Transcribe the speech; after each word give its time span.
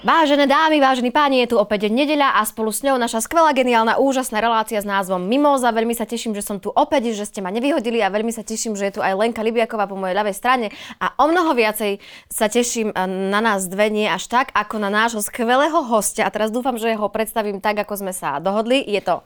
Vážené 0.00 0.48
dámy, 0.48 0.80
vážení 0.80 1.12
páni, 1.12 1.44
je 1.44 1.52
tu 1.52 1.56
opäť 1.60 1.92
nedeľa 1.92 2.40
a 2.40 2.48
spolu 2.48 2.72
s 2.72 2.80
ňou 2.80 2.96
naša 2.96 3.20
skvelá, 3.20 3.52
geniálna, 3.52 4.00
úžasná 4.00 4.40
relácia 4.40 4.80
s 4.80 4.88
názvom 4.88 5.20
Mimoza. 5.20 5.68
Veľmi 5.68 5.92
sa 5.92 6.08
teším, 6.08 6.32
že 6.32 6.40
som 6.40 6.56
tu 6.56 6.72
opäť, 6.72 7.12
že 7.12 7.28
ste 7.28 7.44
ma 7.44 7.52
nevyhodili 7.52 8.00
a 8.00 8.08
veľmi 8.08 8.32
sa 8.32 8.40
teším, 8.40 8.80
že 8.80 8.88
je 8.88 8.96
tu 8.96 9.00
aj 9.04 9.12
Lenka 9.12 9.44
Libiaková 9.44 9.84
po 9.84 10.00
mojej 10.00 10.16
ľavej 10.16 10.32
strane 10.32 10.66
a 11.04 11.12
o 11.20 11.28
mnoho 11.28 11.52
viacej 11.52 12.00
sa 12.32 12.48
teším 12.48 12.96
eh, 12.96 13.04
na 13.28 13.44
nás 13.44 13.68
dve, 13.68 13.92
nie 13.92 14.08
až 14.08 14.24
tak, 14.24 14.48
ako 14.56 14.80
na 14.80 14.88
nášho 14.88 15.20
skvelého 15.20 15.84
hostia. 15.84 16.24
A 16.24 16.32
teraz 16.32 16.48
dúfam, 16.48 16.80
že 16.80 16.96
ho 16.96 17.12
predstavím 17.12 17.60
tak, 17.60 17.84
ako 17.84 18.00
sme 18.00 18.16
sa 18.16 18.40
dohodli. 18.40 18.80
Je 18.80 19.04
to 19.04 19.20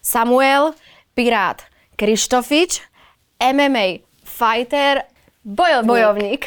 Samuel 0.00 0.72
Pirát 1.12 1.68
Krištofič, 2.00 2.80
MMA 3.44 4.00
fighter, 4.24 5.04
Bojovník. 5.44 5.84
bojovník. 5.84 6.42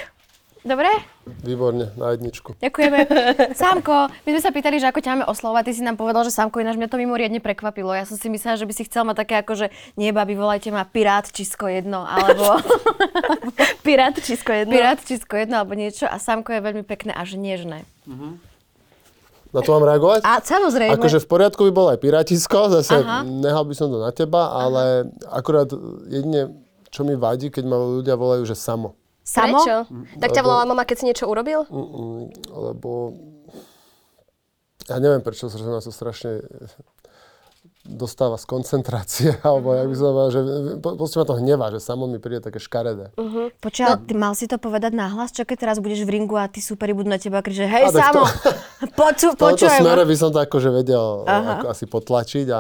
Dobre? 0.66 1.17
Výborne, 1.44 1.92
na 2.00 2.16
jedničku. 2.16 2.58
Ďakujeme. 2.60 3.00
Sámko, 3.60 4.10
my 4.10 4.30
sme 4.36 4.42
sa 4.42 4.52
pýtali, 4.52 4.82
že 4.82 4.90
ako 4.90 5.00
ťa 5.04 5.12
máme 5.14 5.26
oslovať. 5.28 5.70
Ty 5.70 5.74
si 5.76 5.84
nám 5.84 5.98
povedal, 6.00 6.24
že 6.24 6.32
Sámko, 6.34 6.64
ináč 6.64 6.80
mňa 6.80 6.90
to 6.90 6.98
mimoriadne 6.98 7.40
prekvapilo. 7.44 7.92
Ja 7.92 8.08
som 8.08 8.16
si 8.16 8.32
myslela, 8.32 8.58
že 8.58 8.66
by 8.66 8.74
si 8.74 8.84
chcel 8.88 9.04
mať 9.06 9.28
také 9.28 9.36
ako, 9.40 9.54
že 9.56 9.68
nie, 10.00 10.10
babi, 10.16 10.34
volajte 10.34 10.72
ma 10.72 10.88
Pirát 10.88 11.28
Čisko 11.28 11.68
jedno, 11.70 12.08
alebo 12.08 12.58
Pirát 13.86 14.16
Čisko 14.16 14.52
jedno. 14.52 14.74
Pirát 14.74 15.00
Čisko 15.00 15.34
jedno, 15.38 15.62
alebo 15.62 15.76
niečo. 15.76 16.08
A 16.08 16.18
Sámko 16.18 16.56
je 16.56 16.62
veľmi 16.64 16.84
pekné 16.88 17.12
až 17.12 17.36
nežné. 17.38 17.84
Na 19.56 19.64
to 19.64 19.72
mám 19.74 19.88
reagovať? 19.88 20.28
A 20.28 20.44
samozrejme. 20.44 21.00
Akože 21.00 21.24
v 21.24 21.28
poriadku 21.28 21.62
by 21.68 21.72
bol 21.72 21.88
aj 21.88 22.00
pirátisko, 22.04 22.68
zase 22.68 23.00
Aha. 23.00 23.24
nehal 23.24 23.64
by 23.64 23.74
som 23.74 23.88
to 23.88 23.98
na 23.98 24.12
teba, 24.12 24.52
ale 24.52 25.08
akurát 25.32 25.72
jedine, 26.12 26.52
čo 26.92 27.08
mi 27.08 27.16
vadí, 27.16 27.48
keď 27.48 27.64
ma 27.64 27.80
ľudia 27.80 28.20
volajú, 28.20 28.44
že 28.44 28.60
samo. 28.60 28.94
Samo? 29.28 29.60
Prečo? 29.60 29.76
Tak 30.18 30.30
ťa 30.32 30.42
volala 30.42 30.64
mama, 30.64 30.88
keď 30.88 30.96
si 30.96 31.06
niečo 31.06 31.28
urobil? 31.28 31.68
Mm, 31.68 32.32
lebo 32.48 33.12
ja 34.88 35.04
neviem, 35.04 35.20
prečo 35.20 35.52
sa 35.52 35.60
na 35.60 35.84
to 35.84 35.92
strašne 35.92 36.40
dostáva 37.84 38.36
z 38.36 38.46
koncentrácie, 38.46 39.30
alebo 39.48 39.72
jak 39.72 39.88
by 39.88 39.96
som 39.96 40.06
povedal, 40.12 40.32
že 40.32 40.42
proste 40.80 41.18
ma 41.18 41.26
to 41.26 41.36
hnevá, 41.40 41.66
že 41.72 41.80
samo 41.80 42.04
mi 42.04 42.20
príde 42.20 42.44
také 42.44 42.60
škaredé. 42.60 43.16
Počkaj, 43.60 44.08
ty 44.08 44.14
mal 44.16 44.36
si 44.36 44.48
to 44.48 44.60
povedať 44.60 44.92
nahlas? 44.92 45.32
Čo 45.32 45.48
keď 45.48 45.58
teraz 45.60 45.78
budeš 45.80 46.04
v 46.04 46.20
ringu 46.20 46.36
a 46.36 46.48
tí 46.48 46.60
superi 46.60 46.92
budú 46.92 47.08
na 47.08 47.20
teba 47.20 47.40
kričať, 47.40 47.68
hej, 47.68 47.84
A 47.88 47.92
Samo, 47.92 48.24
to- 48.24 48.56
poču, 48.92 49.28
V 49.34 49.40
tomto 49.40 49.56
počujem. 49.56 49.80
smere 49.80 50.04
by 50.04 50.16
som 50.16 50.30
to 50.32 50.40
akože 50.40 50.70
vedel 50.72 51.24
ako 51.24 51.66
asi 51.68 51.86
potlačiť 51.88 52.48
a, 52.52 52.60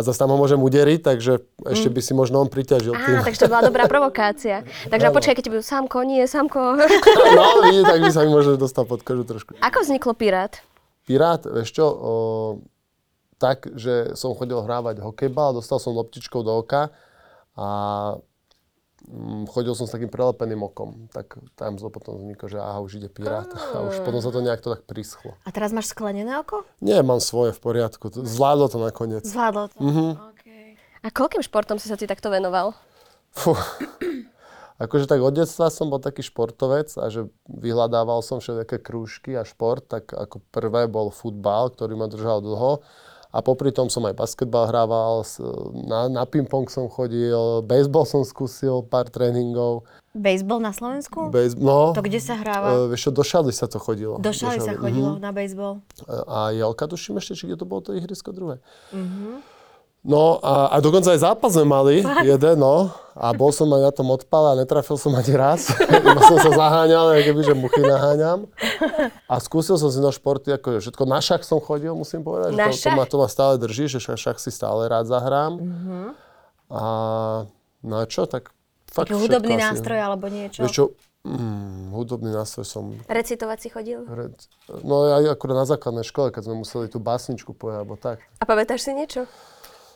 a 0.00 0.02
zase 0.02 0.16
tam 0.16 0.32
ho 0.32 0.40
môžem 0.40 0.56
uderiť, 0.56 1.04
takže 1.04 1.44
ešte 1.68 1.92
by 1.92 2.00
si 2.00 2.16
možno 2.16 2.40
on 2.40 2.48
priťažil 2.48 2.96
tým. 2.96 3.20
Á, 3.20 3.28
takže 3.28 3.44
to 3.44 3.52
bola 3.52 3.68
dobrá 3.68 3.84
provokácia. 3.92 4.64
Takže 4.88 5.06
a 5.06 5.10
počkaj, 5.12 5.36
keď 5.36 5.46
budú 5.52 5.60
sámko, 5.60 6.00
nie, 6.08 6.24
sámko. 6.24 6.80
No, 7.36 7.68
vidíte, 7.68 7.84
tak 7.84 8.00
by 8.00 8.08
sa 8.08 8.24
mi 8.24 8.32
možno 8.32 8.56
dostal 8.56 8.88
pod 8.88 9.04
kožu 9.04 9.28
trošku. 9.28 9.52
Ako 9.60 9.84
vzniklo 9.84 10.16
Pirát? 10.16 10.64
Pirát, 11.04 11.44
vieš 11.44 11.76
čo, 11.76 11.84
o, 11.84 12.12
tak, 13.36 13.68
že 13.76 14.16
som 14.16 14.32
chodil 14.32 14.56
hrávať 14.56 15.04
hokejbal, 15.04 15.52
dostal 15.52 15.76
som 15.76 15.92
loptičkou 15.92 16.40
do 16.40 16.64
oka 16.64 16.88
a 17.52 17.68
mm, 18.16 18.29
chodil 19.50 19.74
som 19.74 19.86
s 19.86 19.94
takým 19.94 20.08
prelepeným 20.08 20.62
okom. 20.62 21.10
Tak 21.10 21.38
tam 21.58 21.76
zo 21.76 21.90
potom 21.90 22.18
vzniklo, 22.18 22.46
že 22.46 22.58
aha, 22.58 22.78
už 22.82 23.02
ide 23.02 23.08
Pirát. 23.10 23.50
A 23.74 23.86
už 23.86 24.02
potom 24.06 24.22
sa 24.22 24.30
to 24.30 24.40
nejak 24.42 24.62
to 24.62 24.70
tak 24.70 24.86
prischlo. 24.86 25.34
A 25.42 25.50
teraz 25.50 25.74
máš 25.74 25.90
sklenené 25.90 26.30
oko? 26.38 26.62
Nie, 26.78 27.02
mám 27.02 27.18
svoje 27.18 27.54
v 27.54 27.60
poriadku. 27.60 28.10
To- 28.10 28.22
Zvládlo 28.22 28.66
to 28.70 28.78
nakoniec. 28.78 29.22
Zvládlo 29.26 29.70
to. 29.70 29.78
Mhm. 29.78 30.06
Okay. 30.34 30.66
A 31.02 31.08
koľkým 31.10 31.42
športom 31.42 31.80
si 31.80 31.90
sa 31.90 31.96
ty 31.98 32.06
takto 32.06 32.30
venoval? 32.30 32.74
Fú. 33.34 33.54
Akože 34.80 35.04
tak 35.04 35.20
od 35.20 35.36
detstva 35.36 35.68
som 35.68 35.92
bol 35.92 36.00
taký 36.00 36.24
športovec 36.24 36.88
a 36.96 37.12
že 37.12 37.28
vyhľadával 37.44 38.24
som 38.24 38.40
všetké 38.40 38.80
krúžky 38.80 39.36
a 39.36 39.44
šport, 39.44 39.84
tak 39.84 40.08
ako 40.08 40.40
prvé 40.48 40.88
bol 40.88 41.12
futbal, 41.12 41.68
ktorý 41.68 42.00
ma 42.00 42.08
držal 42.08 42.40
dlho. 42.40 42.80
A 43.30 43.38
popri 43.46 43.70
tom 43.70 43.86
som 43.86 44.02
aj 44.10 44.18
basketbal 44.18 44.66
hrával, 44.66 45.22
na, 45.86 46.10
na 46.10 46.22
ping-pong 46.26 46.66
som 46.66 46.90
chodil, 46.90 47.62
baseball 47.62 48.02
som 48.02 48.26
skúsil, 48.26 48.82
pár 48.82 49.06
tréningov. 49.06 49.86
Baseball 50.10 50.58
na 50.58 50.74
Slovensku? 50.74 51.30
Base, 51.30 51.54
no, 51.54 51.94
To 51.94 52.02
kde 52.02 52.18
sa 52.18 52.34
hráva? 52.34 52.74
e, 52.74 52.90
vieš 52.90 53.14
do 53.14 53.22
šaly 53.22 53.54
sa 53.54 53.70
to 53.70 53.78
chodilo. 53.78 54.18
Do 54.18 54.34
šaly 54.34 54.58
sa 54.58 54.74
chodilo 54.74 55.22
na 55.22 55.30
baseball. 55.30 55.78
A 56.26 56.50
Jelka, 56.50 56.90
tuším 56.90 57.22
ešte, 57.22 57.38
či 57.38 57.46
kde 57.46 57.62
to 57.62 57.66
bolo 57.70 57.86
to 57.86 57.94
ihrisko 57.94 58.34
druhé. 58.34 58.58
Mhm. 58.90 59.59
No 60.00 60.40
a, 60.40 60.72
a 60.72 60.76
dokonca 60.80 61.12
aj 61.12 61.20
zápas 61.20 61.52
sme 61.52 61.68
mali, 61.68 62.00
jeden, 62.24 62.56
no. 62.56 62.88
A 63.12 63.36
bol 63.36 63.52
som 63.52 63.68
aj 63.68 63.82
na 63.84 63.92
tom 63.92 64.08
odpale 64.08 64.56
a 64.56 64.56
netrafil 64.56 64.96
som 64.96 65.12
ani 65.12 65.36
raz. 65.36 65.68
Iba 65.92 66.24
som 66.24 66.40
sa 66.40 66.56
zaháňal, 66.56 67.20
keby, 67.20 67.44
že 67.44 67.52
muchy 67.52 67.84
naháňam. 67.84 68.48
A 69.28 69.36
skúsil 69.44 69.76
som 69.76 69.92
si 69.92 70.00
no 70.00 70.08
športy, 70.08 70.56
ako 70.56 70.80
všetko. 70.80 71.04
Na 71.04 71.20
šach 71.20 71.44
som 71.44 71.60
chodil, 71.60 71.92
musím 71.92 72.24
povedať. 72.24 72.56
Na 72.56 72.72
že 72.72 72.80
to, 72.80 72.88
to, 72.88 72.90
ma, 72.96 73.04
to 73.04 73.16
ma 73.20 73.28
stále 73.28 73.60
drží, 73.60 73.92
že 73.92 74.00
šach, 74.00 74.16
šach 74.16 74.38
si 74.40 74.48
stále 74.48 74.88
rád 74.88 75.04
zahrám. 75.04 75.60
Mhm. 75.60 76.00
A 76.70 76.82
no 77.84 77.94
a 78.00 78.04
čo, 78.08 78.24
tak 78.24 78.56
fakt 78.88 79.12
Taký 79.12 79.20
hudobný 79.20 79.58
asi. 79.58 79.64
nástroj 79.68 80.00
alebo 80.00 80.32
niečo? 80.32 80.64
Vieš 80.64 80.72
čo, 80.72 80.84
mm, 81.28 81.92
hudobný 81.92 82.30
nástroj 82.32 82.64
som 82.64 82.84
Recitovať 83.04 83.58
si 83.58 83.68
chodil? 83.68 84.00
Red... 84.06 84.32
No 84.86 85.12
aj 85.12 85.34
akurát 85.34 85.60
na 85.60 85.66
základnej 85.68 86.06
škole, 86.06 86.32
keď 86.32 86.48
sme 86.48 86.62
museli 86.62 86.86
tú 86.88 87.02
básničku 87.02 87.52
povedať, 87.52 87.78
alebo 87.84 88.00
tak. 88.00 88.22
A 88.38 88.48
pamätáš 88.48 88.86
si 88.86 88.94
niečo? 88.94 89.26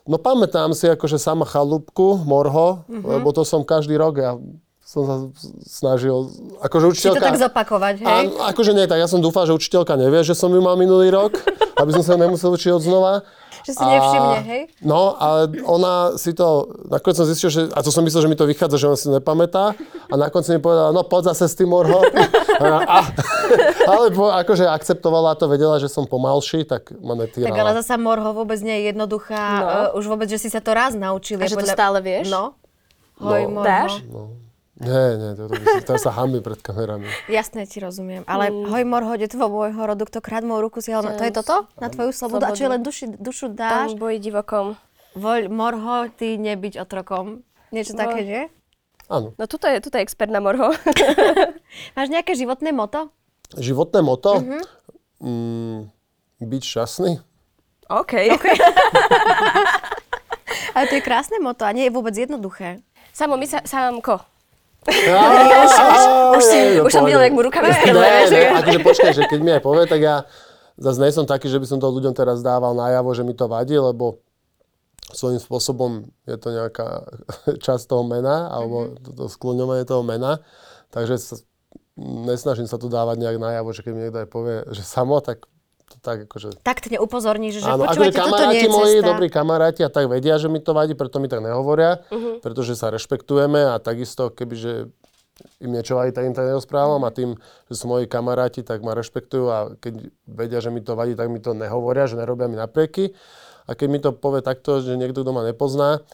No 0.05 0.21
pamätám 0.21 0.71
si 0.71 0.85
akože 0.85 1.17
sama 1.17 1.45
chalúbku, 1.45 2.21
morho, 2.23 2.85
Mhm. 2.87 3.09
lebo 3.11 3.33
to 3.33 3.41
som 3.43 3.65
každý 3.65 3.97
rok, 3.97 4.15
ja 4.17 4.37
som 4.85 5.03
sa 5.03 5.17
snažil, 5.65 6.29
akože 6.61 6.85
Či 6.93 7.09
to 7.09 7.17
učiteľka... 7.17 7.25
tak 7.25 7.41
zopakovať, 7.41 7.95
hej? 8.05 8.25
A, 8.37 8.53
akože 8.53 8.77
nie, 8.77 8.85
tak 8.85 9.01
ja 9.01 9.09
som 9.09 9.19
dúfal, 9.19 9.49
že 9.49 9.57
učiteľka 9.57 9.97
nevie, 9.97 10.21
že 10.21 10.37
som 10.37 10.53
ju 10.53 10.61
mal 10.61 10.77
minulý 10.77 11.09
rok, 11.09 11.33
aby 11.81 11.91
som 11.91 12.05
sa 12.05 12.15
nemusel 12.15 12.53
učiť 12.53 12.71
od 12.71 12.83
znova. 12.83 13.13
Že 13.65 13.73
si 13.73 13.81
nevšimne, 13.83 14.39
hej? 14.45 14.63
No, 14.85 15.17
ale 15.17 15.49
ona 15.65 16.21
si 16.21 16.37
to, 16.37 16.69
nakoniec 16.85 17.17
som 17.17 17.25
zistil, 17.25 17.49
že, 17.49 17.73
a 17.73 17.81
to 17.81 17.89
som 17.89 18.05
myslel, 18.05 18.21
že 18.21 18.31
mi 18.31 18.37
to 18.37 18.45
vychádza, 18.45 18.77
že 18.77 18.87
ona 18.87 18.99
si 19.01 19.09
to 19.09 19.17
nepamätá. 19.17 19.73
A 20.05 20.15
nakoniec 20.15 20.53
mi 20.53 20.61
povedala, 20.61 20.93
no 20.93 21.01
poď 21.01 21.33
zase 21.33 21.49
s 21.49 21.57
tým 21.57 21.73
morho. 21.73 22.05
A, 22.57 22.99
ale 23.87 24.07
po, 24.11 24.29
akože 24.29 24.65
akceptovala 24.65 25.35
to, 25.35 25.47
vedela, 25.47 25.77
že 25.77 25.87
som 25.87 26.05
pomalší, 26.05 26.63
tak 26.63 26.95
ma 26.97 27.15
netýrala. 27.15 27.49
Tak 27.49 27.59
ale 27.59 27.71
zasa 27.77 27.97
morho 27.97 28.31
vôbec 28.33 28.59
nie 28.59 28.75
je 28.75 28.83
jednoduchá. 28.89 29.45
No. 29.55 29.67
Uh, 29.67 29.99
už 29.99 30.05
vôbec, 30.07 30.27
že 30.27 30.39
si 30.39 30.49
sa 30.49 30.59
to 30.59 30.71
raz 30.71 30.93
naučili. 30.93 31.41
A 31.41 31.47
že 31.47 31.55
to 31.55 31.67
stále 31.67 31.99
vieš? 31.99 32.29
No. 32.29 32.55
Hoj, 33.17 33.43
No. 33.45 33.51
morho. 33.53 33.67
Dáš? 33.67 33.93
Nie, 34.75 35.15
nie, 35.15 35.31
to, 35.33 35.47
to, 35.47 35.55
by 35.55 35.63
si- 35.63 35.87
to 35.87 35.95
sa 35.97 36.11
hamí 36.11 36.43
pred 36.43 36.59
kamerami. 36.59 37.07
Jasné, 37.29 37.63
ti 37.63 37.79
rozumiem. 37.79 38.27
Ale 38.27 38.51
Mm. 38.51 38.67
hoj, 38.67 38.83
morho, 38.85 39.15
detvo 39.15 39.47
môjho 39.47 39.79
rodu, 39.79 40.03
kto 40.03 40.19
krát 40.19 40.43
moju 40.43 40.67
ruku 40.67 40.83
si 40.83 40.91
To 40.91 41.15
je 41.21 41.31
toto? 41.31 41.71
Na 41.79 41.87
tvoju 41.87 42.11
slobodu? 42.11 42.51
A 42.51 42.51
čo 42.51 42.67
len 42.67 42.83
duši, 42.83 43.15
dušu 43.15 43.55
dáš? 43.55 43.95
Tam 43.95 44.03
boji 44.03 44.19
divokom. 44.19 44.75
Voľ, 45.15 45.47
morho, 45.47 46.11
ty 46.11 46.35
nebyť 46.35 46.83
otrokom. 46.83 47.47
Niečo 47.71 47.95
No. 47.95 48.03
také, 48.03 48.27
nie? 48.27 48.43
Áno. 49.09 49.37
No 49.37 49.45
tuto 49.45 49.69
je, 49.69 49.81
tuto 49.85 50.01
je 50.01 50.05
expert 50.05 50.33
na 50.33 50.41
morho. 50.41 50.73
Máš 51.97 52.09
nejaké 52.09 52.33
životné 52.33 52.73
moto? 52.73 53.13
Životné 53.57 54.01
moto? 54.01 54.41
Mhm. 54.41 54.61
Mm, 55.25 55.79
byť 56.41 56.63
šťastný? 56.65 57.13
OK. 57.89 58.13
Ale 60.75 60.85
to 60.91 60.95
je 60.99 61.03
krásne 61.05 61.39
moto 61.39 61.63
a 61.63 61.73
nie 61.73 61.87
je 61.87 61.95
vôbec 61.95 62.15
jednoduché. 62.17 62.83
Samo, 63.15 63.39
my 63.39 63.47
sa, 63.47 63.63
Sámko. 63.63 64.19
Už, 64.85 65.73
Už, 66.37 66.45
si, 66.45 66.77
už 66.77 66.93
som 66.93 67.09
videla, 67.09 67.25
jak 67.25 67.33
mu 67.33 67.41
rukami 67.41 67.73
ne, 67.73 68.53
akože 68.53 68.85
počkaj, 68.85 69.17
že 69.17 69.25
keď 69.25 69.41
mi 69.41 69.51
aj 69.57 69.65
povie, 69.65 69.89
tak 69.89 70.05
ja 70.05 70.29
zase 70.77 71.01
nie 71.01 71.09
som 71.09 71.25
taký, 71.25 71.49
že 71.49 71.57
by 71.57 71.65
som 71.65 71.81
to 71.81 71.89
ľuďom 71.89 72.13
teraz 72.13 72.45
dával 72.45 72.77
najavo, 72.77 73.17
že 73.17 73.25
mi 73.25 73.33
to 73.33 73.49
vadí, 73.49 73.81
lebo 73.81 74.21
svojím 75.07 75.37
spôsobom 75.37 75.91
je 76.23 76.37
to 76.37 76.49
nejaká 76.51 77.05
časť 77.61 77.85
toho 77.85 78.03
mena, 78.03 78.49
alebo 78.49 78.77
Mhm. 78.87 78.95
to, 79.01 79.11
to 79.15 79.25
skloňovanie 79.27 79.83
toho 79.83 80.01
mena. 80.01 80.41
Takže 80.89 81.15
sa, 81.17 81.35
nesnažím 81.97 82.65
sa 82.65 82.75
tu 82.75 82.87
dávať 82.87 83.19
nejak 83.19 83.37
najavo, 83.37 83.71
že 83.71 83.81
keď 83.81 83.93
mi 83.93 84.01
niekto 84.03 84.19
aj 84.19 84.29
povie, 84.29 84.57
že 84.71 84.83
samo, 84.83 85.19
tak 85.19 85.45
to 85.85 85.97
tak 86.01 86.25
akože... 86.25 86.59
Taktne 86.61 86.97
upozorníš, 86.97 87.61
že 87.61 87.69
Áno, 87.69 87.85
počúvajte, 87.85 88.17
toto 88.17 88.45
nie 88.49 88.63
je 88.63 88.71
moji, 88.73 88.95
cesta. 88.97 89.07
dobrí 89.07 89.29
kamaráti 89.29 89.81
a 89.81 89.91
tak 89.91 90.07
vedia, 90.07 90.35
že 90.35 90.49
mi 90.49 90.59
to 90.59 90.71
vadí, 90.71 90.93
preto 90.93 91.19
mi 91.19 91.27
tak 91.27 91.39
nehovoria, 91.41 92.01
Mhm. 92.09 92.41
pretože 92.41 92.73
sa 92.73 92.89
rešpektujeme 92.89 93.61
a 93.67 93.77
takisto, 93.77 94.29
kebyže 94.29 94.89
im 95.59 95.71
niečo 95.71 95.93
vadí, 95.93 96.11
tak 96.11 96.25
im 96.25 96.33
to 96.33 96.41
nerozprávam 96.41 97.03
a 97.03 97.11
tým, 97.11 97.35
že 97.67 97.75
sú 97.75 97.85
moji 97.87 98.07
kamaráti, 98.07 98.63
tak 98.63 98.81
ma 98.81 98.93
rešpektujú 98.93 99.45
a 99.47 99.59
keď 99.77 99.95
vedia, 100.25 100.59
že 100.59 100.71
mi 100.71 100.79
to 100.79 100.95
vadí, 100.95 101.13
tak 101.13 101.27
mi 101.27 101.39
to 101.39 101.53
nehovoria, 101.53 102.07
že 102.07 102.15
nerobia 102.15 102.47
mi 102.47 102.55
naprieky. 102.55 103.13
A 103.65 103.73
keď 103.73 103.89
mi 103.89 103.99
to 104.01 104.13
povie 104.13 104.45
takto, 104.45 104.85
že 104.85 104.97
niekto, 104.97 105.25
kto 105.25 105.33
ma 105.33 105.43
nepozná, 105.45 106.05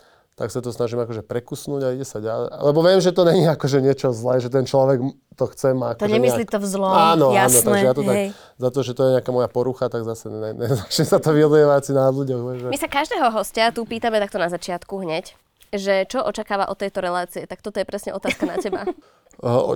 tak 0.41 0.49
sa 0.49 0.65
to 0.65 0.73
snažím 0.73 1.05
akože 1.05 1.21
prekusnúť 1.21 1.81
a 1.85 1.89
ide 1.93 2.09
sa 2.09 2.17
ďalej. 2.17 2.49
Lebo 2.65 2.81
viem, 2.81 2.97
že 3.05 3.13
to 3.13 3.29
není 3.29 3.45
akože 3.45 3.85
niečo 3.85 4.09
zlé, 4.17 4.41
že 4.41 4.49
ten 4.49 4.65
človek 4.65 5.05
to 5.37 5.45
chce 5.53 5.77
má 5.77 5.93
To 5.93 6.09
akože 6.09 6.17
nemyslí 6.17 6.45
nejak... 6.49 6.55
to 6.57 6.59
v 6.65 6.67
zlom, 6.67 6.93
Áno, 6.97 7.29
áno, 7.29 7.37
jasné, 7.37 7.61
takže 7.61 7.85
ja 7.85 7.93
to 7.93 8.03
tak, 8.09 8.17
hej. 8.17 8.29
za 8.57 8.69
to, 8.73 8.81
že 8.81 8.93
to 8.97 9.01
je 9.05 9.11
nejaká 9.21 9.31
moja 9.37 9.49
porucha, 9.53 9.93
tak 9.93 10.09
zase 10.09 10.33
ne, 10.33 10.57
ne, 10.57 10.67
začne 10.81 11.05
sa 11.05 11.21
to 11.21 11.37
vylievať 11.37 11.83
si 11.85 11.93
na 11.93 12.09
ľuďoch. 12.09 12.41
Že... 12.57 12.67
My 12.73 12.79
sa 12.81 12.89
každého 12.89 13.29
hostia 13.37 13.69
tu 13.69 13.85
pýtame 13.85 14.17
takto 14.17 14.41
na 14.41 14.49
začiatku 14.49 15.05
hneď, 15.05 15.37
že 15.77 16.09
čo 16.09 16.25
očakáva 16.25 16.73
od 16.73 16.81
tejto 16.81 17.05
relácie. 17.05 17.45
Tak 17.45 17.61
toto 17.61 17.77
je 17.77 17.85
presne 17.85 18.17
otázka 18.17 18.49
na 18.49 18.57
teba. 18.57 18.89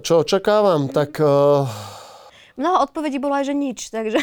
Čo 0.04 0.28
očakávam? 0.28 0.92
Tak 0.92 1.24
uh, 1.24 1.64
mnoho 2.60 2.84
odpovedí 2.84 3.16
bolo 3.16 3.32
aj, 3.32 3.48
že 3.48 3.54
nič, 3.56 3.88
takže... 3.88 4.20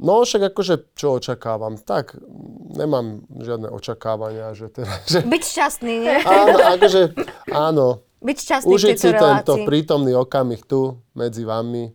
No 0.00 0.24
však 0.24 0.56
akože, 0.56 0.96
čo 0.96 1.20
očakávam? 1.20 1.76
Tak, 1.76 2.16
nemám 2.72 3.28
žiadne 3.28 3.68
očakávania, 3.68 4.56
že 4.56 4.72
teda, 4.72 4.94
že... 5.04 5.20
Byť 5.28 5.42
šťastný, 5.44 5.94
nie? 6.00 6.16
Áno, 6.40 6.56
akože, 6.56 7.02
áno. 7.52 7.86
Byť 8.24 8.36
šťastný 8.40 8.68
v 8.68 8.74
Užiť 8.76 8.96
tejto 8.96 9.00
si 9.00 9.08
tento 9.12 9.52
relácii. 9.56 9.68
prítomný 9.68 10.12
okamih 10.16 10.60
tu, 10.64 10.96
medzi 11.12 11.44
vami. 11.44 11.92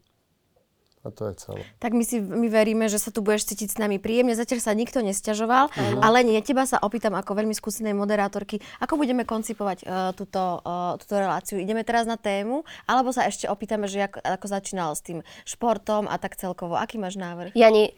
A 1.05 1.13
to 1.13 1.29
je 1.29 1.33
celé. 1.37 1.61
Tak 1.77 1.93
my 1.93 2.01
si 2.01 2.17
my 2.17 2.49
veríme, 2.49 2.89
že 2.89 2.97
sa 2.97 3.13
tu 3.13 3.21
budeš 3.21 3.53
cítiť 3.53 3.77
s 3.77 3.77
nami 3.77 4.01
príjemne. 4.01 4.33
Zatiaľ 4.33 4.59
sa 4.65 4.73
nikto 4.73 5.05
nesťažoval, 5.05 5.69
ale 6.01 6.17
nie, 6.25 6.41
teba 6.41 6.65
sa 6.65 6.81
opýtam 6.81 7.13
ako 7.13 7.37
veľmi 7.37 7.53
skúsenej 7.53 7.93
moderátorky, 7.93 8.57
ako 8.81 8.97
budeme 8.97 9.21
koncipovať 9.21 9.85
uh, 9.85 10.11
túto, 10.17 10.65
uh, 10.65 10.97
túto 10.97 11.15
reláciu. 11.15 11.61
Ideme 11.61 11.85
teraz 11.85 12.09
na 12.09 12.17
tému, 12.17 12.65
alebo 12.89 13.13
sa 13.13 13.29
ešte 13.29 13.45
opýtame, 13.45 13.85
že 13.85 14.09
ako, 14.09 14.17
ako 14.17 14.45
začínal 14.49 14.97
s 14.97 15.05
tým 15.05 15.21
športom 15.45 16.09
a 16.09 16.17
tak 16.17 16.35
celkovo. 16.41 16.73
Aký 16.73 16.97
máš 16.97 17.21
návrh? 17.21 17.53
Jani, 17.53 17.93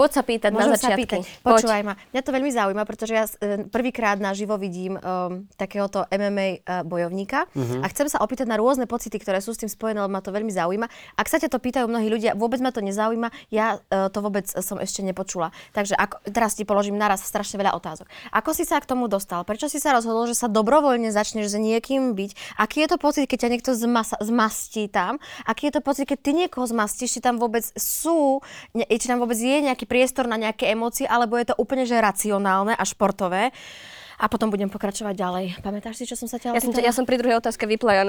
poď 0.00 0.10
sa 0.16 0.22
pýtať 0.24 0.50
Môžem 0.56 0.72
na 0.72 0.80
sa 0.80 0.88
začiatky. 0.88 1.00
pýtať. 1.04 1.20
Poď. 1.44 1.52
Počúvaj 1.60 1.82
ma. 1.84 1.94
Mňa 2.16 2.22
to 2.24 2.30
veľmi 2.32 2.50
zaujíma, 2.50 2.82
pretože 2.88 3.12
ja 3.12 3.24
e, 3.28 3.68
prvýkrát 3.68 4.16
naživo 4.16 4.56
vidím 4.56 4.96
um, 4.96 5.44
takéhoto 5.60 6.08
MMA 6.08 6.64
uh, 6.64 6.80
bojovníka 6.88 7.44
Mhm. 7.52 7.84
a 7.84 7.86
chcem 7.92 8.08
sa 8.08 8.24
opýtať 8.24 8.48
na 8.48 8.56
rôzne 8.56 8.88
pocity, 8.88 9.20
ktoré 9.20 9.44
sú 9.44 9.52
s 9.52 9.60
tým 9.60 9.68
spojené, 9.68 10.00
lebo 10.00 10.08
ma 10.08 10.24
to 10.24 10.32
veľmi 10.32 10.48
zaujíma. 10.48 10.88
Ak 11.20 11.28
sa 11.28 11.36
ťa 11.36 11.52
to 11.52 11.60
pýtajú 11.60 11.84
mnohí 11.84 12.08
ľudia, 12.08 12.32
vôbec 12.32 12.64
ma 12.64 12.72
to 12.72 12.80
nezaujíma, 12.80 13.28
ja 13.52 13.76
uh, 13.76 14.08
to 14.08 14.24
vôbec 14.24 14.48
som 14.48 14.80
ešte 14.80 15.04
nepočula. 15.04 15.52
Takže 15.76 15.98
ako, 15.98 16.24
teraz 16.32 16.56
ti 16.56 16.64
položím 16.64 16.96
naraz 16.96 17.20
strašne 17.20 17.60
veľa 17.60 17.76
otázok. 17.76 18.08
Ako 18.32 18.56
si 18.56 18.64
sa 18.64 18.80
k 18.80 18.88
tomu 18.88 19.04
dostal? 19.10 19.42
Prečo 19.44 19.68
si 19.68 19.82
sa 19.82 19.92
rozhodol, 19.92 20.24
že 20.30 20.38
sa 20.38 20.48
dobrovoľne 20.48 21.12
začneš 21.12 21.52
s 21.52 21.56
niekým 21.58 22.16
byť? 22.16 22.56
Aký 22.56 22.86
je 22.86 22.88
to 22.88 22.96
pocit, 22.96 23.26
keď 23.26 23.38
ťa 23.44 23.50
niekto 23.50 23.70
zmasa, 23.76 24.16
zmastí 24.22 24.86
tam? 24.86 25.18
Aký 25.44 25.68
je 25.68 25.76
to 25.76 25.82
pocit, 25.84 26.06
keď 26.06 26.18
ty 26.22 26.30
niekoho 26.32 26.64
zmastíš? 26.64 27.18
Či 27.18 27.20
tam 27.20 27.42
vôbec 27.42 27.66
sú, 27.74 28.38
ne, 28.72 28.86
či 28.86 29.10
tam 29.10 29.18
vôbec 29.18 29.34
je 29.34 29.58
nejaký 29.66 29.89
priestor 29.90 30.30
na 30.30 30.38
nejaké 30.38 30.70
emócie, 30.70 31.10
alebo 31.10 31.34
je 31.34 31.50
to 31.50 31.58
úplne 31.58 31.82
že 31.82 31.98
racionálne 31.98 32.78
a 32.78 32.84
športové? 32.86 33.50
A 34.20 34.28
potom 34.28 34.52
budem 34.52 34.68
pokračovať 34.68 35.16
ďalej. 35.16 35.46
Pamätáš 35.64 35.98
si, 35.98 36.04
čo 36.04 36.12
som 36.12 36.28
sa 36.28 36.36
ťa 36.36 36.52
Ja 36.52 36.60
som, 36.60 36.70
ja 36.76 36.92
som 36.92 37.08
pri 37.08 37.16
druhej 37.18 37.40
otázke 37.40 37.64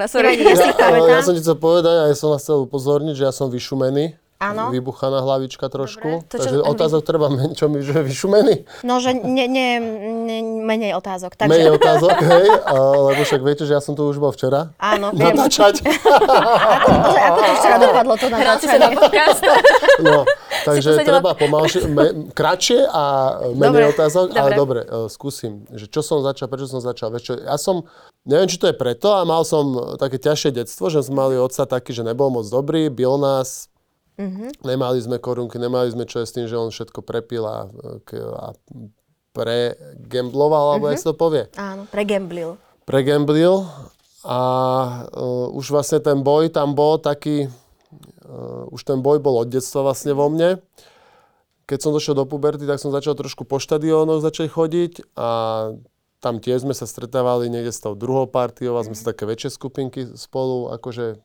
sorry. 0.06 0.38
ja 0.38 0.54
Ja, 0.78 1.18
ja 1.18 1.24
som 1.24 1.32
ti 1.32 1.40
chcel 1.40 1.56
povedať 1.56 1.96
a 1.98 2.04
ja 2.12 2.14
som 2.14 2.30
vás 2.30 2.44
chcel 2.44 2.68
upozorniť, 2.68 3.16
že 3.16 3.24
ja 3.26 3.32
som 3.32 3.48
vyšumený. 3.48 4.21
Áno. 4.42 4.68
Vybuchaná 4.68 5.20
hlavička 5.20 5.66
trošku. 5.66 6.26
To 6.26 6.34
čo- 6.34 6.42
Takže 6.42 6.56
otázok 6.60 7.00
treba 7.00 7.26
menej, 7.28 7.54
čo 7.54 7.66
mi, 7.66 7.78
že 7.78 8.02
vyšumený. 8.02 8.66
No, 8.82 8.98
že 8.98 9.14
ne, 9.14 9.46
ne, 9.46 9.68
ne, 9.78 10.36
menej 10.60 10.92
otázok. 10.94 11.36
Takže, 11.36 11.46
Menej 11.48 11.70
otázok, 11.72 12.16
hej, 12.18 12.46
a, 12.60 12.74
lebo 13.06 13.20
však 13.20 13.40
viete, 13.40 13.62
že 13.62 13.72
ja 13.72 13.78
som 13.78 13.94
tu 13.94 14.02
už 14.02 14.18
bol 14.18 14.30
včera. 14.30 14.74
Áno, 14.76 15.10
viem. 15.14 15.30
Natáčať. 15.30 15.78
Ako, 16.74 16.90
ako 17.12 17.38
to 17.40 17.52
včera 17.54 17.76
dopadlo 17.78 18.14
to 18.16 18.26
na 18.26 18.36
natáčanie? 18.36 18.90
podcast. 18.92 19.42
No, 20.02 20.24
takže 20.64 21.04
treba 21.04 21.30
pomalšie, 21.32 21.84
me, 21.86 22.04
kratšie 22.30 22.80
a 22.84 23.02
menej 23.52 23.86
Dobre, 23.86 23.92
otázok, 23.92 24.26
ale 24.32 24.50
dobre. 24.50 24.80
dobre, 24.82 25.04
uh, 25.04 25.06
skúsim, 25.06 25.62
že 25.68 25.86
čo 25.86 26.00
som 26.00 26.18
začal, 26.20 26.48
prečo 26.48 26.66
som 26.66 26.80
začal. 26.80 27.12
Vieš 27.12 27.22
čo, 27.22 27.34
ja 27.36 27.54
som, 27.54 27.84
neviem, 28.24 28.48
či 28.48 28.56
to 28.56 28.66
je 28.66 28.74
preto, 28.74 29.12
a 29.12 29.22
mal 29.22 29.44
som 29.44 29.68
také 29.96 30.16
ťažšie 30.16 30.50
detstvo, 30.54 30.88
že 30.88 31.04
sme 31.04 31.20
mali 31.20 31.34
otca 31.36 31.62
taký, 31.64 31.92
že 31.92 32.02
nebol 32.02 32.32
moc 32.32 32.48
dobrý, 32.48 32.88
bil 32.88 33.14
nás, 33.14 33.68
nemali 34.62 34.98
sme 35.00 35.16
korunky, 35.18 35.56
nemali 35.56 35.88
sme 35.90 36.04
čo 36.04 36.20
je 36.22 36.26
s 36.28 36.34
tým, 36.36 36.46
že 36.46 36.58
on 36.58 36.68
všetko 36.68 37.00
prepil 37.00 37.44
a, 37.48 37.66
a 38.38 38.46
pregembloval, 39.32 40.76
alebo 40.76 40.92
jak 40.92 41.00
sa 41.00 41.10
to 41.12 41.16
povie 41.16 41.48
Áno, 41.56 41.88
pregemblil. 41.88 42.60
pregamblil 42.84 43.64
a 44.22 44.38
uh, 45.10 45.48
už 45.56 45.72
vlastne 45.72 45.98
ten 45.98 46.20
boj 46.22 46.52
tam 46.52 46.76
bol 46.78 47.00
taký, 47.00 47.50
uh, 48.28 48.68
už 48.70 48.86
ten 48.86 49.00
boj 49.02 49.18
bol 49.18 49.42
od 49.42 49.50
detstva 49.50 49.82
vlastne 49.82 50.14
vo 50.14 50.30
mne. 50.30 50.62
Keď 51.66 51.78
som 51.80 51.94
došiel 51.94 52.14
do 52.14 52.28
puberty, 52.28 52.68
tak 52.68 52.78
som 52.78 52.92
začal 52.92 53.16
trošku 53.16 53.48
po 53.48 53.56
štadiónoch 53.58 54.20
začať 54.20 54.52
chodiť 54.52 54.92
a 55.16 55.28
tam 56.22 56.38
tiež 56.38 56.62
sme 56.62 56.70
sa 56.76 56.86
stretávali 56.86 57.50
niekde 57.50 57.74
s 57.74 57.82
tou 57.82 57.98
druhou 57.98 58.30
partiou 58.30 58.78
a 58.78 58.86
sme 58.86 58.94
sa 58.94 59.10
také 59.10 59.26
väčšie 59.26 59.50
skupinky 59.58 60.06
spolu 60.14 60.70
akože 60.70 61.18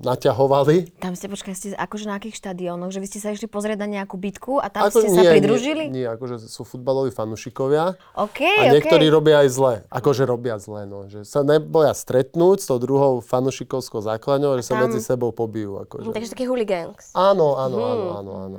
naťahovali. 0.00 0.98
Tam 0.98 1.14
ste, 1.14 1.30
počkaj, 1.30 1.54
ste 1.54 1.68
akože 1.76 2.08
na 2.08 2.18
akých 2.18 2.40
štadiónoch? 2.40 2.90
Že 2.90 2.98
vy 3.04 3.06
ste 3.06 3.18
sa 3.22 3.30
išli 3.30 3.46
pozrieť 3.46 3.78
na 3.84 3.88
nejakú 4.00 4.16
bitku 4.16 4.58
a 4.58 4.72
tam 4.72 4.88
Ako 4.88 5.04
ste 5.04 5.10
sa 5.12 5.22
pridružili? 5.22 5.92
Nie, 5.92 5.94
nie, 6.02 6.06
akože 6.08 6.40
sú 6.50 6.66
futbaloví 6.66 7.14
fanúšikovia. 7.14 7.94
OK, 8.18 8.40
A 8.42 8.74
niektorí 8.74 9.06
OK. 9.06 9.14
robia 9.14 9.46
aj 9.46 9.48
zle. 9.52 9.74
Akože 9.92 10.26
robia 10.26 10.56
zle, 10.58 10.88
no. 10.88 11.06
Že 11.06 11.22
sa 11.28 11.46
neboja 11.46 11.94
stretnúť 11.94 12.64
s 12.64 12.66
tou 12.66 12.82
druhou 12.82 13.22
fanušikovskou 13.22 14.02
základňou, 14.02 14.58
že 14.58 14.64
sa 14.66 14.74
Tam- 14.78 14.88
medzi 14.88 14.98
sebou 15.04 15.30
pobijú. 15.30 15.78
Akože. 15.84 16.10
Takže 16.10 16.32
taký 16.34 16.50
hooligans. 16.50 17.12
Áno, 17.14 17.60
áno, 17.60 17.78
áno, 17.78 18.06
áno, 18.18 18.32
áno. 18.50 18.58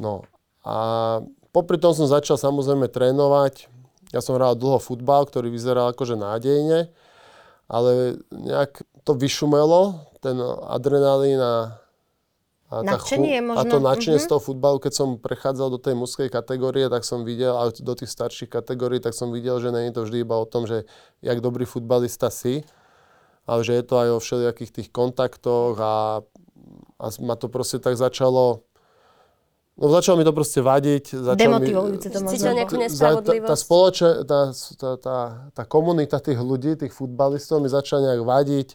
No. 0.00 0.14
A 0.66 0.74
popri 1.52 1.76
tom 1.76 1.92
som 1.92 2.08
začal 2.08 2.40
samozrejme 2.40 2.88
trénovať. 2.88 3.68
Ja 4.14 4.22
som 4.22 4.38
hral 4.38 4.54
dlho 4.54 4.78
futbal, 4.78 5.26
ktorý 5.26 5.50
vyzeral 5.50 5.90
akože 5.90 6.14
nádejne, 6.14 6.88
ale 7.66 8.22
nejak 8.30 8.86
to 9.06 9.14
vyšumelo, 9.14 10.10
ten 10.18 10.34
adrenalín 10.66 11.38
a, 11.38 11.78
a, 12.66 12.82
Nadšenie 12.82 13.38
a 13.38 13.42
možno, 13.54 13.70
to 13.70 13.78
nadšenie 13.78 14.18
mhm. 14.18 14.24
z 14.26 14.30
toho 14.34 14.42
futbalu, 14.42 14.82
keď 14.82 14.92
som 14.98 15.08
prechádzal 15.22 15.70
do 15.70 15.78
tej 15.78 15.94
mužskej 15.94 16.26
kategórie, 16.26 16.90
tak 16.90 17.06
som 17.06 17.22
videl, 17.22 17.54
a 17.54 17.70
do 17.70 17.94
tých 17.94 18.10
starších 18.10 18.50
kategórií, 18.50 18.98
tak 18.98 19.14
som 19.14 19.30
videl, 19.30 19.62
že 19.62 19.70
nie 19.70 19.86
je 19.88 19.94
to 19.94 20.02
vždy 20.02 20.26
iba 20.26 20.34
o 20.34 20.44
tom, 20.50 20.66
že 20.66 20.82
jak 21.22 21.38
dobrý 21.38 21.62
futbalista 21.62 22.26
si, 22.34 22.66
ale 23.46 23.62
že 23.62 23.78
je 23.78 23.84
to 23.86 23.94
aj 23.94 24.08
o 24.10 24.18
všelijakých 24.18 24.74
tých 24.82 24.88
kontaktoch 24.90 25.78
a, 25.78 26.26
a 26.98 27.06
ma 27.22 27.38
to 27.38 27.46
proste 27.46 27.78
tak 27.78 27.94
začalo 27.94 28.66
No 29.76 29.92
začalo 29.92 30.16
mi 30.16 30.24
to 30.24 30.32
proste 30.32 30.64
vadiť. 30.64 31.36
Demotivujúce 31.36 32.08
to 32.08 32.24
možno. 32.24 32.32
Cítil 32.32 32.56
nejakú 32.56 32.74
za- 32.80 32.82
nespravodlivosť? 32.88 33.44
Tá, 33.44 33.52
tá, 33.52 33.56
spoloče, 33.60 34.08
tá, 34.24 34.40
tá, 34.52 34.90
tá, 34.96 35.16
tá 35.52 35.62
komunita 35.68 36.16
tých 36.16 36.40
ľudí, 36.40 36.80
tých 36.80 36.96
futbalistov 36.96 37.60
mi 37.60 37.68
začala 37.68 38.08
nejak 38.08 38.22
vadiť. 38.24 38.68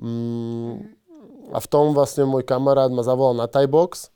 Mm, 0.00 0.96
a 1.52 1.58
v 1.60 1.66
tom 1.68 1.92
vlastne 1.92 2.24
môj 2.24 2.40
kamarát 2.40 2.88
ma 2.88 3.04
zavolal 3.04 3.36
na 3.36 3.44
Thai 3.44 3.68
box 3.68 4.08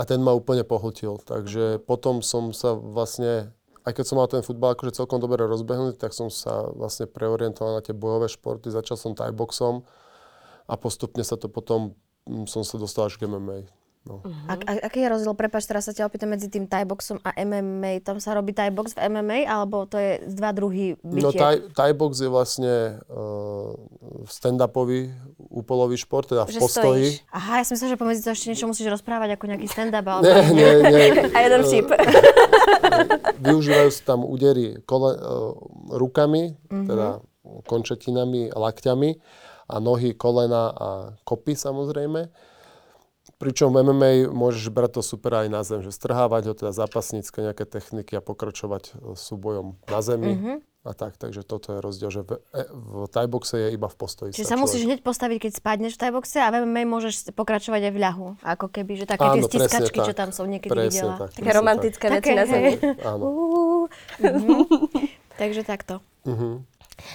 a 0.00 0.08
ten 0.08 0.24
ma 0.24 0.32
úplne 0.32 0.64
pohltil. 0.64 1.20
Takže 1.20 1.84
potom 1.84 2.24
som 2.24 2.56
sa 2.56 2.72
vlastne, 2.72 3.52
aj 3.84 3.92
keď 4.00 4.04
som 4.08 4.16
mal 4.16 4.32
ten 4.32 4.40
futbal 4.40 4.72
akože 4.72 4.96
celkom 4.96 5.20
dobre 5.20 5.44
rozbehnutý, 5.44 6.00
tak 6.00 6.16
som 6.16 6.32
sa 6.32 6.72
vlastne 6.72 7.04
preorientoval 7.04 7.78
na 7.78 7.82
tie 7.84 7.92
bojové 7.92 8.32
športy. 8.32 8.72
Začal 8.72 8.96
som 8.96 9.12
Thai 9.12 9.28
boxom 9.28 9.84
a 10.64 10.74
postupne 10.80 11.20
sa 11.20 11.36
to 11.36 11.52
potom, 11.52 11.92
mm, 12.24 12.48
som 12.48 12.64
sa 12.64 12.80
dostal 12.80 13.12
až 13.12 13.20
k 13.20 13.28
MMA. 13.28 13.68
No. 14.08 14.24
A, 14.48 14.56
a, 14.56 14.72
aký 14.82 14.98
je 14.98 15.08
rozdiel, 15.10 15.34
prepáč, 15.34 15.64
teraz 15.64 15.84
sa 15.84 15.92
ťa 15.92 16.08
opýtam 16.08 16.28
medzi 16.28 16.48
tým 16.48 16.64
Thai 16.64 16.82
boxom 16.82 17.20
a 17.20 17.36
MMA. 17.36 18.00
Tam 18.00 18.16
sa 18.16 18.32
robí 18.32 18.50
Thai 18.50 18.70
box 18.70 18.96
v 18.96 19.04
MMA, 19.06 19.44
alebo 19.44 19.84
to 19.84 19.94
je 19.94 20.24
z 20.24 20.34
dva 20.34 20.48
druhy 20.50 20.96
No 20.98 21.28
bytie? 21.28 21.36
thai, 21.36 21.54
thai 21.70 21.92
box 21.92 22.16
je 22.16 22.26
vlastne 22.26 22.74
uh, 23.04 23.76
stand-upový 24.24 25.12
úpolový 25.50 25.94
šport, 25.94 26.24
teda 26.24 26.42
v 26.42 26.50
Že 26.50 26.58
postoji. 26.58 27.04
stojíš. 27.04 27.12
Aha, 27.30 27.52
ja 27.54 27.62
som 27.62 27.72
myslela, 27.74 27.92
že 27.92 27.98
pomedzi 27.98 28.22
to 28.22 28.32
ešte 28.32 28.46
niečo 28.48 28.64
musíš 28.64 28.88
rozprávať, 28.90 29.36
ako 29.36 29.44
nejaký 29.46 29.66
stand-up. 29.66 30.08
Ale 30.08 30.22
Nie, 30.24 30.40
nie, 30.48 30.72
nie. 30.82 31.04
A 31.28 31.38
jeden 31.38 31.60
vtip. 31.62 31.86
Využívajú 33.38 33.90
sa 33.90 34.02
tam 34.06 34.24
údery 34.24 34.80
kole, 34.82 35.12
uh, 35.12 35.52
rukami, 35.90 36.56
Mhm. 36.66 36.86
teda 36.86 37.08
končetinami, 37.64 38.50
lakťami 38.50 39.10
a 39.66 39.76
nohy, 39.78 40.12
kolena 40.12 40.68
a 40.70 40.88
kopy 41.22 41.52
samozrejme. 41.54 42.28
Pričom 43.38 43.70
MMA 43.70 44.26
môžeš 44.34 44.66
brať 44.74 44.98
to 44.98 45.02
super 45.06 45.46
aj 45.46 45.48
na 45.48 45.62
zem, 45.62 45.78
že 45.78 45.94
strhávať 45.94 46.50
ho, 46.50 46.54
teda 46.58 46.74
zápasnícke 46.74 47.38
nejaké 47.38 47.62
techniky 47.70 48.18
a 48.18 48.22
pokračovať 48.22 48.98
e, 48.98 49.14
súbojom 49.14 49.78
na 49.86 50.00
zemi. 50.02 50.34
Mhm. 50.34 50.54
A 50.86 50.94
tak, 50.96 51.20
takže 51.20 51.44
toto 51.44 51.74
je 51.74 51.78
rozdiel, 51.84 52.08
že 52.08 52.22
v, 52.24 52.40
e, 52.50 52.64
v 52.70 53.06
thai 53.12 53.28
boxe 53.30 53.54
je 53.60 53.68
iba 53.76 53.86
v 53.86 53.96
postoji. 53.98 54.30
Čiže 54.34 54.46
sa 54.46 54.56
sa 54.56 54.62
musíš 54.62 54.82
človek- 54.82 54.88
hneď 54.90 55.00
postaviť, 55.06 55.38
keď 55.38 55.52
spadneš 55.54 55.92
v 55.94 55.98
Thai 56.00 56.10
boxe 56.14 56.38
a 56.40 56.48
v 56.48 56.54
MMA 56.64 56.82
môžeš 56.88 57.14
pokračovať 57.34 57.80
aj 57.86 57.92
v 57.92 57.98
ľahu. 57.98 58.26
Ako 58.42 58.66
keby, 58.72 58.92
že 58.98 59.04
také 59.04 59.22
tie 59.22 59.42
Áno, 59.42 59.46
presne 59.46 59.68
stiskačky, 59.68 59.98
čo 60.02 60.12
tak. 60.14 60.18
tam 60.18 60.28
som 60.34 60.46
niekedy 60.50 60.72
Presne 60.74 60.90
videla. 60.90 61.14
tak. 61.18 61.30
Také 61.36 61.50
romantické 61.54 62.06
veci 62.08 62.30
na 62.34 62.44
zemi. 62.48 62.72
Áno. 63.06 63.24
Mhm. 64.18 64.48
Takže 65.40 65.62
takto. 65.62 66.02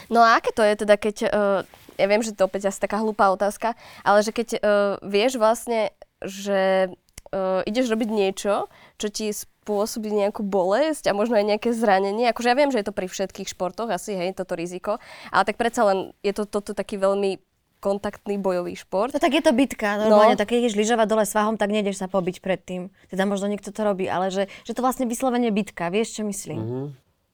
No 0.08 0.20
a 0.24 0.40
aké 0.40 0.56
to 0.56 0.64
je 0.64 0.74
teda, 0.80 0.96
keď, 0.96 1.16
uh, 1.28 1.60
ja 2.00 2.06
viem, 2.08 2.24
že 2.24 2.32
to 2.32 2.48
opäť 2.48 2.72
asi 2.72 2.80
taká 2.80 3.04
hlúpá 3.04 3.28
otázka, 3.36 3.76
ale 4.02 4.24
že 4.24 4.32
keď 4.32 4.48
uh, 4.56 4.62
vieš 5.04 5.36
vlastne, 5.36 5.92
že 6.24 6.90
uh, 7.34 7.62
ideš 7.68 7.92
robiť 7.92 8.10
niečo, 8.10 8.68
čo 8.98 9.08
ti 9.12 9.30
spôsobí 9.32 10.12
nejakú 10.12 10.44
bolesť 10.44 11.08
a 11.10 11.18
možno 11.18 11.40
aj 11.40 11.56
nejaké 11.56 11.70
zranenie. 11.72 12.28
Akože 12.30 12.52
ja 12.52 12.60
viem, 12.60 12.72
že 12.72 12.84
je 12.84 12.88
to 12.88 12.96
pri 12.96 13.08
všetkých 13.08 13.52
športoch 13.52 13.88
asi, 13.88 14.16
hej, 14.16 14.36
toto 14.36 14.60
riziko, 14.60 15.00
ale 15.32 15.44
tak 15.48 15.56
predsa 15.56 15.88
len 15.88 16.12
je 16.22 16.36
to 16.36 16.44
toto 16.44 16.76
taký 16.76 17.00
veľmi 17.00 17.40
kontaktný 17.84 18.40
bojový 18.40 18.80
šport. 18.80 19.12
No 19.12 19.20
tak 19.20 19.36
je 19.36 19.44
to 19.44 19.52
bitka, 19.52 20.00
normálne, 20.00 20.36
no. 20.36 20.40
tak 20.40 20.56
keď 20.56 20.64
ideš 20.64 20.80
lyžovať 20.80 21.08
dole 21.12 21.28
svahom, 21.28 21.60
tak 21.60 21.68
nejdeš 21.68 22.00
sa 22.00 22.08
pobiť 22.08 22.40
predtým. 22.40 22.88
Teda 23.12 23.28
možno 23.28 23.52
niekto 23.52 23.76
to 23.76 23.84
robí, 23.84 24.08
ale 24.08 24.32
že, 24.32 24.48
že 24.64 24.72
to 24.72 24.80
vlastne 24.80 25.04
vyslovene 25.04 25.52
bitka, 25.52 25.92
vieš, 25.92 26.16
čo 26.16 26.24
myslím? 26.24 26.60
Mm-hmm. 26.64 26.88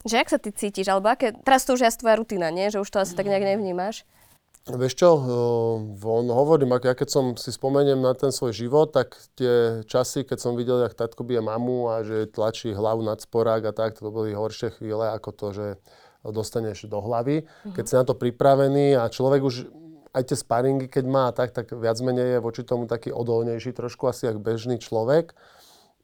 Že 0.09 0.15
ak 0.17 0.31
sa 0.31 0.39
ty 0.41 0.49
cítiš, 0.49 0.89
alebo 0.89 1.11
aké, 1.11 1.37
teraz 1.45 1.69
to 1.69 1.77
už 1.77 1.85
je 1.85 1.89
asi 1.93 2.01
tvoja 2.01 2.17
rutina, 2.17 2.49
nie? 2.49 2.73
Že 2.73 2.81
už 2.81 2.89
to 2.89 2.97
asi 2.97 3.13
tak 3.13 3.29
nejak 3.29 3.45
nevnímaš. 3.45 4.09
Vieš 4.67 4.93
čo, 4.99 5.09
on 6.03 6.25
hovorím, 6.27 6.75
ak 6.75 6.83
ja 6.83 6.93
keď 6.93 7.09
som 7.09 7.25
si 7.39 7.49
spomeniem 7.49 8.03
na 8.03 8.11
ten 8.13 8.29
svoj 8.29 8.53
život, 8.53 8.91
tak 8.91 9.17
tie 9.39 9.81
časy, 9.87 10.27
keď 10.27 10.37
som 10.37 10.53
videl, 10.59 10.83
jak 10.83 10.93
tatko 10.93 11.23
bije 11.23 11.41
mamu 11.41 11.89
a 11.89 12.03
že 12.03 12.29
tlačí 12.29 12.75
hlavu 12.75 13.01
nad 13.01 13.17
sporák 13.17 13.65
a 13.65 13.73
tak, 13.73 13.97
to 13.97 14.13
boli 14.13 14.35
horšie 14.35 14.75
chvíle 14.77 15.09
ako 15.09 15.29
to, 15.33 15.47
že 15.55 15.67
dostaneš 16.21 16.85
do 16.91 16.99
hlavy. 17.01 17.47
Uh-huh. 17.47 17.73
Keď 17.73 17.85
si 17.87 17.93
na 17.95 18.03
to 18.03 18.13
pripravený 18.13 18.99
a 18.99 19.09
človek 19.09 19.41
už 19.41 19.55
aj 20.13 20.23
tie 20.29 20.37
sparingy, 20.37 20.85
keď 20.85 21.05
má 21.07 21.31
tak, 21.33 21.55
tak 21.55 21.73
viac 21.73 21.97
menej 22.03 22.37
je 22.37 22.39
voči 22.43 22.61
tomu 22.61 22.85
taký 22.85 23.09
odolnejší 23.09 23.73
trošku 23.73 24.05
asi 24.05 24.29
ako 24.29 24.43
bežný 24.43 24.77
človek. 24.77 25.33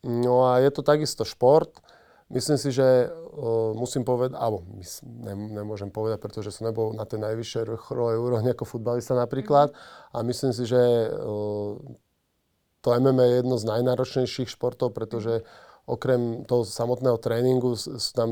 No 0.05 0.49
a 0.49 0.61
je 0.61 0.69
to 0.69 0.81
takisto 0.81 1.25
šport. 1.25 1.84
Myslím 2.25 2.57
si, 2.57 2.73
že 2.73 3.05
uh, 3.05 3.77
musím 3.77 4.01
povedať, 4.01 4.33
alebo 4.33 4.65
ne, 5.05 5.33
nemôžem 5.61 5.93
povedať, 5.93 6.17
pretože 6.25 6.49
som 6.49 6.65
nebol 6.65 6.89
na 6.97 7.05
tej 7.05 7.21
najvyššej 7.21 7.69
vrcholovej 7.69 8.17
úrovni 8.17 8.49
ako 8.49 8.65
futbalista 8.65 9.13
napríklad. 9.13 9.69
Mm-hmm. 9.69 10.13
A 10.17 10.17
myslím 10.25 10.51
si, 10.57 10.63
že 10.65 10.81
uh, 11.13 11.77
to 12.81 12.87
MMA 12.89 13.23
je 13.29 13.35
jedno 13.45 13.55
z 13.61 13.65
najnáročnejších 13.69 14.49
športov, 14.49 14.97
pretože 14.97 15.45
okrem 15.85 16.49
toho 16.49 16.65
samotného 16.65 17.21
tréningu 17.21 17.77
sú 17.77 18.11
tam 18.17 18.29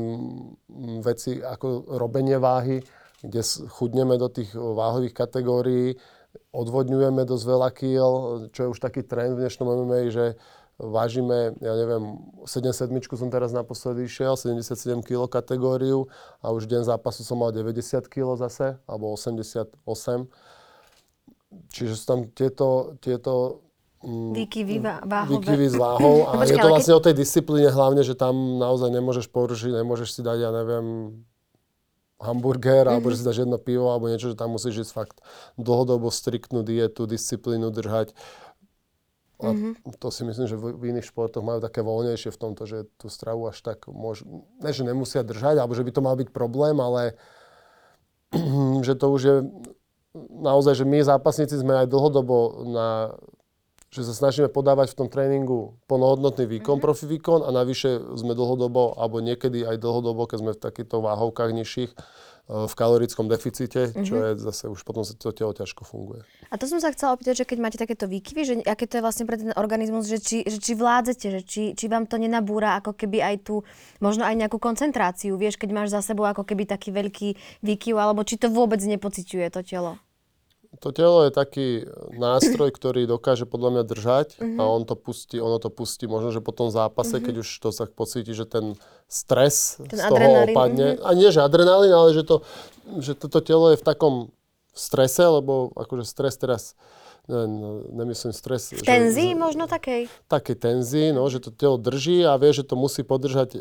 veci 1.02 1.38
ako 1.38 1.86
robenie 1.98 2.38
váhy, 2.38 2.82
kde 3.22 3.40
chudneme 3.70 4.18
do 4.18 4.26
tých 4.26 4.54
váhových 4.54 5.14
kategórií, 5.14 5.94
odvodňujeme 6.50 7.22
dosť 7.22 7.44
veľa 7.46 7.70
kýl, 7.70 8.10
čo 8.50 8.60
je 8.66 8.72
už 8.74 8.78
taký 8.82 9.06
trend 9.06 9.38
v 9.38 9.46
dnešnom 9.46 9.70
MMA, 9.70 10.10
že 10.10 10.34
vážime, 10.78 11.54
ja 11.62 11.74
neviem, 11.78 12.18
77 12.42 12.90
som 13.14 13.30
teraz 13.30 13.54
naposledy 13.54 14.10
išiel, 14.10 14.34
77 14.34 15.06
kg 15.06 15.30
kategóriu 15.30 16.10
a 16.42 16.50
už 16.50 16.66
deň 16.66 16.90
zápasu 16.90 17.22
som 17.22 17.38
mal 17.38 17.54
90 17.54 18.04
kg 18.10 18.34
zase, 18.34 18.78
alebo 18.90 19.14
88. 19.14 19.78
Čiže 21.70 21.92
sú 21.94 22.04
tam 22.04 22.20
tieto, 22.34 22.98
tieto 22.98 23.62
mm, 24.02 24.32
Výkyvy 24.34 24.76
váhové. 24.82 25.38
Výkyvy 25.38 25.66
s 25.70 25.76
váhou 25.78 26.26
a 26.26 26.34
Počkej, 26.42 26.50
je 26.50 26.56
to 26.58 26.72
vlastne 26.74 26.94
keď... 26.94 26.98
o 26.98 27.04
tej 27.06 27.14
disciplíne 27.14 27.70
hlavne, 27.70 28.02
že 28.02 28.18
tam 28.18 28.58
naozaj 28.58 28.90
nemôžeš 28.90 29.30
porušiť, 29.30 29.70
nemôžeš 29.78 30.18
si 30.18 30.20
dať, 30.26 30.38
ja 30.42 30.50
neviem, 30.50 31.14
hamburger, 32.18 32.86
mm-hmm. 32.86 32.94
alebo 32.98 33.06
že 33.14 33.22
si 33.22 33.26
dáš 33.26 33.38
jedno 33.46 33.58
pivo, 33.62 33.94
alebo 33.94 34.10
niečo, 34.10 34.34
že 34.34 34.38
tam 34.38 34.54
musíš 34.54 34.88
ísť 34.88 34.92
fakt 34.94 35.16
dlhodobo 35.54 36.10
striktnú 36.10 36.66
dietu, 36.66 37.06
disciplínu 37.06 37.70
držať. 37.70 38.16
A 39.42 39.50
mm-hmm. 39.50 39.98
to 39.98 40.08
si 40.14 40.22
myslím, 40.22 40.46
že 40.46 40.54
v, 40.54 40.78
v 40.78 40.84
iných 40.94 41.10
športoch 41.10 41.42
majú 41.42 41.58
také 41.58 41.82
voľnejšie 41.82 42.30
v 42.30 42.38
tomto, 42.38 42.70
že 42.70 42.86
tú 42.94 43.10
stravu 43.10 43.50
až 43.50 43.58
tak 43.66 43.90
môžu, 43.90 44.46
ne, 44.62 44.70
že 44.70 44.86
nemusia 44.86 45.26
držať, 45.26 45.58
alebo 45.58 45.74
že 45.74 45.82
by 45.82 45.90
to 45.90 46.04
mal 46.04 46.14
byť 46.14 46.30
problém, 46.30 46.78
ale 46.78 47.18
že 48.86 48.94
to 48.94 49.06
už 49.10 49.22
je 49.22 49.36
naozaj, 50.30 50.78
že 50.78 50.86
my 50.86 51.02
zápasníci 51.02 51.58
sme 51.58 51.82
aj 51.82 51.90
dlhodobo 51.90 52.62
na 52.70 52.88
že 53.94 54.02
sa 54.02 54.26
snažíme 54.26 54.50
podávať 54.50 54.90
v 54.90 55.06
tom 55.06 55.06
tréningu 55.06 55.78
plnohodnotný 55.86 56.50
výkon, 56.50 56.82
mm-hmm. 56.82 56.82
profi 56.82 57.06
výkon 57.06 57.46
a 57.46 57.54
navyše 57.54 58.02
sme 58.18 58.34
dlhodobo, 58.34 58.98
alebo 58.98 59.22
niekedy 59.22 59.62
aj 59.62 59.78
dlhodobo, 59.78 60.26
keď 60.26 60.38
sme 60.42 60.52
v 60.58 60.62
takýchto 60.66 60.98
váhovkách 60.98 61.54
nižších, 61.54 61.94
v 62.44 62.74
kalorickom 62.76 63.24
deficite, 63.24 63.88
mm-hmm. 63.88 64.04
čo 64.04 64.14
je 64.20 64.28
zase 64.36 64.64
už 64.68 64.84
potom 64.84 65.00
to 65.00 65.32
telo 65.32 65.56
ťažko 65.56 65.88
funguje. 65.88 66.20
A 66.52 66.60
to 66.60 66.68
som 66.68 66.76
sa 66.76 66.92
chcela 66.92 67.16
opýtať, 67.16 67.40
že 67.40 67.48
keď 67.48 67.58
máte 67.58 67.80
takéto 67.80 68.04
výkyvy, 68.04 68.40
že 68.44 68.54
aké 68.68 68.84
to 68.84 69.00
je 69.00 69.04
vlastne 69.04 69.24
pre 69.24 69.40
ten 69.40 69.56
organizmus, 69.56 70.04
že 70.04 70.20
či, 70.20 70.44
že 70.44 70.60
či 70.60 70.76
vládzete, 70.76 71.26
že 71.32 71.40
či, 71.40 71.62
či 71.72 71.84
vám 71.88 72.04
to 72.04 72.20
nenabúra 72.20 72.76
ako 72.76 72.92
keby 72.92 73.24
aj 73.24 73.36
tu, 73.48 73.64
možno 74.04 74.28
aj 74.28 74.36
nejakú 74.36 74.60
koncentráciu, 74.60 75.40
vieš, 75.40 75.56
keď 75.56 75.70
máš 75.72 75.88
za 75.96 76.04
sebou 76.04 76.28
ako 76.28 76.44
keby 76.44 76.68
taký 76.68 76.92
veľký 76.92 77.28
výkyv, 77.64 77.96
alebo 77.96 78.20
či 78.28 78.36
to 78.36 78.52
vôbec 78.52 78.78
nepociťuje 78.84 79.48
to 79.48 79.64
telo? 79.64 79.96
To 80.84 80.92
telo 80.92 81.24
je 81.24 81.32
taký 81.32 81.88
nástroj, 82.12 82.68
ktorý 82.68 83.08
dokáže 83.08 83.48
podľa 83.48 83.80
mňa 83.80 83.84
držať 83.88 84.28
uh-huh. 84.36 84.60
a 84.60 84.62
on 84.68 84.84
to 84.84 84.92
pustí, 84.92 85.40
ono 85.40 85.56
to 85.56 85.72
pustí 85.72 86.04
možno, 86.04 86.28
že 86.28 86.44
po 86.44 86.52
tom 86.52 86.68
zápase, 86.68 87.16
uh-huh. 87.16 87.24
keď 87.24 87.34
už 87.40 87.48
to 87.56 87.72
sa 87.72 87.88
pocíti, 87.88 88.36
že 88.36 88.44
ten 88.44 88.76
stres 89.08 89.80
ten 89.88 89.96
z 89.96 90.12
toho 90.12 90.20
adrenalín, 90.20 90.52
opadne. 90.52 90.88
Uh-huh. 91.00 91.08
A 91.08 91.16
nie, 91.16 91.32
že 91.32 91.40
adrenalín, 91.40 91.88
ale 91.88 92.12
že, 92.12 92.20
to, 92.20 92.44
že 93.00 93.16
toto 93.16 93.40
telo 93.40 93.72
je 93.72 93.80
v 93.80 93.86
takom 93.88 94.14
strese, 94.76 95.24
lebo 95.24 95.72
akože 95.72 96.04
stres 96.04 96.36
teraz 96.36 96.76
nemyslím 97.92 98.32
stres. 98.36 98.72
V 98.76 98.84
tenzii 98.84 99.32
že, 99.32 99.40
možno 99.40 99.64
takej? 99.64 100.12
Takej 100.28 100.56
tenzii, 100.60 101.08
no, 101.16 101.24
že 101.32 101.40
to 101.40 101.48
telo 101.48 101.80
drží 101.80 102.24
a 102.28 102.36
vie, 102.36 102.52
že 102.52 102.68
to 102.68 102.76
musí 102.76 103.00
podržať 103.00 103.56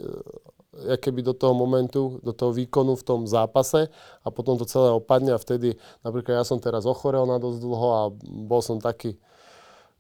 keby 0.74 1.22
do 1.22 1.34
toho 1.38 1.54
momentu, 1.54 2.20
do 2.26 2.34
toho 2.34 2.52
výkonu 2.52 2.98
v 2.98 3.06
tom 3.06 3.20
zápase 3.30 3.94
a 4.26 4.28
potom 4.34 4.58
to 4.58 4.66
celé 4.66 4.90
opadne 4.90 5.38
a 5.38 5.40
vtedy, 5.40 5.78
napríklad 6.02 6.42
ja 6.42 6.46
som 6.46 6.58
teraz 6.58 6.90
ochorel 6.90 7.30
na 7.30 7.38
dosť 7.38 7.60
dlho 7.62 7.90
a 7.94 8.02
bol 8.26 8.62
som 8.66 8.82
taký 8.82 9.16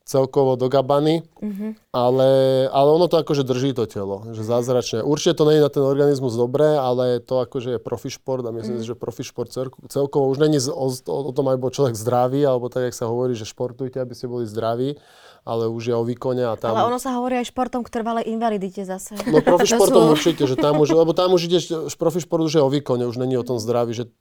celkovo 0.04 0.60
do 0.60 0.68
gabany, 0.68 1.24
mm-hmm. 1.40 1.96
ale, 1.96 2.32
ale 2.68 2.90
ono 2.92 3.08
to 3.08 3.24
akože 3.24 3.48
drží 3.48 3.72
to 3.72 3.88
telo, 3.88 4.28
že 4.36 4.44
zázračne. 4.44 5.00
Určite 5.00 5.40
to 5.40 5.48
nie 5.48 5.64
je 5.64 5.64
na 5.64 5.72
ten 5.72 5.80
organizmus 5.80 6.36
dobré, 6.36 6.76
ale 6.76 7.24
to 7.24 7.40
akože 7.40 7.76
je 7.76 7.80
profi 7.80 8.12
šport 8.12 8.44
a 8.44 8.52
myslím 8.52 8.78
mm. 8.78 8.82
si, 8.84 8.90
že 8.92 9.00
profi 9.00 9.24
šport 9.24 9.48
celkovo 9.88 10.28
už 10.28 10.44
není 10.44 10.60
o, 10.60 10.88
o 11.08 11.32
tom, 11.32 11.48
aby 11.48 11.56
bol 11.56 11.72
človek 11.72 11.96
zdravý, 11.96 12.44
alebo 12.44 12.68
tak, 12.68 12.92
jak 12.92 12.96
sa 13.00 13.08
hovorí, 13.08 13.32
že 13.32 13.48
športujte, 13.48 13.96
aby 14.04 14.12
ste 14.12 14.28
boli 14.28 14.44
zdraví, 14.44 15.00
ale 15.48 15.72
už 15.72 15.84
je 15.88 15.96
o 15.96 16.04
výkone 16.04 16.44
a 16.44 16.60
tam... 16.60 16.76
Ale 16.76 16.92
ono 16.92 17.00
sa 17.00 17.16
hovorí 17.16 17.40
aj 17.40 17.56
športom 17.56 17.88
k 17.88 17.90
trvalej 17.96 18.28
invalidite 18.28 18.84
zase. 18.84 19.16
No 19.24 19.40
profi 19.40 19.68
športom 19.72 20.12
určite, 20.12 20.44
že 20.44 20.60
tam 20.60 20.84
už, 20.84 20.92
lebo 21.00 21.16
tam 21.16 21.32
už 21.32 21.48
ideš, 21.48 21.96
profi 21.96 22.20
šport 22.20 22.44
už 22.44 22.60
je 22.60 22.64
o 22.64 22.68
výkone, 22.68 23.08
už 23.08 23.24
není 23.24 23.40
o 23.40 23.48
tom 23.48 23.56
zdraví, 23.56 23.96
že 23.96 24.12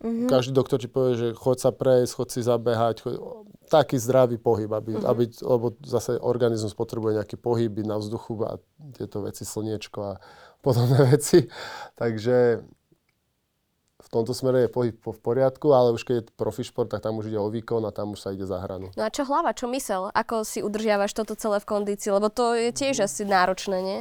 mm-hmm. 0.00 0.28
každý 0.28 0.56
doktor 0.56 0.80
ti 0.80 0.88
povie, 0.88 1.20
že 1.20 1.26
choď 1.36 1.56
sa 1.68 1.70
prejsť, 1.72 2.12
choď 2.16 2.28
si 2.32 2.40
zabehať, 2.40 2.96
choď, 3.04 3.14
taký 3.70 3.96
zdravý 4.02 4.42
pohyb, 4.42 4.66
aby, 4.66 4.98
mm-hmm. 4.98 5.06
aby, 5.06 5.24
lebo 5.46 5.66
zase 5.86 6.18
organizmus 6.18 6.74
potrebuje 6.74 7.22
nejaký 7.22 7.38
pohyb, 7.38 7.70
byť 7.70 7.86
na 7.86 7.96
vzduchu 8.02 8.34
a 8.42 8.58
tieto 8.98 9.22
veci, 9.22 9.46
slniečko 9.46 9.98
a 10.02 10.12
podobné 10.58 11.06
veci. 11.14 11.46
Takže 11.94 12.66
v 14.00 14.08
tomto 14.08 14.34
smere 14.34 14.66
je 14.66 14.74
pohyb 14.74 14.96
v 14.98 15.20
poriadku, 15.22 15.70
ale 15.70 15.94
už 15.94 16.02
keď 16.02 16.14
je 16.18 16.28
profi 16.34 16.66
šport, 16.66 16.90
tak 16.90 17.06
tam 17.06 17.22
už 17.22 17.30
ide 17.30 17.38
o 17.38 17.46
výkon 17.46 17.86
a 17.86 17.94
tam 17.94 18.18
už 18.18 18.20
sa 18.26 18.34
ide 18.34 18.42
za 18.42 18.58
hranu. 18.58 18.90
No 18.98 19.06
a 19.06 19.14
čo 19.14 19.22
hlava, 19.22 19.54
čo 19.54 19.70
mysel? 19.70 20.10
Ako 20.10 20.42
si 20.42 20.66
udržiavaš 20.66 21.14
toto 21.14 21.38
celé 21.38 21.62
v 21.62 21.68
kondícii? 21.70 22.10
Lebo 22.10 22.26
to 22.26 22.58
je 22.58 22.74
tiež 22.74 23.06
asi 23.06 23.22
náročné, 23.22 23.78
nie? 23.78 24.00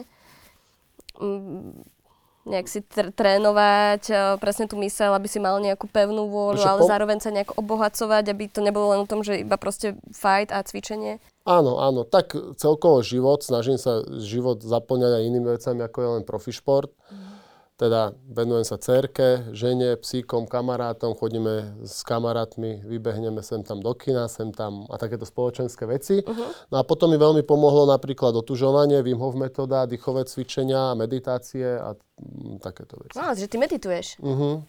Nejak 2.47 2.67
si 2.71 2.79
tr- 2.83 3.11
trénovať 3.11 4.35
presne 4.39 4.65
tú 4.69 4.79
mysel, 4.79 5.11
aby 5.11 5.27
si 5.27 5.43
mal 5.43 5.59
nejakú 5.59 5.91
pevnú 5.91 6.31
vôľu, 6.31 6.63
ale 6.63 6.81
po... 6.81 6.87
zároveň 6.87 7.17
sa 7.19 7.35
nejak 7.35 7.59
obohacovať, 7.59 8.31
aby 8.31 8.47
to 8.47 8.63
nebolo 8.63 8.95
len 8.95 9.03
o 9.03 9.09
tom, 9.09 9.23
že 9.23 9.43
iba 9.43 9.59
proste 9.59 9.99
fight 10.15 10.49
a 10.49 10.63
cvičenie. 10.63 11.19
Áno, 11.43 11.81
áno. 11.81 12.07
Tak 12.07 12.37
celkovo 12.61 13.03
život, 13.03 13.43
snažím 13.43 13.75
sa 13.75 14.05
život 14.21 14.63
zaplňať 14.63 15.19
aj 15.19 15.27
inými 15.27 15.47
vecami, 15.57 15.81
ako 15.83 15.97
je 15.99 16.09
len 16.19 16.23
profi 16.23 16.51
šport. 16.55 16.93
Mm 17.09 17.38
teda 17.79 18.11
venujem 18.27 18.67
sa 18.67 18.75
cerke, 18.75 19.55
žene, 19.55 19.95
psíkom, 19.95 20.51
kamarátom, 20.51 21.15
chodíme 21.15 21.79
s 21.87 22.03
kamarátmi, 22.03 22.83
vybehneme 22.83 23.39
sem 23.39 23.63
tam 23.63 23.79
do 23.79 23.95
kina, 23.95 24.27
sem 24.27 24.51
tam 24.51 24.83
a 24.91 24.99
takéto 24.99 25.23
spoločenské 25.23 25.87
veci. 25.87 26.19
Uh-huh. 26.19 26.51
No 26.67 26.75
a 26.75 26.83
potom 26.83 27.07
mi 27.07 27.15
veľmi 27.15 27.47
pomohlo 27.47 27.87
napríklad 27.87 28.35
otužovanie, 28.35 28.99
Wim 28.99 29.23
Hof 29.23 29.39
metóda, 29.39 29.87
dýchové 29.87 30.27
cvičenia, 30.27 30.91
meditácie 30.99 31.79
a 31.79 31.95
m, 32.19 32.59
takéto 32.59 32.99
veci. 32.99 33.15
No, 33.15 33.31
že 33.31 33.47
ty 33.47 33.55
medituješ. 33.55 34.19
Uh-huh. 34.19 34.59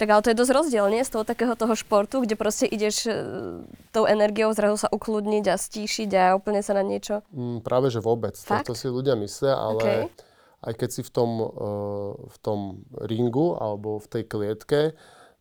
Tak 0.00 0.08
ale 0.08 0.24
to 0.24 0.32
je 0.32 0.40
dosť 0.40 0.52
rozdiel, 0.56 0.88
nie? 0.88 1.04
Z 1.04 1.20
toho 1.20 1.24
takého 1.28 1.52
toho 1.52 1.76
športu, 1.76 2.24
kde 2.24 2.36
proste 2.36 2.64
ideš 2.64 3.08
e, 3.08 3.16
tou 3.92 4.08
energiou 4.08 4.52
zrazu 4.56 4.76
sa 4.76 4.88
ukludniť 4.92 5.44
a 5.52 5.56
stíšiť 5.56 6.10
a 6.16 6.24
úplne 6.36 6.60
sa 6.60 6.76
na 6.76 6.84
niečo. 6.84 7.24
Mm, 7.32 7.64
práve, 7.64 7.88
že 7.88 8.04
vôbec. 8.04 8.36
Fakt? 8.36 8.68
To, 8.68 8.72
to 8.72 8.80
si 8.80 8.88
ľudia 8.92 9.16
myslia, 9.16 9.56
ale 9.56 9.80
okay 9.80 10.00
aj 10.64 10.72
keď 10.74 10.88
si 10.88 11.02
v 11.04 11.10
tom, 11.12 11.30
uh, 11.42 12.12
v 12.16 12.36
tom 12.40 12.60
ringu 12.96 13.58
alebo 13.60 14.00
v 14.00 14.06
tej 14.08 14.22
klietke, 14.24 14.80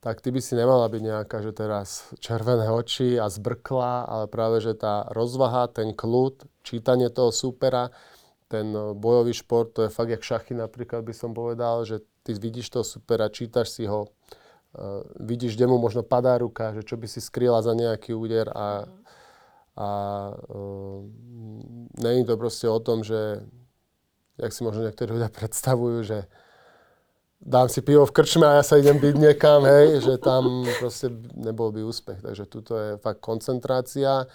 tak 0.03 0.21
ty 0.21 0.29
by 0.29 0.37
si 0.37 0.53
nemala 0.53 0.85
byť 0.85 1.01
nejaká, 1.01 1.41
že 1.41 1.49
teraz 1.49 2.13
červené 2.21 2.69
oči 2.69 3.17
a 3.17 3.25
zbrkla, 3.25 4.05
ale 4.05 4.25
práve, 4.29 4.61
že 4.61 4.77
tá 4.77 5.09
rozvaha, 5.09 5.65
ten 5.65 5.97
kľud, 5.97 6.45
čítanie 6.61 7.09
toho 7.09 7.33
supera, 7.33 7.89
ten 8.45 8.69
bojový 8.93 9.33
šport, 9.33 9.73
to 9.73 9.89
je 9.89 9.89
fakt 9.89 10.13
jak 10.13 10.21
šachy 10.21 10.53
napríklad 10.53 11.01
by 11.01 11.09
som 11.09 11.33
povedal, 11.33 11.81
že 11.89 12.05
ty 12.21 12.37
vidíš 12.37 12.69
toho 12.69 12.85
supera, 12.85 13.33
čítaš 13.33 13.73
si 13.73 13.89
ho, 13.89 14.05
uh, 14.05 15.01
vidíš, 15.17 15.57
kde 15.57 15.65
mu 15.65 15.81
možno 15.81 16.05
padá 16.05 16.37
ruka, 16.37 16.77
že 16.77 16.85
čo 16.85 17.01
by 17.01 17.09
si 17.09 17.17
skryla 17.17 17.65
za 17.65 17.73
nejaký 17.73 18.13
úder 18.13 18.53
a, 18.53 18.85
a 19.73 19.89
uh, 20.37 21.01
není 21.97 22.21
to 22.29 22.37
proste 22.37 22.69
o 22.69 22.77
tom, 22.77 23.01
že 23.01 23.41
jak 24.39 24.51
si 24.51 24.61
možno 24.63 24.83
niektorí 24.83 25.15
ľudia 25.15 25.31
predstavujú, 25.31 26.03
že 26.03 26.27
dám 27.39 27.69
si 27.69 27.83
pivo 27.85 28.03
v 28.07 28.15
krčme 28.15 28.47
a 28.47 28.59
ja 28.59 28.63
sa 28.65 28.79
idem 28.79 28.97
byť 28.97 29.15
niekam, 29.15 29.63
hej, 29.63 30.01
že 30.01 30.17
tam 30.17 30.65
proste 30.81 31.13
nebol 31.37 31.69
by 31.69 31.85
úspech. 31.85 32.19
Takže 32.25 32.43
tuto 32.49 32.73
je 32.75 32.89
fakt 32.99 33.21
koncentrácia 33.21 34.25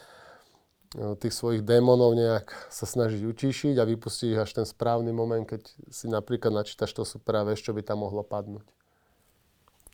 tých 0.90 1.30
svojich 1.30 1.62
démonov 1.62 2.18
nejak 2.18 2.50
sa 2.66 2.82
snažiť 2.82 3.22
utíšiť 3.22 3.78
a 3.78 3.86
vypustiť 3.86 4.34
až 4.42 4.50
ten 4.50 4.66
správny 4.66 5.14
moment, 5.14 5.46
keď 5.46 5.62
si 5.86 6.10
napríklad 6.10 6.50
načítaš 6.50 6.90
to 6.90 7.06
super 7.06 7.38
a 7.38 7.46
vieš, 7.46 7.62
čo 7.62 7.70
by 7.70 7.82
tam 7.86 8.02
mohlo 8.02 8.26
padnúť. 8.26 8.66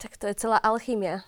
Tak 0.00 0.16
to 0.16 0.24
je 0.28 0.36
celá 0.40 0.56
alchymia. 0.56 1.24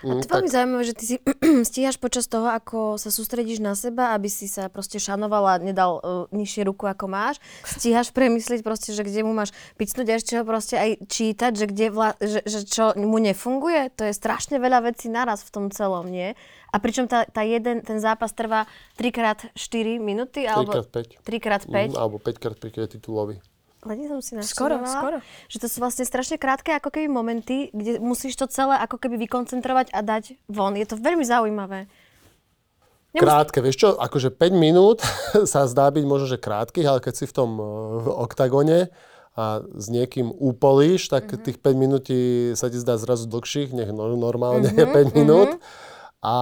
A 0.00 0.18
to 0.18 0.24
je 0.24 0.32
veľmi 0.32 0.50
zaujímavé, 0.50 0.82
že 0.88 0.94
ty 0.96 1.04
si 1.04 1.16
stíhaš 1.68 2.00
počas 2.00 2.24
toho, 2.24 2.48
ako 2.48 2.96
sa 2.96 3.12
sústredíš 3.12 3.60
na 3.60 3.76
seba, 3.76 4.16
aby 4.16 4.32
si 4.32 4.48
sa 4.48 4.72
proste 4.72 4.96
šanoval 4.96 5.44
a 5.44 5.54
nedal 5.60 6.00
uh, 6.00 6.24
nižšie 6.32 6.64
ruku, 6.64 6.88
ako 6.88 7.12
máš. 7.12 7.36
Stíhaš 7.62 8.10
premyslieť 8.10 8.64
proste, 8.64 8.96
že 8.96 9.04
kde 9.04 9.22
mu 9.22 9.36
máš 9.36 9.52
picnúť 9.76 10.06
a 10.08 10.14
ešte 10.16 10.32
ho 10.40 10.44
proste 10.48 10.80
aj 10.80 10.90
čítať, 11.06 11.52
že, 11.54 11.66
kde 11.68 11.86
vla, 11.92 12.16
že, 12.18 12.40
že 12.48 12.64
čo 12.64 12.96
mu 12.96 13.20
nefunguje. 13.20 13.92
To 14.00 14.08
je 14.08 14.16
strašne 14.16 14.56
veľa 14.56 14.88
vecí 14.88 15.12
naraz 15.12 15.44
v 15.44 15.52
tom 15.52 15.64
celom, 15.68 16.08
nie? 16.08 16.32
A 16.72 16.80
pričom 16.80 17.04
tá, 17.04 17.28
tá 17.28 17.44
jeden, 17.44 17.84
ten 17.84 18.00
zápas 18.00 18.32
trvá 18.32 18.64
3x4 18.96 20.00
minúty? 20.00 20.48
Alebo 20.48 20.72
3x5. 20.72 21.20
3x5? 21.20 21.76
Mm, 21.92 22.00
alebo 22.00 22.16
5x5, 22.16 22.64
keď 22.72 22.80
je 22.88 22.90
titulový. 22.96 23.36
Len 23.82 24.06
som 24.06 24.22
si 24.22 24.38
Skoro, 24.46 24.78
skoro. 24.86 25.18
Že 25.50 25.58
to 25.58 25.66
sú 25.66 25.82
vlastne 25.82 26.06
strašne 26.06 26.38
krátke 26.38 26.70
ako 26.70 26.88
keby 26.88 27.10
momenty, 27.10 27.66
kde 27.74 27.98
musíš 27.98 28.38
to 28.38 28.46
celé 28.46 28.78
ako 28.78 28.94
keby 28.96 29.18
vykoncentrovať 29.26 29.90
a 29.90 30.00
dať 30.00 30.38
von. 30.46 30.78
Je 30.78 30.86
to 30.86 30.94
veľmi 30.94 31.26
zaujímavé. 31.26 31.90
Nemus- 33.12 33.26
Krátke, 33.26 33.58
vieš 33.60 33.76
čo, 33.76 33.88
akože 33.92 34.32
5 34.32 34.54
minút 34.56 35.02
sa 35.52 35.66
zdá 35.66 35.90
byť 35.90 36.04
možno, 36.06 36.30
že 36.30 36.38
krátkych, 36.38 36.86
ale 36.86 37.02
keď 37.02 37.14
si 37.14 37.24
v 37.26 37.34
tom 37.34 37.50
eh, 37.58 37.64
v 38.00 38.08
oktagone 38.08 38.80
a 39.32 39.64
s 39.64 39.86
niekým 39.88 40.28
úpolíš, 40.30 41.08
tak 41.08 41.24
Mhm. 41.24 41.28
mm-hmm. 41.28 41.44
tých 41.44 41.58
5 41.58 41.72
minút 41.74 42.04
sa 42.54 42.66
ti 42.68 42.78
zdá 42.78 42.94
zrazu 42.96 43.26
dlhších, 43.26 43.72
nech 43.72 43.90
no- 43.90 44.14
normálne 44.14 44.68
je 44.72 44.86
5 44.86 45.12
minút. 45.12 45.58
A 46.22 46.36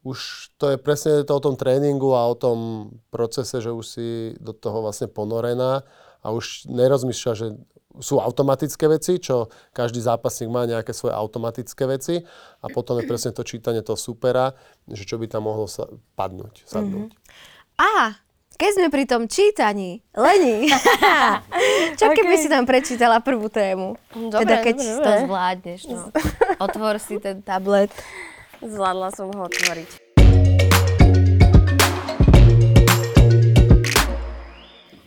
už 0.00 0.48
to 0.56 0.72
je 0.72 0.76
presne 0.78 1.26
to 1.26 1.32
o 1.34 1.42
tom 1.42 1.58
tréningu 1.58 2.14
a 2.14 2.24
o 2.24 2.32
tom 2.32 2.88
procese, 3.10 3.60
že 3.60 3.68
už 3.68 3.84
si 3.84 4.06
do 4.40 4.54
toho 4.54 4.80
vlastne 4.80 5.10
ponorená 5.10 5.84
a 6.20 6.32
už 6.32 6.68
nerozmýšľa, 6.68 7.32
že 7.36 7.46
sú 7.98 8.22
automatické 8.22 8.86
veci, 8.86 9.18
čo 9.18 9.50
každý 9.74 9.98
zápasník 9.98 10.46
má 10.46 10.62
nejaké 10.62 10.94
svoje 10.94 11.10
automatické 11.10 11.90
veci 11.90 12.22
a 12.62 12.66
potom 12.70 13.02
je 13.02 13.04
presne 13.10 13.34
to 13.34 13.42
čítanie 13.42 13.82
toho 13.82 13.98
supera, 13.98 14.54
že 14.86 15.02
čo 15.02 15.18
by 15.18 15.26
tam 15.26 15.50
mohlo 15.50 15.66
sa 15.66 15.90
padnúť, 16.14 16.62
sadnúť. 16.70 17.10
A 17.82 18.14
keď 18.54 18.70
sme 18.76 18.88
pri 18.92 19.04
tom 19.08 19.24
čítaní, 19.24 20.04
Leni, 20.12 20.68
čo 21.98 22.12
keby 22.12 22.34
Ok. 22.36 22.42
si 22.44 22.48
tam 22.52 22.68
prečítala 22.68 23.18
prvú 23.24 23.48
tému? 23.48 23.96
Dobre, 24.12 24.44
teda 24.44 24.56
keď 24.60 24.76
dobre, 24.76 24.92
to 24.92 25.00
dobre. 25.00 25.20
zvládneš. 25.24 25.80
No. 25.88 26.02
Otvor 26.68 26.96
si 27.00 27.16
ten 27.16 27.40
tablet. 27.40 27.88
Zvládla 28.60 29.08
som 29.16 29.32
ho 29.32 29.48
otvoriť. 29.48 30.09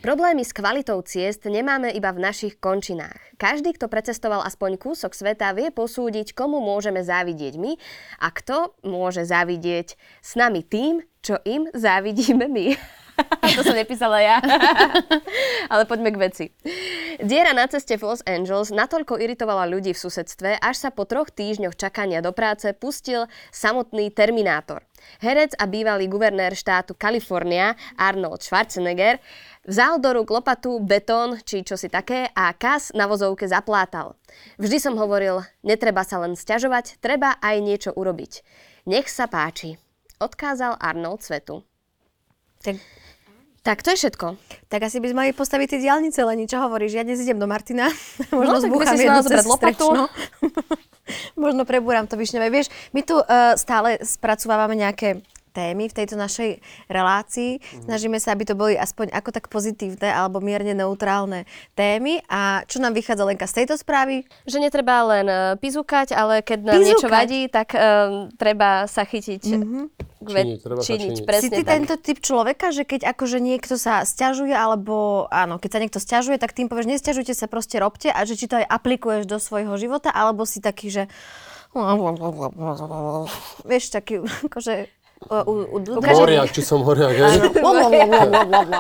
Problémy 0.04 0.44
s 0.44 0.52
kvalitou 0.52 1.00
ciest 1.00 1.48
nemáme 1.48 1.88
iba 1.96 2.12
v 2.12 2.28
našich 2.28 2.60
končinách. 2.60 3.16
Každý, 3.40 3.72
kto 3.72 3.88
precestoval 3.88 4.44
aspoň 4.44 4.76
kúsok 4.76 5.16
sveta, 5.16 5.56
vie 5.56 5.72
posúdiť, 5.72 6.36
komu 6.36 6.60
môžeme 6.60 7.00
závidieť 7.00 7.56
my 7.56 7.80
a 8.20 8.28
kto 8.28 8.76
môže 8.84 9.24
závidieť 9.24 9.96
s 10.20 10.32
nami 10.36 10.60
tým, 10.60 11.08
čo 11.24 11.40
im 11.48 11.72
závidíme 11.72 12.52
my. 12.52 12.76
to 13.56 13.62
som 13.62 13.78
nepísala 13.78 14.20
ja. 14.20 14.38
Ale 15.74 15.84
poďme 15.86 16.10
k 16.14 16.18
veci. 16.18 16.46
Diera 17.22 17.54
na 17.54 17.70
ceste 17.70 17.96
v 18.00 18.10
Los 18.10 18.26
Angeles 18.26 18.74
natoľko 18.74 19.22
iritovala 19.22 19.70
ľudí 19.70 19.94
v 19.94 20.02
susedstve, 20.02 20.58
až 20.58 20.76
sa 20.76 20.90
po 20.90 21.06
troch 21.06 21.30
týždňoch 21.30 21.78
čakania 21.78 22.26
do 22.26 22.34
práce 22.34 22.66
pustil 22.74 23.30
samotný 23.54 24.10
Terminátor. 24.10 24.82
Herec 25.20 25.54
a 25.60 25.68
bývalý 25.68 26.08
guvernér 26.08 26.56
štátu 26.56 26.96
Kalifornia 26.96 27.76
Arnold 28.00 28.42
Schwarzenegger 28.42 29.20
vzal 29.68 30.00
do 30.00 30.16
rúk 30.16 30.32
lopatu, 30.32 30.80
betón 30.80 31.40
či 31.44 31.64
čosi 31.64 31.92
také 31.92 32.32
a 32.32 32.52
kas 32.56 32.92
na 32.96 33.08
vozovke 33.08 33.48
zaplátal. 33.48 34.16
Vždy 34.58 34.78
som 34.80 34.96
hovoril, 35.00 35.44
netreba 35.62 36.08
sa 36.08 36.20
len 36.24 36.36
sťažovať, 36.40 37.04
treba 37.04 37.36
aj 37.40 37.56
niečo 37.62 37.92
urobiť. 37.94 38.44
Nech 38.88 39.08
sa 39.08 39.28
páči, 39.32 39.80
odkázal 40.20 40.80
Arnold 40.80 41.24
svetu. 41.24 41.64
Tak, 42.64 42.80
Tak 43.64 43.80
to 43.80 43.96
je 43.96 43.98
všetko. 44.04 44.36
tak 44.68 44.84
asi 44.84 45.00
by 45.00 45.08
sme 45.08 45.18
mali 45.24 45.32
postaviť 45.32 45.68
tie 45.72 45.80
diálnice, 45.88 46.20
Leni. 46.28 46.52
Čo 46.52 46.68
hovoríš? 46.68 47.00
Ja 47.00 47.08
dnes 47.08 47.24
idem 47.24 47.40
do 47.40 47.48
Martina. 47.48 47.88
Možno 48.36 48.60
No, 48.60 48.60
tak 48.60 48.68
by 48.68 48.76
zbúcham 48.76 48.98
jednu 49.00 49.22
cez 49.24 49.46
lopatu. 49.48 49.88
Možno 51.40 51.64
prebúram 51.64 52.04
to 52.04 52.20
višňové. 52.20 52.52
Vieš, 52.52 52.68
my 52.92 53.02
tu 53.08 53.16
uh, 53.16 53.56
stále 53.56 54.04
spracovávame 54.04 54.76
nejaké 54.76 55.24
témy 55.54 55.88
v 55.88 55.94
tejto 55.94 56.18
našej 56.18 56.58
relácii. 56.90 57.62
Snažíme 57.86 58.18
sa, 58.18 58.34
aby 58.34 58.44
to 58.50 58.58
boli 58.58 58.74
aspoň 58.74 59.14
ako 59.14 59.30
tak 59.30 59.46
pozitívne 59.54 60.10
alebo 60.10 60.42
mierne 60.42 60.74
neutrálne 60.74 61.46
témy. 61.78 62.26
A 62.26 62.66
čo 62.66 62.82
nám 62.82 62.98
vychádza 62.98 63.24
Lenka 63.24 63.46
z 63.46 63.64
tejto 63.64 63.78
správy? 63.78 64.26
Že 64.50 64.66
netreba 64.66 65.06
len 65.06 65.28
uh, 65.30 65.54
pizúkať, 65.62 66.18
ale 66.18 66.42
keď 66.42 66.60
nám 66.66 66.82
Pizúkať? 66.82 66.90
niečo 66.90 67.08
vadí, 67.08 67.42
tak 67.48 67.78
um, 67.78 68.34
treba 68.34 68.90
sa 68.90 69.06
chytiť. 69.06 69.44
Mm-hmm. 69.54 69.86
Činiť, 70.24 70.60
treba 70.64 70.80
činiť. 70.80 71.16
Si 71.20 71.24
presne 71.28 71.52
ty 71.52 71.64
tak. 71.64 71.72
tento 71.76 71.96
typ 72.00 72.18
človeka, 72.24 72.72
že 72.72 72.88
keď 72.88 73.12
akože 73.12 73.38
niekto 73.44 73.76
sa 73.76 74.08
stiažuje, 74.08 74.56
alebo 74.56 75.28
áno, 75.28 75.60
keď 75.60 75.70
sa 75.70 75.80
niekto 75.84 76.00
stiažuje, 76.00 76.40
tak 76.40 76.56
tým 76.56 76.72
povieš, 76.72 76.88
nestiažujte 76.88 77.36
sa, 77.36 77.52
proste 77.52 77.78
robte 77.78 78.08
a 78.08 78.24
že 78.24 78.40
či 78.40 78.48
to 78.48 78.56
aj 78.56 78.66
aplikuješ 78.68 79.28
do 79.28 79.38
svojho 79.38 79.76
života, 79.76 80.10
alebo 80.10 80.48
si 80.48 80.64
taký, 80.64 80.88
že 80.90 81.04
vieš, 83.70 83.92
taký, 83.92 84.24
akože 84.48 85.03
u, 85.28 85.54
u, 85.76 85.98
Horiak, 86.00 86.52
či 86.52 86.62
som 86.64 86.84
horiak, 86.84 87.16
hej? 87.16 87.36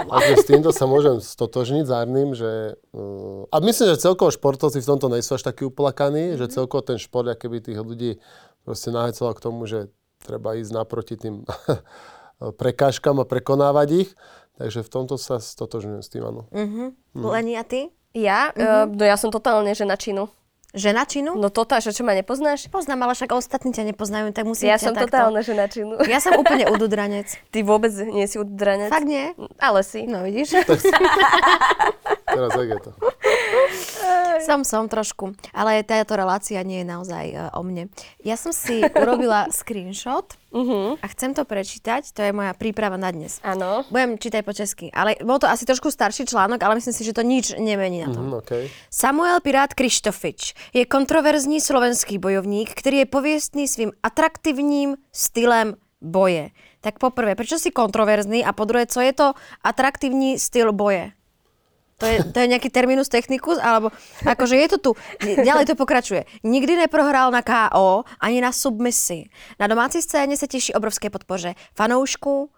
Takže 0.09 0.33
s 0.39 0.45
týmto 0.45 0.69
sa 0.75 0.85
môžem 0.85 1.23
stotožniť 1.23 1.83
s 1.87 1.91
Arným, 1.91 2.35
že... 2.35 2.79
Uh, 2.91 3.47
a 3.49 3.63
myslím, 3.63 3.93
že 3.95 4.03
celkovo 4.03 4.29
športovci 4.29 4.83
v 4.83 4.87
tomto 4.87 5.07
nejsú 5.07 5.39
až 5.39 5.47
takí 5.47 5.63
uplakaní, 5.67 6.35
že 6.35 6.51
celkovo 6.51 6.83
ten 6.83 6.99
šport, 6.99 7.27
keby 7.35 7.63
tých 7.63 7.79
ľudí 7.79 8.11
proste 8.67 8.91
nahecoval 8.91 9.33
k 9.35 9.43
tomu, 9.43 9.65
že 9.65 9.91
treba 10.23 10.55
ísť 10.55 10.71
naproti 10.71 11.15
tým 11.19 11.43
prekážkam 12.61 13.19
a 13.21 13.25
prekonávať 13.27 14.07
ich. 14.07 14.09
Takže 14.59 14.85
v 14.85 14.89
tomto 14.89 15.15
sa 15.17 15.41
stotožňujem 15.41 16.03
s 16.05 16.09
tým, 16.13 16.23
áno. 16.29 16.45
Leni, 17.17 17.57
a 17.57 17.65
ty? 17.65 17.89
Ja? 18.13 18.53
Uh, 18.53 18.85
no 18.85 19.01
ja 19.01 19.17
som 19.17 19.33
totálne 19.33 19.73
žena 19.73 19.97
činu. 19.97 20.29
Žena 20.73 21.05
činu? 21.05 21.37
No 21.37 21.53
toto, 21.53 21.77
že 21.77 21.93
čo 21.93 22.01
ma 22.01 22.17
nepoznáš? 22.17 22.65
Poznám, 22.65 23.05
ale 23.05 23.13
však 23.13 23.29
ostatní 23.37 23.77
ťa 23.77 23.93
nepoznajú, 23.93 24.33
tak 24.33 24.49
musím 24.49 24.73
Ja 24.73 24.81
som 24.81 24.97
takto. 24.97 25.13
totálna 25.13 25.45
žena 25.45 25.69
činu. 25.69 26.01
Ja 26.09 26.17
som 26.17 26.33
úplne 26.33 26.65
ududranec. 26.73 27.29
Ty 27.53 27.61
vôbec 27.61 27.93
nie 27.93 28.25
si 28.25 28.41
udranec. 28.41 28.89
Fakt 28.89 29.05
nie? 29.05 29.37
Ale 29.61 29.85
si. 29.85 30.09
No 30.09 30.25
vidíš? 30.25 30.57
Teraz 32.33 32.51
je 32.57 32.77
to? 32.81 32.91
Som, 34.41 34.65
som 34.65 34.89
trošku. 34.89 35.37
Ale 35.53 35.85
táto 35.85 36.17
relácia 36.17 36.57
nie 36.65 36.81
je 36.81 36.87
naozaj 36.89 37.25
e, 37.29 37.37
o 37.53 37.61
mne. 37.61 37.93
Ja 38.25 38.33
som 38.33 38.49
si 38.49 38.81
urobila 38.81 39.45
screenshot 39.53 40.33
Uh-huh. 40.53 40.95
a 41.01 41.05
chcem 41.09 41.33
to 41.33 41.49
prečítať. 41.49 42.13
To 42.13 42.21
je 42.21 42.29
moja 42.29 42.53
príprava 42.53 42.93
na 42.93 43.09
dnes. 43.09 43.41
Áno. 43.41 43.81
Budem 43.89 44.21
čítať 44.21 44.41
po 44.45 44.53
česky. 44.53 44.93
Ale 44.93 45.17
bol 45.25 45.41
to 45.41 45.49
asi 45.49 45.65
trošku 45.65 45.89
starší 45.89 46.29
článok, 46.29 46.61
ale 46.61 46.77
myslím 46.77 46.93
si, 46.93 47.01
že 47.01 47.17
to 47.17 47.25
nič 47.25 47.57
nemení 47.57 48.05
na 48.05 48.13
tom. 48.13 48.29
Hm, 48.29 48.37
okay. 48.37 48.63
Samuel 48.93 49.41
Pirát 49.41 49.73
Krištofič 49.73 50.53
je 50.77 50.85
kontroverzní 50.85 51.57
slovenský 51.57 52.21
bojovník, 52.21 52.69
který 52.77 53.01
je 53.01 53.07
pověstný 53.09 53.67
svým 53.67 53.91
atraktivním 54.05 54.95
stylem 55.09 55.75
boje. 56.01 56.53
Tak 56.83 56.99
poprvé, 56.99 57.33
prečo 57.35 57.57
si 57.57 57.71
kontroverzný 57.71 58.45
a 58.45 58.51
po 58.51 58.67
druhé, 58.67 58.85
co 58.85 59.01
je 59.01 59.13
to 59.13 59.33
atraktivní 59.63 60.39
styl 60.39 60.75
boje? 60.75 61.15
To 62.03 62.09
je, 62.11 62.17
to 62.35 62.37
je 62.43 62.51
nejaký 62.51 62.67
terminus 62.67 63.07
technicus, 63.07 63.55
alebo 63.63 63.87
akože 64.27 64.59
je 64.59 64.67
to 64.75 64.77
tu. 64.77 64.91
Ďalej 65.23 65.71
to 65.71 65.79
pokračuje. 65.79 66.27
Nikdy 66.43 66.83
neprohrál 66.83 67.31
na 67.31 67.39
KO 67.39 68.03
ani 68.19 68.43
na 68.43 68.51
submisi. 68.51 69.31
Na 69.55 69.71
domácí 69.71 70.03
scéně 70.03 70.35
se 70.37 70.47
těší 70.47 70.73
obrovské 70.75 71.07
podpoře 71.09 71.55
fanoušků, 71.75 72.51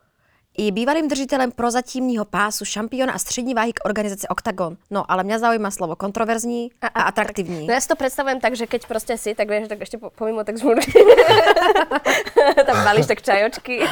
je 0.57 0.71
bývalým 0.71 1.07
držitelem 1.07 1.51
prozatímního 1.51 2.25
pásu 2.25 2.65
šampiona 2.65 3.13
a 3.13 3.19
střední 3.19 3.53
váhy 3.53 3.73
k 3.73 3.85
organizaci 3.85 4.27
Octagon. 4.27 4.77
No, 4.91 5.11
ale 5.11 5.23
mňa 5.23 5.39
zaujíma 5.39 5.71
slovo 5.71 5.95
kontroverzní 5.95 6.69
a, 6.81 6.87
a 6.87 7.01
atraktivní. 7.01 7.67
No 7.67 7.73
ja 7.73 7.81
si 7.81 7.91
to 7.91 7.99
predstavujem 7.99 8.39
tak, 8.39 8.55
že 8.55 8.67
keď 8.67 8.87
proste 8.87 9.19
si, 9.19 9.35
tak 9.35 9.51
vieš, 9.51 9.67
tak 9.67 9.83
ešte 9.83 9.99
po, 9.99 10.09
pomimo 10.15 10.47
tak 10.47 10.55
žmúr. 10.55 10.79
tam 12.67 12.77
balíš 12.87 13.11
tak 13.11 13.19
čajočky. 13.19 13.83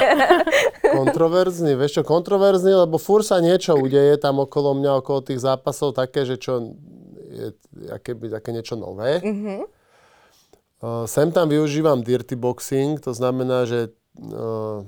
Kontroverzný, 0.92 1.76
vieš 1.76 2.00
čo, 2.00 2.04
kontroverzný, 2.08 2.88
lebo 2.88 2.96
fur 2.96 3.28
sa 3.28 3.44
niečo 3.44 3.76
udeje 3.76 4.16
tam 4.16 4.40
okolo 4.40 4.78
mňa, 4.80 5.04
okolo 5.04 5.20
tých 5.20 5.44
zápasov, 5.44 6.00
také, 6.00 6.24
že 6.24 6.40
čo 6.40 6.74
je 7.34 7.52
akéby, 7.92 8.30
také 8.32 8.54
niečo 8.56 8.80
nové. 8.80 9.20
Mm-hmm. 9.20 9.60
Uh, 10.84 11.08
sem 11.08 11.32
tam 11.32 11.48
využívam 11.48 12.04
dirty 12.04 12.36
boxing, 12.36 13.00
to 13.00 13.16
znamená, 13.16 13.64
že, 13.66 13.92
uh, 14.20 14.84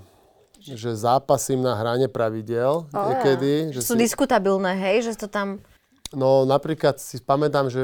že 0.66 0.98
zápasím 0.98 1.62
na 1.62 1.78
hrane 1.78 2.10
pravidel 2.10 2.90
oh, 2.90 3.06
niekedy. 3.14 3.70
Že 3.78 3.80
Sú 3.86 3.94
si, 3.94 4.02
diskutabilné, 4.02 4.74
hej, 4.74 5.06
že 5.06 5.14
to 5.14 5.30
tam... 5.30 5.62
no 6.10 6.50
napríklad 6.50 6.98
si 6.98 7.22
pamätám, 7.22 7.70
že 7.70 7.82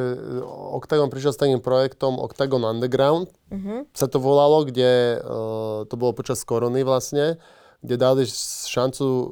Octagon 0.74 1.14
prišiel 1.14 1.34
s 1.36 1.42
takým 1.42 1.62
projektom 1.62 2.18
Octagon 2.18 2.66
Underground, 2.66 3.30
mm-hmm. 3.54 3.94
sa 3.94 4.10
to 4.10 4.18
volalo, 4.18 4.66
kde 4.66 5.22
uh, 5.22 5.86
to 5.86 5.94
bolo 5.94 6.18
počas 6.18 6.42
korony 6.42 6.82
vlastne, 6.82 7.38
kde 7.82 7.98
dali 7.98 8.24
šancu 8.70 9.06
o, 9.06 9.26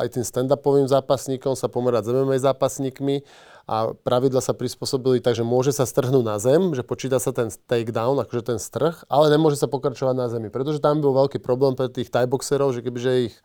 aj 0.00 0.16
tým 0.16 0.24
stand-upovým 0.24 0.88
zápasníkom 0.88 1.52
sa 1.52 1.68
pomerať 1.68 2.08
s 2.08 2.10
MMA 2.16 2.40
zápasníkmi 2.40 3.20
a 3.68 3.92
pravidla 3.92 4.40
sa 4.44 4.56
prispôsobili 4.56 5.20
tak, 5.20 5.36
že 5.36 5.44
môže 5.44 5.72
sa 5.74 5.84
strhnúť 5.88 6.24
na 6.24 6.36
zem, 6.40 6.72
že 6.72 6.84
počíta 6.84 7.20
sa 7.20 7.32
ten 7.34 7.48
takedown, 7.48 8.20
akože 8.22 8.54
ten 8.54 8.58
strh, 8.62 9.04
ale 9.08 9.32
nemôže 9.32 9.60
sa 9.60 9.68
pokračovať 9.68 10.14
na 10.16 10.26
zemi, 10.32 10.48
pretože 10.48 10.78
tam 10.80 11.00
bol 11.00 11.12
veľký 11.12 11.40
problém 11.40 11.76
pre 11.76 11.90
tých 11.90 12.08
thai-boxerov, 12.08 12.72
že 12.76 12.80
kebyže 12.80 13.12
ich 13.32 13.36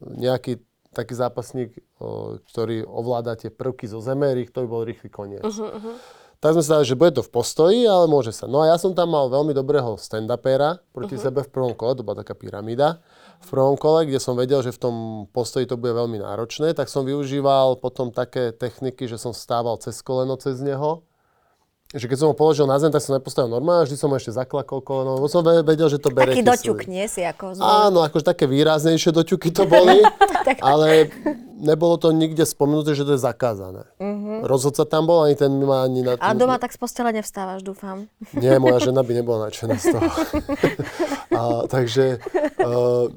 nejaký 0.00 0.64
taký 0.94 1.18
zápasník, 1.18 1.74
ktorý 2.54 2.86
ovláda 2.86 3.34
tie 3.34 3.50
prvky 3.50 3.90
zo 3.90 3.98
zeme, 3.98 4.30
to 4.46 4.62
by 4.62 4.68
bol 4.70 4.82
rýchly 4.86 5.10
koniec. 5.10 5.42
Uh-huh, 5.42 5.74
uh-huh. 5.74 5.96
Tak 6.38 6.54
sme 6.54 6.62
sa 6.62 6.78
dali, 6.78 6.86
že 6.86 6.94
bude 6.94 7.18
to 7.18 7.24
v 7.24 7.32
postoji, 7.34 7.82
ale 7.88 8.06
môže 8.06 8.30
sa. 8.30 8.46
No 8.46 8.62
a 8.62 8.70
ja 8.70 8.76
som 8.78 8.94
tam 8.94 9.10
mal 9.10 9.26
veľmi 9.32 9.56
dobrého 9.56 9.98
stand-upera 9.98 10.78
proti 10.94 11.18
uh-huh. 11.18 11.26
sebe 11.26 11.40
v 11.42 11.50
prvom 11.50 11.74
kole, 11.74 11.98
to 11.98 12.06
bola 12.06 12.22
taká 12.22 12.38
pyramída. 12.38 13.02
V 13.40 13.48
prvom 13.50 13.76
kole, 13.76 14.06
kde 14.06 14.22
som 14.22 14.38
vedel, 14.38 14.62
že 14.62 14.72
v 14.72 14.80
tom 14.80 14.94
postoji 15.30 15.66
to 15.66 15.76
bude 15.76 15.92
veľmi 15.92 16.22
náročné, 16.22 16.72
tak 16.72 16.88
som 16.88 17.04
využíval 17.04 17.76
potom 17.82 18.14
také 18.14 18.54
techniky, 18.54 19.04
že 19.10 19.18
som 19.20 19.34
stával 19.34 19.76
cez 19.82 20.00
koleno 20.00 20.38
cez 20.38 20.62
neho. 20.62 21.04
Že 21.94 22.10
keď 22.10 22.16
som 22.18 22.28
ho 22.32 22.34
položil 22.34 22.66
na 22.66 22.74
zem, 22.82 22.90
tak 22.90 23.06
som 23.06 23.14
nepostavil 23.14 23.46
normálne, 23.46 23.86
vždy 23.86 23.94
som 23.94 24.10
ho 24.10 24.18
ešte 24.18 24.34
zaklakol 24.34 24.82
koleno, 24.82 25.14
lebo 25.14 25.30
som 25.30 25.46
ve- 25.46 25.62
vedel, 25.62 25.86
že 25.86 26.02
to 26.02 26.10
bere 26.10 26.34
Taký 26.34 26.42
doťuk, 26.42 26.90
nie 26.90 27.06
si 27.06 27.22
ako 27.22 27.54
zvol. 27.54 27.62
Áno, 27.62 28.02
akože 28.02 28.26
také 28.26 28.50
výraznejšie 28.50 29.14
doťuky 29.14 29.54
to 29.54 29.62
boli, 29.62 30.02
ale 30.74 31.14
nebolo 31.54 31.94
to 31.94 32.10
nikde 32.10 32.42
spomenuté, 32.42 32.98
že 32.98 33.06
to 33.06 33.14
je 33.14 33.22
zakázané. 33.22 33.86
Uh-huh. 34.02 34.42
Rozhodca 34.42 34.82
tam 34.82 35.06
bol, 35.06 35.22
ani 35.22 35.38
ten 35.38 35.54
ma 35.62 35.86
ani 35.86 36.02
na... 36.02 36.18
A 36.18 36.34
doma 36.34 36.58
tak 36.58 36.74
z 36.74 36.82
postele 36.82 37.14
nevstávaš, 37.14 37.62
dúfam. 37.62 38.10
Nie, 38.34 38.58
moja 38.58 38.90
žena 38.90 39.06
by 39.06 39.12
nebola 39.14 39.46
nadšená 39.46 39.78
z 39.78 39.94
toho. 39.94 40.10
a, 41.34 41.66
takže 41.66 42.22
uh, 42.62 43.10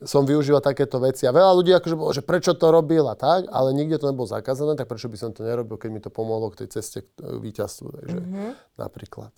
som 0.00 0.24
využíval 0.24 0.64
takéto 0.64 0.96
veci. 0.96 1.28
A 1.28 1.34
veľa 1.34 1.52
ľudí 1.60 1.72
akože 1.76 1.96
bolo, 1.96 2.10
že 2.16 2.24
prečo 2.24 2.56
to 2.56 2.72
robil 2.72 3.04
a 3.04 3.16
tak, 3.16 3.44
ale 3.52 3.76
nikde 3.76 4.00
to 4.00 4.08
nebolo 4.08 4.24
zakázané, 4.24 4.72
tak 4.76 4.88
prečo 4.88 5.12
by 5.12 5.16
som 5.20 5.30
to 5.36 5.44
nerobil, 5.44 5.76
keď 5.76 5.90
mi 5.92 6.00
to 6.00 6.08
pomohlo 6.08 6.48
k 6.52 6.64
tej 6.64 6.80
ceste 6.80 7.04
k 7.04 7.08
k 7.20 7.38
víťazstvu. 7.42 7.88
Takže 8.00 8.18
uh-huh. 8.18 8.52
napríklad. 8.80 9.32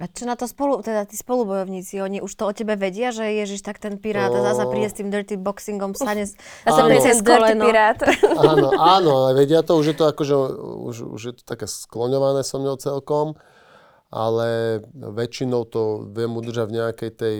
A 0.00 0.08
čo 0.08 0.24
na 0.24 0.40
to 0.40 0.48
spolu, 0.48 0.80
teda 0.80 1.04
tí 1.04 1.20
spolubojovníci, 1.20 2.00
oni 2.00 2.24
už 2.24 2.32
to 2.32 2.48
o 2.48 2.52
tebe 2.56 2.80
vedia, 2.80 3.12
že 3.12 3.28
ježiš, 3.28 3.60
tak 3.60 3.76
ten 3.76 4.00
pirát 4.00 4.32
a 4.32 4.40
zasa 4.40 4.64
príde 4.64 4.88
s 4.88 4.96
tým 4.96 5.12
dirty 5.12 5.36
boxingom, 5.36 5.92
stane 5.92 6.24
s- 6.24 6.32
A 6.64 6.72
sa 6.72 6.88
Áno. 6.88 6.96
ten 6.96 7.20
dirty 7.20 7.60
pirát. 7.60 8.00
Áno, 8.56 8.72
áno, 8.72 9.10
ale 9.28 9.44
vedia 9.44 9.60
to, 9.60 9.76
už 9.76 9.92
je 9.92 9.96
to 10.00 10.08
akože, 10.08 10.34
už, 10.88 10.96
už 11.12 11.20
je 11.28 11.34
to 11.36 11.42
také 11.44 11.68
skloňované 11.68 12.40
so 12.40 12.56
mnou 12.56 12.80
celkom, 12.80 13.36
ale 14.12 14.80
väčšinou 14.92 15.64
to 15.64 16.12
viem 16.12 16.28
udržať 16.36 16.66
v 16.68 16.76
nejakej 16.76 17.10
tej 17.16 17.36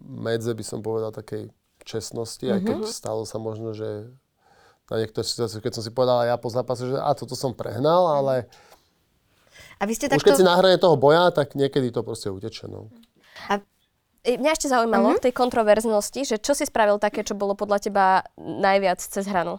medze, 0.00 0.50
by 0.56 0.64
som 0.64 0.80
povedal, 0.80 1.12
takej 1.12 1.52
čestnosti, 1.84 2.42
aj 2.48 2.60
keď 2.64 2.78
stalo 2.88 3.28
sa 3.28 3.36
možno, 3.36 3.76
že 3.76 4.08
na 4.90 4.96
niektoré 4.98 5.22
situácie, 5.22 5.62
keď 5.62 5.78
som 5.78 5.84
si 5.84 5.92
povedal 5.94 6.26
aj 6.26 6.28
ja 6.34 6.36
po 6.40 6.48
zápase, 6.50 6.88
že 6.88 6.98
a 6.98 7.12
toto 7.14 7.38
som 7.38 7.54
prehnal, 7.54 8.10
ale 8.10 8.50
A 9.78 9.86
vy 9.86 9.94
ste 9.94 10.10
už 10.10 10.18
takto... 10.18 10.32
keď 10.32 10.40
si 10.40 10.48
na 10.48 10.58
hrane 10.58 10.80
toho 10.80 10.98
boja, 10.98 11.30
tak 11.30 11.54
niekedy 11.54 11.94
to 11.94 12.02
proste 12.02 12.26
uteče. 12.26 12.66
No. 12.66 12.90
A 13.46 13.62
E, 14.20 14.36
Mňa 14.36 14.52
ešte 14.52 14.68
zaujímalo 14.68 15.16
v 15.16 15.24
tej 15.24 15.32
kontroverznosti, 15.32 16.20
že 16.28 16.36
čo 16.36 16.52
si 16.52 16.68
spravil 16.68 17.00
také, 17.00 17.24
čo 17.24 17.32
bolo 17.32 17.56
podľa 17.56 17.78
teba 17.80 18.06
najviac 18.36 19.00
cez 19.00 19.24
hranu? 19.24 19.56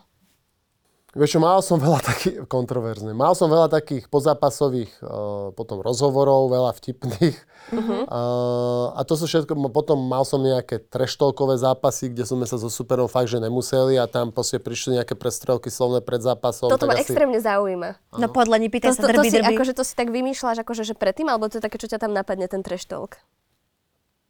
Vieš 1.12 1.36
čo, 1.36 1.40
mal 1.44 1.60
som 1.60 1.76
veľa 1.76 2.00
takých 2.00 2.48
kontroverzných. 2.56 3.12
Mal 3.12 3.36
som 3.36 3.52
veľa 3.52 3.68
takých 3.68 4.08
pozápasových 4.08 4.92
uh, 5.04 5.52
potom 5.52 5.84
rozhovorov, 5.84 6.48
veľa 6.48 6.72
vtipných. 6.72 7.38
Uh-huh. 7.76 8.08
Uh, 8.08 8.96
a 8.96 9.04
to 9.04 9.20
sú 9.20 9.28
všetko, 9.28 9.60
potom 9.76 10.00
mal 10.00 10.24
som 10.24 10.40
nejaké 10.40 10.80
treštolkové 10.80 11.60
zápasy, 11.60 12.16
kde 12.16 12.24
sme 12.24 12.48
sa 12.48 12.56
so 12.56 12.72
superom 12.72 13.12
fakt, 13.12 13.28
že 13.28 13.44
nemuseli 13.44 14.00
a 14.00 14.08
tam 14.08 14.32
proste 14.32 14.56
prišli 14.64 15.04
nejaké 15.04 15.20
prestrelky 15.20 15.68
slovné 15.68 16.00
pred 16.00 16.24
zápasom. 16.24 16.72
Toto 16.72 16.88
ma 16.88 16.96
asi... 16.96 17.12
extrémne 17.12 17.44
zaujíma. 17.44 18.00
no 18.16 18.32
podľa 18.32 18.64
ní, 18.64 18.72
To, 18.72 18.74
pýtaj 18.80 18.90
to, 18.92 18.96
sa 18.96 19.04
to, 19.04 19.10
drby, 19.12 19.28
si, 19.28 19.38
drby. 19.44 19.52
akože 19.52 19.74
to 19.76 19.84
si 19.84 19.94
tak 20.00 20.16
vymýšľaš 20.16 20.64
akože, 20.64 20.84
že 20.88 20.96
predtým, 20.96 21.28
alebo 21.28 21.52
to 21.52 21.60
je 21.60 21.64
také, 21.64 21.76
čo 21.76 21.92
ťa 21.92 22.00
tam 22.00 22.16
napadne, 22.16 22.48
ten 22.48 22.64
trash 22.64 22.88
talk? 22.88 23.20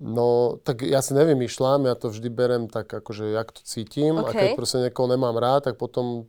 No, 0.02 0.58
tak 0.66 0.82
ja 0.82 0.98
si 1.06 1.14
nevymýšľam, 1.14 1.86
ja 1.86 1.94
to 1.94 2.10
vždy 2.10 2.26
berem 2.34 2.66
tak, 2.66 2.90
akože 2.90 3.38
jak 3.38 3.54
to 3.54 3.62
cítim 3.62 4.18
a 4.18 4.26
keď 4.34 4.58
proste 4.58 4.82
niekoho 4.82 5.06
nemám 5.06 5.38
rád, 5.38 5.70
tak 5.70 5.78
potom 5.78 6.26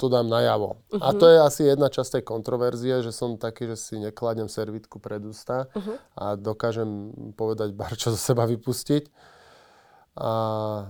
to 0.00 0.08
dám 0.08 0.32
najavo. 0.32 0.80
Uh-huh. 0.88 0.96
Mhm. 0.96 1.04
A 1.04 1.08
to 1.12 1.26
je 1.28 1.38
asi 1.44 1.62
jedna 1.68 1.92
časť 1.92 2.20
tej 2.20 2.24
kontroverzie, 2.24 3.04
že 3.04 3.12
som 3.12 3.36
taký, 3.36 3.68
že 3.68 3.76
si 3.76 4.00
nekladem 4.00 4.48
servitku 4.48 4.96
pred 4.96 5.20
ústa 5.20 5.68
uh-huh. 5.68 5.96
a 6.16 6.24
dokážem 6.40 7.12
povedať 7.36 7.76
bar, 7.76 7.92
čo 8.00 8.08
zo 8.16 8.20
seba 8.20 8.48
vypustiť. 8.48 9.36
A 10.18 10.32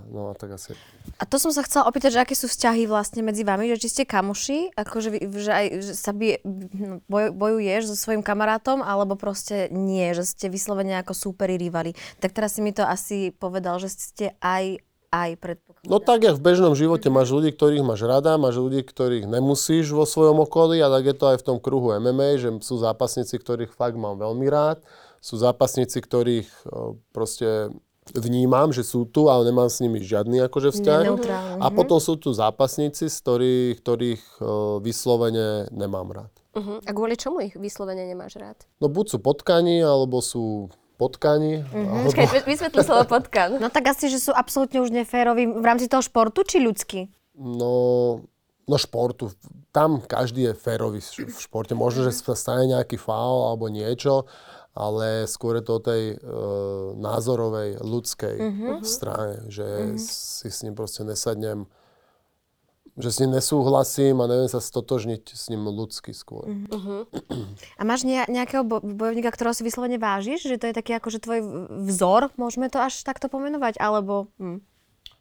no 0.09 0.33
a 0.33 0.35
tak 0.35 0.57
asi. 0.57 0.73
A 1.21 1.29
to 1.29 1.37
som 1.37 1.53
sa 1.53 1.61
chcela 1.61 1.85
opýtať, 1.85 2.17
že 2.17 2.23
aké 2.25 2.33
sú 2.33 2.49
vzťahy 2.49 2.89
vlastne 2.89 3.21
medzi 3.21 3.45
vami, 3.45 3.69
že 3.77 3.85
či 3.85 3.89
ste 3.93 4.03
kamoši, 4.09 4.73
akože 4.73 5.09
že 5.37 5.53
aj 5.53 5.67
že 5.85 5.93
sa 5.93 6.17
hm, 6.17 7.05
boj, 7.05 7.31
bojuješ 7.37 7.93
so 7.93 7.97
svojím 8.01 8.25
kamarátom, 8.25 8.81
alebo 8.81 9.21
proste 9.21 9.69
nie, 9.71 10.17
že 10.17 10.25
ste 10.25 10.49
vyslovene 10.49 10.97
ako 11.05 11.13
súperi 11.13 11.61
rivali. 11.61 11.93
Tak 12.19 12.33
teraz 12.33 12.57
si 12.57 12.65
mi 12.65 12.73
to 12.73 12.81
asi 12.81 13.31
povedal, 13.37 13.77
že 13.77 13.93
ste 13.93 14.27
aj, 14.41 14.81
aj 15.11 15.31
predpokladám. 15.43 15.91
No 15.91 15.99
tak, 15.99 16.23
jak 16.23 16.39
v 16.39 16.45
bežnom 16.47 16.75
živote 16.79 17.11
máš 17.11 17.35
ľudí, 17.35 17.51
ktorých 17.51 17.83
máš 17.83 18.07
rada, 18.07 18.39
máš 18.39 18.63
ľudí, 18.63 18.87
ktorých 18.87 19.27
nemusíš 19.27 19.91
vo 19.91 20.07
svojom 20.07 20.47
okolí 20.47 20.79
a 20.79 20.89
tak 20.89 21.11
je 21.11 21.17
to 21.19 21.25
aj 21.35 21.37
v 21.43 21.47
tom 21.47 21.59
kruhu 21.59 21.95
MMA, 21.99 22.39
že 22.39 22.49
sú 22.63 22.79
zápasníci, 22.79 23.35
ktorých 23.37 23.75
fakt 23.75 23.99
mám 23.99 24.17
veľmi 24.23 24.47
rád, 24.47 24.83
sú 25.19 25.37
zápasníci, 25.37 25.99
ktorých 26.01 26.49
o, 26.65 26.97
proste 27.11 27.75
vnímam, 28.15 28.73
že 28.73 28.83
sú 28.83 29.07
tu, 29.07 29.29
ale 29.29 29.47
nemám 29.51 29.69
s 29.71 29.83
nimi 29.85 30.01
žiadny 30.03 30.43
akože 30.49 30.75
vzťah. 30.75 31.03
Neutrálny, 31.07 31.61
A 31.63 31.67
potom 31.71 32.01
sú 32.01 32.17
tu 32.17 32.33
zápasníci, 32.33 33.07
z 33.11 33.17
ktorých, 33.21 33.75
ktorých 33.85 34.23
o, 34.41 34.45
vyslovene 34.81 35.69
nemám 35.71 36.09
rád. 36.11 36.33
Uh-huh. 36.51 36.83
A 36.83 36.91
kvôli 36.91 37.15
čomu 37.15 37.45
ich 37.47 37.55
vyslovene 37.55 38.11
nemáš 38.11 38.41
rád? 38.41 38.59
No 38.83 38.91
buď 38.91 39.15
sú 39.15 39.19
potkani, 39.23 39.85
alebo 39.87 40.19
sú 40.19 40.73
potkani, 41.01 41.65
alebo... 41.73 42.13
Počkaj, 42.13 42.27
vy- 42.29 42.45
vysvetli 42.45 42.81
slovo 42.85 43.09
potkan. 43.09 43.57
No 43.57 43.73
tak 43.73 43.89
asi, 43.89 44.13
že 44.13 44.21
sú 44.21 44.37
absolútne 44.37 44.85
už 44.85 44.93
neféroví 44.93 45.49
v 45.49 45.65
rámci 45.65 45.89
toho 45.89 46.05
športu, 46.05 46.45
či 46.45 46.61
ľudský? 46.61 47.09
No, 47.41 47.73
no 48.69 48.77
športu. 48.77 49.33
Tam 49.73 50.05
každý 50.05 50.53
je 50.53 50.53
férový 50.53 51.01
v 51.01 51.39
športe. 51.41 51.73
Možno, 51.73 52.05
že 52.05 52.13
sa 52.13 52.37
stane 52.37 52.69
nejaký 52.69 53.01
faul 53.01 53.49
alebo 53.49 53.73
niečo, 53.73 54.29
ale 54.77 55.25
skôr 55.25 55.59
je 55.59 55.65
to 55.65 55.73
o 55.79 55.83
tej 55.83 56.03
e, 56.13 56.17
názorovej, 57.01 57.81
ľudskej 57.81 58.37
strane, 58.85 59.49
že 59.51 59.97
si 59.99 60.47
s 60.53 60.63
ním 60.63 60.77
proste 60.77 61.03
nesadnem, 61.03 61.67
že 63.01 63.11
s 63.11 63.19
ním 63.25 63.37
nesúhlasím 63.37 64.21
a 64.23 64.31
neviem 64.31 64.49
sa 64.49 64.61
stotožniť 64.61 65.33
s 65.33 65.49
ním 65.49 65.67
ľudsky 65.67 66.13
skôr. 66.13 66.47
A 67.81 67.83
máš 67.83 68.05
ne- 68.05 68.29
nejakého 68.29 68.63
bo- 68.63 68.85
bojovníka, 68.85 69.33
ktorého 69.33 69.57
si 69.57 69.65
vyslovene 69.65 69.97
vážiš? 69.97 70.47
Že 70.47 70.57
to 70.61 70.67
je 70.71 70.75
taký 70.77 70.93
akože 70.97 71.19
tvoj 71.21 71.41
vzor, 71.91 72.31
môžeme 72.37 72.69
to 72.69 72.81
až 72.81 73.03
takto 73.03 73.29
pomenovať? 73.33 73.81
Alebo... 73.81 74.31
Hm. 74.37 74.63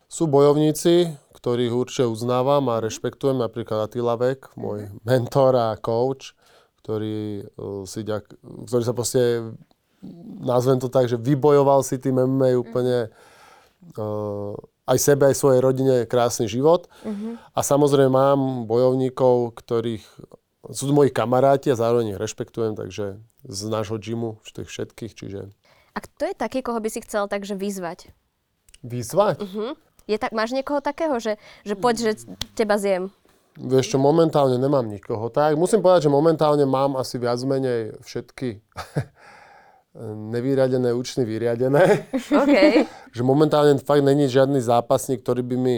Sú 0.10 0.26
bojovníci, 0.26 1.14
ktorých 1.38 1.72
určite 1.72 2.10
uznávam 2.10 2.66
a 2.74 2.82
rešpektujem, 2.82 3.38
napríklad 3.38 3.86
Attila 3.86 4.18
Vek, 4.18 4.58
môj 4.58 4.90
mentor 5.06 5.54
a 5.54 5.78
coach, 5.78 6.34
ktorý, 6.82 7.46
uh, 7.46 7.86
si 7.86 8.02
ďak, 8.02 8.42
ktorý 8.66 8.84
sa 8.84 8.98
proste, 8.98 9.54
nazvem 10.42 10.82
to 10.82 10.90
tak, 10.90 11.06
že 11.06 11.22
vybojoval 11.22 11.86
si 11.86 12.02
tým 12.02 12.18
MMA 12.18 12.58
úplne 12.58 13.14
uh, 13.96 14.58
aj 14.90 14.98
sebe, 14.98 15.30
aj 15.30 15.38
svojej 15.38 15.62
rodine 15.62 15.96
krásny 16.10 16.50
život. 16.50 16.90
A 17.54 17.60
samozrejme 17.62 18.10
mám 18.10 18.40
bojovníkov, 18.66 19.54
ktorých 19.54 20.06
sú 20.74 20.90
moji 20.92 21.14
kamaráti 21.14 21.70
a 21.70 21.80
zároveň 21.80 22.18
ich 22.18 22.22
rešpektujem, 22.22 22.74
takže 22.74 23.22
z 23.46 23.60
nášho 23.70 24.02
gymu, 24.02 24.42
tých 24.44 24.68
všetkých, 24.68 25.14
čiže 25.14 25.40
A 25.96 26.00
kto 26.04 26.30
je 26.30 26.36
taký, 26.36 26.60
koho 26.66 26.82
by 26.82 26.90
si 26.90 27.00
chcel 27.06 27.30
takže 27.30 27.54
vyzvať? 27.56 28.12
vyzvať. 28.80 29.44
Je 30.08 30.18
tak, 30.18 30.32
máš 30.32 30.56
niekoho 30.56 30.80
takého, 30.80 31.20
že, 31.20 31.36
že 31.68 31.76
poď, 31.76 31.96
že 32.00 32.12
teba 32.56 32.80
zjem? 32.80 33.12
Vieš 33.60 33.92
čo, 33.92 33.98
momentálne 34.00 34.56
nemám 34.56 34.88
nikoho. 34.88 35.28
Tak, 35.28 35.60
musím 35.60 35.84
povedať, 35.84 36.08
že 36.08 36.16
momentálne 36.16 36.64
mám 36.64 36.96
asi 36.96 37.20
viac 37.20 37.44
menej 37.44 38.00
všetky 38.08 38.64
nevyriadené 40.00 40.96
účny 40.96 41.28
vyriadené. 41.28 42.08
OK. 42.44 42.56
že 43.16 43.22
momentálne 43.22 43.76
fakt 43.84 44.04
není 44.04 44.32
žiadny 44.32 44.64
zápasník, 44.64 45.20
ktorý 45.22 45.44
by 45.44 45.58
mi 45.60 45.76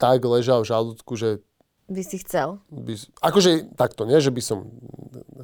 tak 0.00 0.24
ležal 0.24 0.64
v 0.64 0.70
žalúdku, 0.72 1.16
že 1.16 1.40
By 1.88 2.02
si 2.02 2.20
chcel. 2.20 2.60
by... 2.68 2.92
Akože 3.22 3.72
takto, 3.76 4.04
nie, 4.04 4.18
že 4.20 4.32
by 4.32 4.42
som 4.42 4.68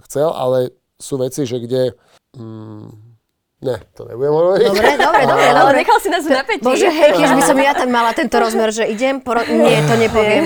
chcel, 0.09 0.29
ale 0.33 0.73
sú 0.97 1.17
veci, 1.21 1.45
že 1.45 1.61
kde... 1.61 1.97
Mm, 2.37 3.17
ne, 3.63 3.77
to 3.97 4.05
nebudem 4.09 4.35
hovoriť. 4.35 4.67
Dobre, 4.73 4.91
dobre, 4.99 5.23
dobre, 5.25 5.45
Ale 5.53 5.61
dobre. 5.73 5.77
nechal 5.85 5.99
si 6.01 6.09
nás 6.11 6.25
v 6.27 6.33
napätí. 6.33 6.65
Bože, 6.65 6.89
hej, 6.89 7.11
keď 7.17 7.31
by 7.39 7.43
som 7.45 7.59
ja 7.61 7.73
tam 7.77 7.89
mala 7.93 8.11
tento 8.13 8.37
rozmer, 8.37 8.69
že 8.73 8.85
idem, 8.89 9.21
poro... 9.25 9.41
nie, 9.47 9.79
to 9.85 9.95
nepoviem. 9.97 10.45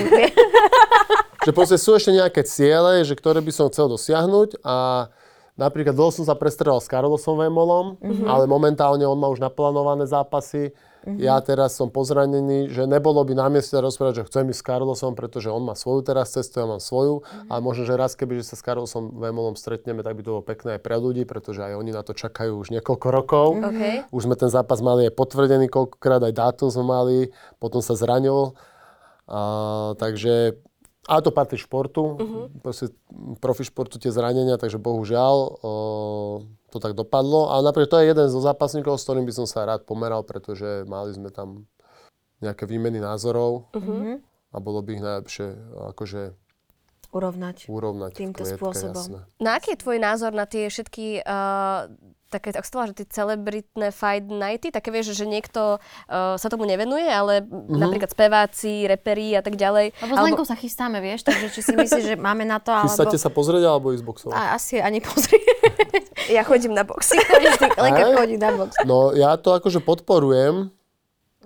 že 1.43 1.51
proste 1.55 1.77
sú 1.79 1.95
ešte 1.95 2.11
nejaké 2.15 2.43
ciele, 2.43 3.03
že 3.07 3.15
ktoré 3.15 3.39
by 3.39 3.51
som 3.51 3.67
chcel 3.71 3.87
dosiahnuť 3.87 4.63
a 4.63 5.07
napríklad 5.57 5.97
dlho 5.97 6.13
som 6.13 6.23
sa 6.23 6.37
prestrelal 6.37 6.79
s 6.79 6.87
Carlosom 6.87 7.41
Vémolom, 7.41 7.99
ale 8.29 8.45
momentálne 8.45 9.03
on 9.03 9.17
má 9.17 9.27
už 9.27 9.41
naplánované 9.41 10.05
zápasy 10.07 10.71
ja 11.15 11.39
teraz 11.39 11.79
som 11.79 11.87
pozranený, 11.87 12.67
že 12.67 12.83
nebolo 12.83 13.23
by 13.23 13.31
na 13.31 13.47
mieste 13.47 13.79
rozprávať, 13.79 14.23
že 14.23 14.27
chcem 14.27 14.51
ísť 14.51 14.59
s 14.59 14.67
Carlosom, 14.67 15.15
pretože 15.15 15.47
on 15.47 15.63
má 15.63 15.71
svoju 15.71 16.03
teraz 16.03 16.35
cestu, 16.35 16.59
ja 16.59 16.67
mám 16.67 16.83
svoju. 16.83 17.23
A 17.47 17.63
možno, 17.63 17.87
že 17.87 17.95
raz, 17.95 18.19
keby 18.19 18.43
že 18.43 18.51
sa 18.51 18.59
s 18.59 18.65
Carlosom 18.67 19.15
Vemolom 19.15 19.55
stretneme, 19.55 20.03
tak 20.03 20.19
by 20.19 20.21
to 20.27 20.29
bolo 20.35 20.43
pekné 20.43 20.75
aj 20.75 20.81
pre 20.83 20.99
ľudí, 20.99 21.23
pretože 21.23 21.63
aj 21.63 21.79
oni 21.79 21.95
na 21.95 22.03
to 22.03 22.11
čakajú 22.11 22.59
už 22.59 22.75
niekoľko 22.75 23.07
rokov. 23.07 23.47
OK. 23.63 24.11
Už 24.11 24.27
sme 24.27 24.35
ten 24.35 24.51
zápas 24.51 24.83
mali 24.83 25.07
aj 25.07 25.15
potvrdený 25.15 25.71
koľkokrát, 25.71 26.27
aj 26.27 26.33
dátum 26.35 26.67
sme 26.67 26.83
mali, 26.83 27.17
potom 27.63 27.79
sa 27.79 27.95
zranil. 27.95 28.59
A, 29.31 29.95
takže 29.95 30.59
a 31.07 31.23
to 31.23 31.31
patrí 31.31 31.55
športu, 31.55 32.03
uh-huh. 32.03 32.51
proste 32.59 32.91
profi 33.39 33.63
športu 33.63 33.95
tie 33.95 34.11
zranenia, 34.11 34.59
takže 34.59 34.75
bohužiaľ 34.75 35.35
o, 35.39 35.71
to 36.67 36.77
tak 36.83 36.99
dopadlo. 36.99 37.47
A 37.55 37.63
napríklad 37.63 37.87
to 37.87 37.99
je 38.03 38.11
jeden 38.11 38.27
zo 38.27 38.43
zápasníkov, 38.43 38.99
s 38.99 39.07
ktorým 39.07 39.23
by 39.23 39.33
som 39.33 39.47
sa 39.47 39.63
rád 39.63 39.87
pomeral, 39.87 40.27
pretože 40.27 40.83
mali 40.83 41.15
sme 41.15 41.31
tam 41.31 41.63
nejaké 42.43 42.67
výmeny 42.67 42.99
názorov 42.99 43.71
uh-huh. 43.71 44.19
a 44.51 44.57
bolo 44.59 44.83
by 44.83 44.89
ich 44.99 45.03
najlepšie 45.03 45.47
akože 45.95 46.35
Urovnať. 47.07 47.71
urovnať 47.71 48.11
Týmto 48.19 48.43
klietke, 48.43 48.59
spôsobom. 48.59 48.99
jasné. 48.99 49.19
No 49.39 49.49
aký 49.55 49.73
je 49.73 49.79
tvoj 49.79 49.97
názor 50.03 50.35
na 50.35 50.43
tie 50.43 50.67
všetky 50.67 51.23
uh, 51.23 51.87
také, 52.27 52.51
ako 52.51 52.67
volá, 52.75 52.87
že 52.91 53.03
tie 53.03 53.07
celebritné 53.07 53.87
fight 53.95 54.27
nighty, 54.27 54.69
také 54.69 54.91
vieš, 54.91 55.15
že 55.15 55.25
niekto 55.25 55.79
uh, 55.79 56.35
sa 56.35 56.47
tomu 56.51 56.67
nevenuje, 56.67 57.07
ale 57.07 57.43
mm-hmm. 57.43 57.79
napríklad 57.79 58.11
speváci, 58.11 58.85
reperi 58.85 59.33
a 59.33 59.41
tak 59.41 59.55
ďalej. 59.55 59.95
Lebo 59.95 60.13
s 60.13 60.19
Lenkou 60.23 60.45
sa 60.45 60.59
chystáme, 60.59 60.99
vieš, 60.99 61.23
takže 61.23 61.49
či 61.51 61.59
si 61.63 61.73
myslíš, 61.73 62.05
že 62.13 62.15
máme 62.19 62.43
na 62.43 62.59
to, 62.59 62.75
alebo... 62.75 62.91
Chystáte 62.91 63.17
sa 63.17 63.31
pozrieť 63.31 63.63
alebo 63.67 63.95
ísť 63.95 64.03
boxovať? 64.05 64.35
A, 64.35 64.59
asi 64.59 64.79
ani 64.83 64.99
pozri. 64.99 65.39
Ja 66.27 66.43
chodím 66.43 66.75
na 66.75 66.83
boxy. 66.83 67.15
Lenka 67.79 68.05
chodí 68.15 68.35
na 68.35 68.51
box. 68.51 68.75
No 68.83 69.15
ja 69.15 69.39
to 69.39 69.55
akože 69.55 69.79
podporujem. 69.79 70.75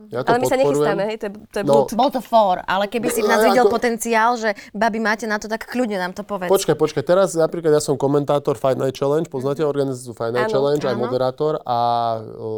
Ja 0.09 0.21
to 0.21 0.27
ale 0.27 0.37
my 0.37 0.45
sa 0.45 0.49
podporujem. 0.51 0.65
nechystáme, 0.65 1.03
hej, 1.05 1.17
to 1.17 1.25
je, 1.25 1.31
to 1.45 1.57
je 1.57 1.63
No, 1.63 1.73
blúd. 1.75 1.89
Bol 1.93 2.09
to 2.09 2.19
for, 2.19 2.55
ale 2.59 2.83
keby 2.85 3.07
si 3.07 3.19
v 3.19 3.27
nás 3.27 3.39
No, 3.39 3.47
videl 3.47 3.65
ako- 3.65 3.75
potenciál, 3.75 4.31
že 4.33 4.49
babi 4.71 4.97
máte 4.97 5.23
na 5.23 5.35
to, 5.35 5.45
tak 5.45 5.63
kľudne 5.63 5.97
nám 5.97 6.11
to 6.11 6.23
povedz. 6.23 6.47
Počkaj, 6.47 6.73
počkaj, 6.73 7.03
teraz 7.03 7.33
napríklad 7.33 7.71
ja 7.71 7.79
som 7.79 7.93
komentátor 7.93 8.55
Fight 8.55 8.75
Night 8.75 8.93
Challenge, 8.93 9.27
poznáte 9.27 9.61
organizáciu 9.61 10.11
Fight 10.11 10.31
Night 10.31 10.47
Áno, 10.47 10.53
Challenge, 10.55 10.83
aj 10.83 10.95
moderátor 10.95 11.53
a 11.59 11.79
o, 12.33 12.49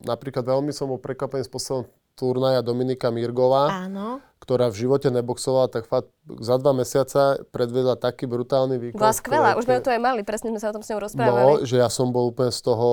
napríklad 0.00 0.42
veľmi 0.42 0.70
som 0.70 0.86
bol 0.86 0.98
prekvapený 0.98 1.42
z 1.42 1.50
posledného 1.50 1.88
turnaja 2.14 2.60
Dominika 2.60 3.10
Mirgová, 3.10 3.84
Áno. 3.84 4.24
ktorá 4.38 4.72
v 4.72 4.78
živote 4.78 5.10
neboxovala, 5.10 5.68
tak 5.68 5.84
fakt 5.84 6.08
za 6.40 6.56
dva 6.56 6.72
mesiaca 6.72 7.22
predvedla 7.46 7.92
taký 7.94 8.24
brutálny 8.24 8.80
výkon. 8.80 8.96
Bola 8.96 9.12
skvelá, 9.12 9.52
ktoré- 9.52 9.58
už 9.58 9.64
sme 9.64 9.74
ju 9.74 9.82
tu 9.82 9.90
aj 9.90 10.00
mali, 10.00 10.20
presne 10.22 10.48
sme 10.48 10.56
sa 10.56 10.72
o 10.72 10.74
tom 10.74 10.80
s 10.80 10.88
ňou 10.88 10.96
No, 10.96 11.04
rozprávali. 11.04 11.52
že 11.62 11.76
ja 11.76 11.88
som 11.88 12.08
bol 12.08 12.24
úplne 12.26 12.48
z 12.48 12.60
toho 12.62 12.88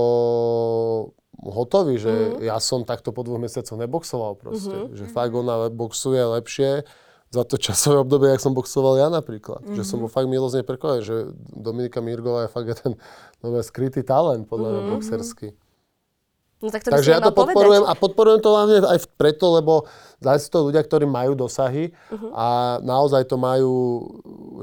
hotový, 1.44 1.98
že 1.98 2.10
Mhm. 2.10 2.44
ja 2.44 2.58
som 2.58 2.84
takto 2.84 3.12
po 3.12 3.22
dvoch 3.22 3.38
mesiacoch 3.38 3.76
neboxoval 3.76 4.36
proste. 4.36 4.92
Že 4.92 5.06
fakt 5.08 5.32
ona 5.32 5.68
boxuje 5.68 6.24
lepšie 6.34 6.84
za 7.30 7.44
to 7.44 7.58
časové 7.58 7.98
obdobie, 8.00 8.30
jak 8.30 8.40
som 8.40 8.54
boxoval 8.54 8.96
ja 8.96 9.10
napríklad. 9.10 9.66
Že 9.66 9.84
som 9.84 9.98
bol 10.00 10.08
Mhm. 10.08 10.16
fakt 10.16 10.28
milosne 10.28 10.62
prekvapený, 10.62 11.02
že 11.02 11.16
Dominika 11.52 11.98
Mirgová 11.98 12.46
je 12.46 12.50
fakt 12.50 12.70
ten 12.80 12.94
no, 13.42 13.58
skrytý 13.60 14.02
talent 14.02 14.46
podľa 14.46 14.70
mňa 14.70 14.82
Mhm. 14.82 14.92
boxerský. 14.94 15.48
No 16.64 16.72
tak 16.72 16.80
to 16.80 16.90
Takže 16.90 17.12
ja 17.12 17.20
to 17.20 17.30
povedať. 17.30 17.54
podporujem 17.54 17.84
a 17.84 17.94
podporujem 17.94 18.40
to 18.40 18.50
hlavne 18.50 18.78
aj 18.88 19.00
preto, 19.14 19.52
lebo 19.52 19.84
zase 20.18 20.48
to 20.48 20.64
ľudia, 20.64 20.80
ktorí 20.80 21.04
majú 21.04 21.36
dosahy 21.36 21.92
Mhm. 22.08 22.28
a 22.32 22.48
naozaj 22.80 23.28
to 23.28 23.36
majú, 23.36 23.74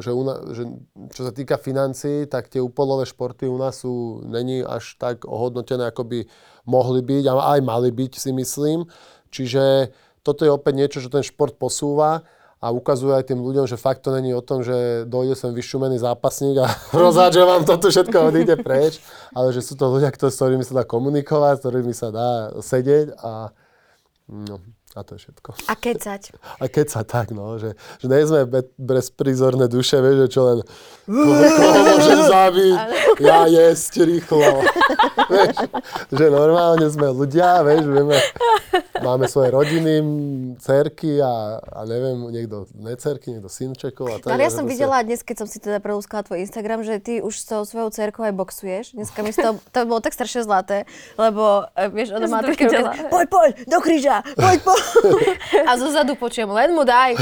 že, 0.01 0.09
u 0.09 0.25
na, 0.25 0.41
že 0.51 0.65
čo 1.13 1.23
sa 1.23 1.31
týka 1.31 1.55
financií, 1.55 2.25
tak 2.25 2.49
tie 2.49 2.59
úplové 2.59 3.05
športy 3.05 3.45
u 3.45 3.55
nás 3.55 3.79
sú, 3.79 4.25
není 4.25 4.65
až 4.65 4.97
tak 4.97 5.23
ohodnotené, 5.23 5.85
ako 5.85 6.03
by 6.03 6.19
mohli 6.65 7.01
byť 7.01 7.25
a 7.27 7.53
aj 7.53 7.61
mali 7.61 7.93
byť, 7.93 8.13
si 8.17 8.33
myslím. 8.33 8.89
Čiže 9.29 9.93
toto 10.23 10.43
je 10.43 10.51
opäť 10.51 10.75
niečo, 10.75 10.99
že 10.99 11.09
ten 11.09 11.21
šport 11.21 11.53
posúva 11.55 12.25
a 12.61 12.67
ukazuje 12.69 13.17
aj 13.17 13.33
tým 13.33 13.41
ľuďom, 13.41 13.65
že 13.65 13.81
fakt 13.81 14.05
to 14.05 14.13
není 14.13 14.37
o 14.37 14.45
tom, 14.45 14.61
že 14.61 15.09
dojde 15.09 15.33
sem 15.33 15.57
vyšumený 15.57 15.97
zápasník 15.97 16.61
a 16.61 16.69
rozhádže 16.93 17.43
vám 17.49 17.65
toto 17.65 17.89
všetko 17.89 18.29
odíde 18.29 18.61
preč, 18.61 19.01
ale 19.33 19.57
že 19.57 19.65
sú 19.65 19.81
to 19.81 19.89
ľudia, 19.89 20.13
s 20.13 20.37
ktorými 20.37 20.65
sa 20.65 20.81
dá 20.81 20.85
komunikovať, 20.85 21.55
s 21.57 21.63
ktorými 21.65 21.95
sa 21.97 22.09
dá 22.13 22.29
sedieť 22.61 23.17
a, 23.17 23.49
no, 24.29 24.61
a 24.93 25.01
to 25.07 25.15
je 25.17 25.25
všetko. 25.25 25.71
A 25.71 25.75
kecať. 25.79 26.23
A 26.61 26.65
sa 26.91 27.01
tak, 27.07 27.31
no, 27.33 27.57
že, 27.57 27.79
že 28.03 28.07
nie 28.11 28.27
sme 28.29 28.45
be, 28.45 28.67
bezprizorné 28.77 29.65
duše, 29.71 30.03
vieš, 30.03 30.27
že 30.27 30.29
čo 30.35 30.41
len 30.51 30.59
koho, 31.07 31.45
koho 31.47 31.79
môžem 31.87 32.21
zabiť, 32.27 32.79
ja 33.23 33.47
jesť 33.47 34.05
rýchlo. 34.05 34.67
vieš, 35.33 35.57
že 36.11 36.27
normálne 36.29 36.91
sme 36.93 37.09
ľudia, 37.09 37.65
vieš, 37.65 37.87
vieme, 37.87 38.19
máme 39.09 39.27
svoje 39.27 39.51
rodiny, 39.51 39.95
cerky 40.61 41.19
a, 41.21 41.59
a 41.61 41.81
neviem, 41.89 42.17
niekto 42.31 42.69
necerky, 42.77 43.33
niekto 43.33 43.49
synčekov 43.49 44.07
a 44.09 44.17
tak. 44.21 44.31
Ale 44.33 44.47
ja 44.47 44.53
som 44.53 44.65
videla 44.69 45.01
dnes, 45.01 45.25
keď 45.25 45.45
som 45.45 45.49
si 45.49 45.59
teda 45.59 45.81
prelúskala 45.81 46.23
tvoj 46.23 46.45
Instagram, 46.45 46.85
že 46.85 47.01
ty 47.01 47.25
už 47.25 47.35
s 47.35 47.45
tou 47.49 47.63
svojou 47.65 47.91
cerkou 47.91 48.23
aj 48.25 48.35
boxuješ. 48.37 48.85
Dneska 48.95 49.21
mi 49.25 49.33
to, 49.33 49.57
to 49.61 49.79
bolo 49.89 50.01
tak 50.05 50.13
strašne 50.13 50.45
zlaté, 50.45 50.85
lebo 51.17 51.69
e, 51.75 51.89
vieš, 51.91 52.17
ona 52.17 52.27
Ja 52.29 52.33
má 52.33 52.41
také, 52.45 52.69
ruky, 52.69 53.01
poď, 53.15 53.27
poď, 53.31 53.51
do 53.67 53.79
kríža, 53.81 54.17
poď, 54.37 54.59
poď. 54.63 54.83
A 55.69 55.71
zo 55.81 55.89
zadu 55.91 56.15
počujem, 56.15 56.51
len 56.51 56.75
mu 56.77 56.85
daj. 56.85 57.17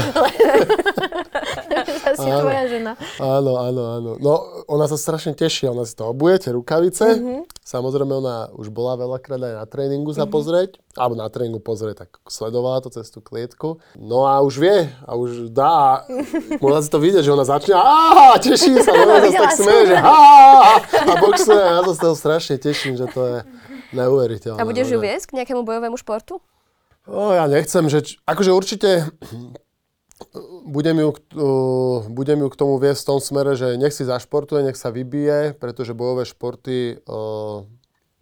Asi 2.09 2.27
Áno. 2.27 2.41
tvoja 2.41 2.63
žena. 2.65 2.91
Áno, 3.21 3.51
áno, 3.59 3.81
áno. 3.99 4.11
No, 4.17 4.33
ona 4.65 4.89
sa 4.89 4.97
strašne 4.97 5.37
teší, 5.37 5.69
ona 5.69 5.85
si 5.85 5.93
to 5.93 6.09
obuje, 6.09 6.41
tie 6.41 6.51
rukavice. 6.55 7.05
Mhm. 7.19 7.47
Samozrejme, 7.63 8.13
ona 8.17 8.49
už 8.57 8.73
bola 8.73 8.97
veľakrát 8.97 9.37
aj 9.37 9.53
na 9.61 9.65
tréningu 9.69 10.09
sa 10.09 10.25
pozrieť, 10.25 10.81
alebo 10.99 11.15
na 11.15 11.31
tréningu 11.31 11.63
pozrieť, 11.63 12.03
tak 12.03 12.19
sledovala 12.27 12.83
to 12.83 12.91
cez 12.91 13.07
tú 13.07 13.23
klietku. 13.23 13.79
No 13.95 14.27
a 14.27 14.43
už 14.43 14.59
vie, 14.59 14.91
a 15.07 15.15
už 15.15 15.47
dá, 15.55 16.03
možno 16.59 16.79
si 16.83 16.91
to 16.91 16.99
vidieť, 16.99 17.23
že 17.23 17.31
ona 17.31 17.47
začne, 17.47 17.79
á, 17.79 18.35
teší 18.35 18.83
sa, 18.83 18.91
no, 18.91 19.15
sa 19.23 19.31
tak 19.47 19.55
smeje, 19.55 19.83
že 19.89 19.97
a 19.97 21.13
boxuje, 21.23 21.63
a 21.63 21.71
ja 21.79 21.81
sa 21.87 21.93
z 21.95 21.99
toho 22.03 22.15
strašne 22.19 22.55
teším, 22.59 22.99
že 22.99 23.07
to 23.07 23.21
je 23.23 23.37
neuveriteľné. 23.95 24.59
A 24.59 24.67
budeš 24.67 24.91
ju 24.91 24.99
no, 24.99 25.05
viesť 25.07 25.31
k 25.31 25.35
nejakému 25.39 25.63
bojovému 25.63 25.95
športu? 25.95 26.43
No, 27.07 27.31
ja 27.31 27.47
nechcem, 27.47 27.87
že... 27.87 28.03
č- 28.03 28.15
Akože 28.27 28.51
určite 28.53 29.07
budem 30.67 30.99
ju, 30.99 31.09
k- 31.15 31.21
uh, 31.39 32.03
budem 32.11 32.43
ju 32.43 32.47
k 32.51 32.59
tomu 32.59 32.75
viesť 32.75 33.01
v 33.01 33.09
tom 33.09 33.19
smere, 33.23 33.55
že 33.55 33.79
nech 33.79 33.95
si 33.95 34.03
zašportuje, 34.03 34.67
nech 34.67 34.75
sa 34.75 34.91
vybije, 34.91 35.55
pretože 35.55 35.95
bojové 35.95 36.27
športy 36.27 36.99
uh, 37.07 37.63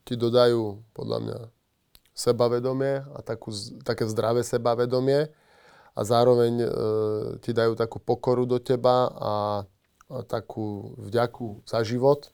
ti 0.06 0.14
dodajú, 0.16 0.78
podľa 0.94 1.18
mňa, 1.20 1.38
sebavedomie 2.18 3.06
a 3.14 3.22
takú, 3.22 3.54
také 3.86 4.10
zdravé 4.10 4.42
sebavedomie 4.42 5.30
a 5.94 6.02
zároveň 6.02 6.54
uh, 6.66 6.70
ti 7.38 7.54
dajú 7.54 7.78
takú 7.78 8.02
pokoru 8.02 8.50
do 8.50 8.58
teba 8.58 9.06
a, 9.14 9.34
a 10.10 10.18
takú 10.26 10.98
vďaku 10.98 11.62
za 11.70 11.86
život. 11.86 12.34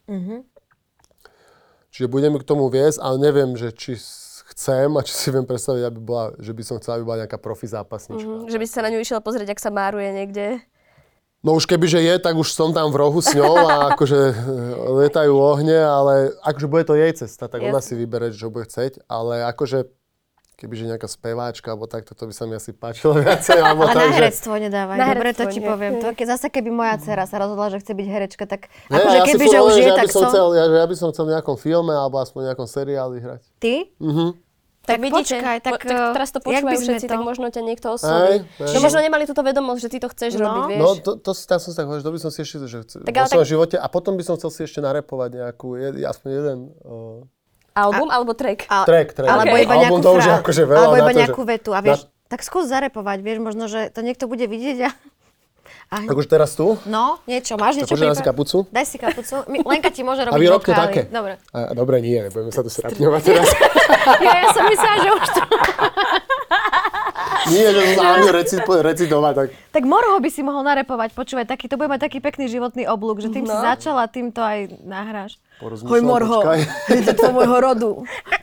Čiže 1.93 2.07
budem 2.09 2.39
k 2.41 2.47
tomu 2.47 2.71
viesť, 2.71 2.97
ale 3.03 3.21
neviem, 3.21 3.53
že 3.53 3.69
či 3.69 3.99
chcem 4.55 4.89
a 4.97 5.01
či 5.05 5.13
si 5.13 5.27
viem 5.29 5.45
predstaviť, 5.45 5.83
aby 5.85 5.99
bola, 6.01 6.33
že 6.41 6.49
by 6.49 6.63
som 6.65 6.75
chcela, 6.81 6.97
aby 6.97 7.05
bola 7.05 7.21
nejaká 7.27 7.37
profi 7.37 7.69
zápasnička. 7.69 8.25
Mhm, 8.25 8.49
Že 8.49 8.57
by 8.57 8.65
si 8.65 8.73
sa 8.73 8.81
na 8.81 8.89
ňu 8.89 8.99
išiel 9.03 9.21
pozrieť, 9.21 9.53
ak 9.53 9.61
sa 9.61 9.69
máruje 9.69 10.09
niekde. 10.09 10.63
No 11.43 11.59
už 11.59 11.67
keby, 11.67 11.91
že 11.91 11.99
je, 11.99 12.15
tak 12.23 12.39
už 12.39 12.55
som 12.55 12.71
tam 12.71 12.87
v 12.87 13.03
rohu 13.03 13.19
s 13.19 13.35
ňou 13.35 13.67
a 13.67 13.75
akože 13.91 14.19
e, 14.31 14.35
lietajú 15.03 15.35
ohne, 15.35 15.75
ale 15.75 16.31
akože 16.39 16.67
bude 16.71 16.87
to 16.87 16.95
jej 16.95 17.11
cesta, 17.11 17.51
tak 17.51 17.59
ona 17.59 17.83
Jasne. 17.83 17.87
si 17.87 17.93
vybere, 17.99 18.31
čo 18.31 18.47
bude 18.47 18.63
chceť, 18.63 19.03
ale 19.11 19.43
akože 19.51 19.91
kebyže 20.55 20.87
nejaká 20.87 21.11
speváčka 21.11 21.75
alebo 21.75 21.91
takto, 21.91 22.15
to 22.15 22.29
by 22.29 22.33
sa 22.33 22.47
mi 22.47 22.55
asi 22.55 22.71
páčilo 22.71 23.19
viacej, 23.19 23.59
alebo 23.65 23.83
Ale 23.83 23.91
tak, 23.91 23.99
na 23.99 24.07
že... 24.07 24.15
herectvo 24.23 24.53
nedávaj, 24.55 24.95
Na 24.95 25.05
dobre 25.11 25.29
to 25.35 25.43
ti 25.51 25.59
nie. 25.59 25.67
poviem. 25.67 25.93
To, 25.99 26.15
ke, 26.15 26.23
zase 26.23 26.47
keby 26.47 26.69
moja 26.71 26.95
dcera 26.95 27.27
sa 27.27 27.43
rozhodla, 27.43 27.75
že 27.75 27.83
chce 27.83 27.91
byť 27.91 28.07
herečka, 28.07 28.43
tak 28.47 28.71
Ne, 28.87 29.03
akože 29.03 29.17
ja 29.19 29.23
keby, 29.27 29.45
že 29.51 29.59
už 29.59 29.73
je, 29.75 29.83
ja 29.83 29.95
tak 29.99 30.07
som 30.15 30.23
chcel, 30.31 30.47
ja, 30.55 30.63
že 30.71 30.77
ja 30.79 30.87
by 30.87 30.95
som 30.95 31.11
chcel 31.11 31.25
v 31.27 31.31
nejakom 31.35 31.57
filme 31.59 31.91
alebo 31.91 32.23
aspoň 32.23 32.39
v 32.39 32.47
nejakom 32.55 32.67
seriáli 32.71 33.17
hrať. 33.19 33.43
Ty? 33.59 33.91
Tak, 34.83 34.89
Tak 34.89 34.99
vidíte, 34.99 35.39
počkaj, 35.39 35.57
tak, 35.57 35.71
po, 35.71 35.77
tak 35.79 35.87
eh, 35.87 36.11
teraz 36.11 36.29
to 36.29 36.39
počúvajú 36.39 36.75
všetci, 36.77 37.05
to- 37.05 37.11
tak 37.13 37.21
možno 37.21 37.47
ťa 37.47 37.61
niekto 37.61 37.87
osloví. 37.89 38.43
No 38.59 38.79
možno 38.79 38.99
nemali 38.99 39.23
túto 39.23 39.39
vedomosť, 39.39 39.79
že 39.79 39.87
ty 39.87 39.97
to 39.97 40.07
chceš 40.07 40.31
No. 40.33 40.43
robiť, 40.43 40.63
vieš. 40.67 40.81
No, 40.81 40.89
to, 40.97 41.11
to, 41.17 41.31
tam 41.31 41.57
som 41.57 41.69
si 41.69 41.77
tak 41.77 41.85
hovoril, 41.85 41.99
že 41.99 42.05
to 42.05 42.11
by 42.11 42.19
som 42.19 42.29
si 42.29 42.39
ešte, 42.41 42.57
že 42.61 42.77
chce, 42.81 42.95
Tak 42.99 43.13
vo 43.13 43.23
svojom 43.25 43.31
tak- 43.39 43.47
živote 43.49 43.75
a 43.75 43.87
potom 43.87 44.13
by 44.13 44.23
som 44.23 44.35
chcel 44.35 44.49
si 44.49 44.61
ešte 44.61 44.79
narepovať 44.79 45.29
nejakú, 45.33 45.67
aspoň 46.03 46.29
jeden 46.29 46.57
uh, 46.81 47.23
Album 47.73 48.07
alebo 48.07 48.31
track? 48.33 48.67
A, 48.67 48.83
track, 48.83 49.07
track. 49.13 49.23
Alebo 49.25 49.49
Okay. 49.49 49.63
iba 49.63 49.73
Album 49.73 49.87
nejakú 49.89 50.03
to 50.03 50.09
už 50.11 50.19
je 50.19 50.27
frá- 50.27 50.41
akože 50.41 50.63
veľa 50.63 50.77
Alebo 50.77 50.93
na 50.93 50.99
iba 50.99 51.07
to, 51.07 51.15
že- 51.15 51.23
vetu. 51.47 51.69
A 51.71 51.79
vieš, 51.79 51.99
tak 52.25 52.39
skús 52.41 52.65
zarepovať, 52.67 53.17
vieš, 53.19 53.39
možno, 53.39 53.63
že 53.65 53.87
to 53.87 53.99
niekto 53.99 54.25
bude 54.25 54.43
vidieť 54.43 54.77
a... 54.83 54.89
a 55.87 55.95
Tak 56.01 56.15
už 56.15 56.25
teraz 56.25 56.53
tu? 56.53 56.75
no, 56.83 57.21
niečo, 57.23 57.53
máš 57.53 57.77
niečo 57.77 57.93
Požiadam 57.93 58.13
si 58.13 58.23
kapucu. 58.23 58.57
Daj 58.67 58.85
si 58.85 58.97
kapucu. 58.97 59.35
My, 59.45 59.57
Lenka 59.63 59.89
ti 59.89 60.01
môže 60.01 60.21
A 60.21 60.29
robiť 60.29 60.39
vy 60.39 60.47
robte 60.47 60.69
vokály. 60.69 60.83
také. 60.83 61.01
Dobre. 61.07 61.33
A, 61.49 61.59
dobre, 61.71 61.95
nie, 61.99 62.17
nebudeme 62.19 62.49
sa 62.49 62.59
tu 62.59 62.69
srapňovať 62.69 63.21
teraz. 63.23 63.49
Ja, 64.19 64.35
ja 64.37 64.47
som 64.49 64.63
myslela, 64.65 64.97
že 64.97 65.09
už 65.11 65.27
to... 65.29 65.41
nie, 67.51 67.65
že 67.65 67.81
som 67.93 68.03
sa 68.19 68.31
reci, 68.31 68.55
recitovať, 68.59 69.33
tak 69.33 69.47
Tak 69.69 69.83
Morho 69.83 70.17
by 70.17 70.27
si 70.27 70.41
mohol 70.41 70.63
narepovať, 70.63 71.11
počúvaj, 71.13 71.45
taký, 71.45 71.67
to 71.67 71.75
bude 71.75 71.87
mať 71.87 72.01
taký 72.01 72.19
pekný 72.19 72.47
životný 72.47 72.83
oblúk, 72.85 73.19
že 73.19 73.29
tým 73.29 73.43
si 73.43 73.53
No. 73.53 73.63
začala, 73.63 74.07
tým 74.07 74.29
to 74.29 74.39
aj 74.39 74.75
nahráš. 74.81 75.37
Hoj 75.61 76.01
Morho, 76.01 76.43
je 76.89 77.01
to 77.05 77.13
tvojho 77.13 77.57
rodu. 77.57 77.89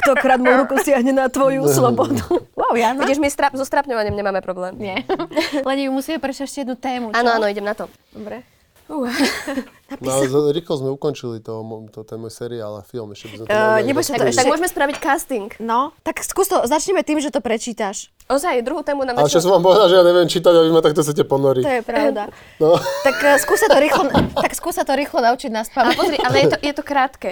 Kto 0.00 0.16
krát 0.16 0.38
moju 0.38 0.64
ruku 0.64 0.80
siahne 0.80 1.12
na 1.12 1.26
tvoju 1.26 1.66
slobodu. 1.66 2.24
Jana. 2.76 3.00
Vidíš, 3.00 3.18
my 3.18 3.30
strap, 3.30 3.52
so 3.54 3.64
strapňovaním 3.64 4.14
nemáme 4.14 4.40
problém. 4.40 4.76
Nie. 4.76 5.06
Len 5.68 5.76
ju 5.78 5.90
musíme 5.90 6.18
prečo 6.18 6.44
ešte 6.44 6.62
jednu 6.62 6.76
tému. 6.76 7.10
Áno, 7.12 7.38
áno, 7.38 7.46
idem 7.46 7.64
na 7.64 7.74
to. 7.74 7.86
Dobre. 8.10 8.42
No 10.00 10.06
ale 10.06 10.26
z- 10.26 10.54
rýchlo 10.54 10.74
sme 10.78 10.90
ukončili 10.90 11.38
to, 11.38 11.62
to, 11.90 12.02
ten 12.02 12.18
môj 12.18 12.30
seriál 12.30 12.78
a 12.78 12.82
film. 12.82 13.10
Ešte 13.10 13.26
by 13.26 13.34
sme 13.34 13.44
to 13.44 13.50
Eh, 13.50 13.58
mali 13.58 13.86
neboj 13.86 14.02
sa, 14.02 14.14
to 14.14 14.26
Tak 14.30 14.46
môžeme 14.46 14.70
spraviť 14.70 14.96
casting. 14.98 15.50
No, 15.58 15.94
tak 16.02 16.22
skús 16.22 16.46
to, 16.46 16.62
začneme 16.62 17.02
tým, 17.02 17.18
že 17.18 17.30
to 17.30 17.38
prečítaš. 17.38 18.10
Ozaj, 18.26 18.62
druhú 18.62 18.86
tému 18.86 19.02
nám 19.02 19.18
Ale 19.18 19.30
čo 19.30 19.42
som 19.42 19.50
vám 19.50 19.66
povedal, 19.66 19.90
že 19.90 19.98
ja 19.98 20.04
neviem 20.06 20.30
čítať 20.30 20.52
a 20.54 20.60
vy 20.62 20.70
ma 20.70 20.82
takto 20.82 21.02
chcete 21.02 21.26
ponoriť. 21.26 21.64
To 21.66 21.74
je 21.74 21.82
pravda. 21.82 22.22
No. 22.62 22.78
tak 22.78 23.16
uh, 23.18 23.34
skús 23.38 23.58
sa 23.58 23.66
to 23.66 23.78
rýchlo, 23.78 24.02
tak 24.38 24.52
skús 24.54 24.74
sa 24.78 24.86
to 24.86 24.94
rýchlo 24.94 25.18
naučiť 25.18 25.50
na 25.50 25.62
Ale 25.62 25.68
spamäť. 25.70 25.96
pozri, 25.98 26.16
ale 26.22 26.36
je 26.38 26.46
to, 26.46 26.56
je 26.62 26.72
to 26.74 26.82
krátke. 26.86 27.28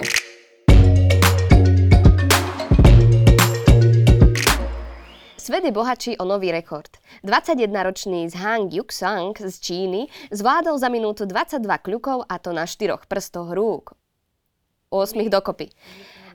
Svet 5.49 5.65
je 5.65 5.73
bohatší 5.73 6.21
o 6.21 6.29
nový 6.29 6.53
rekord. 6.53 7.01
21-ročný 7.25 8.29
Zhang 8.29 8.69
Yuksang 8.69 9.33
z 9.33 9.57
Číny 9.57 10.05
zvládol 10.29 10.77
za 10.77 10.93
minútu 10.93 11.25
22 11.25 11.65
kľukov 11.81 12.21
a 12.29 12.37
to 12.37 12.53
na 12.53 12.69
štyroch 12.69 13.09
prstoch 13.09 13.49
rúk. 13.57 13.97
8 14.93 15.17
dokopy. 15.25 15.73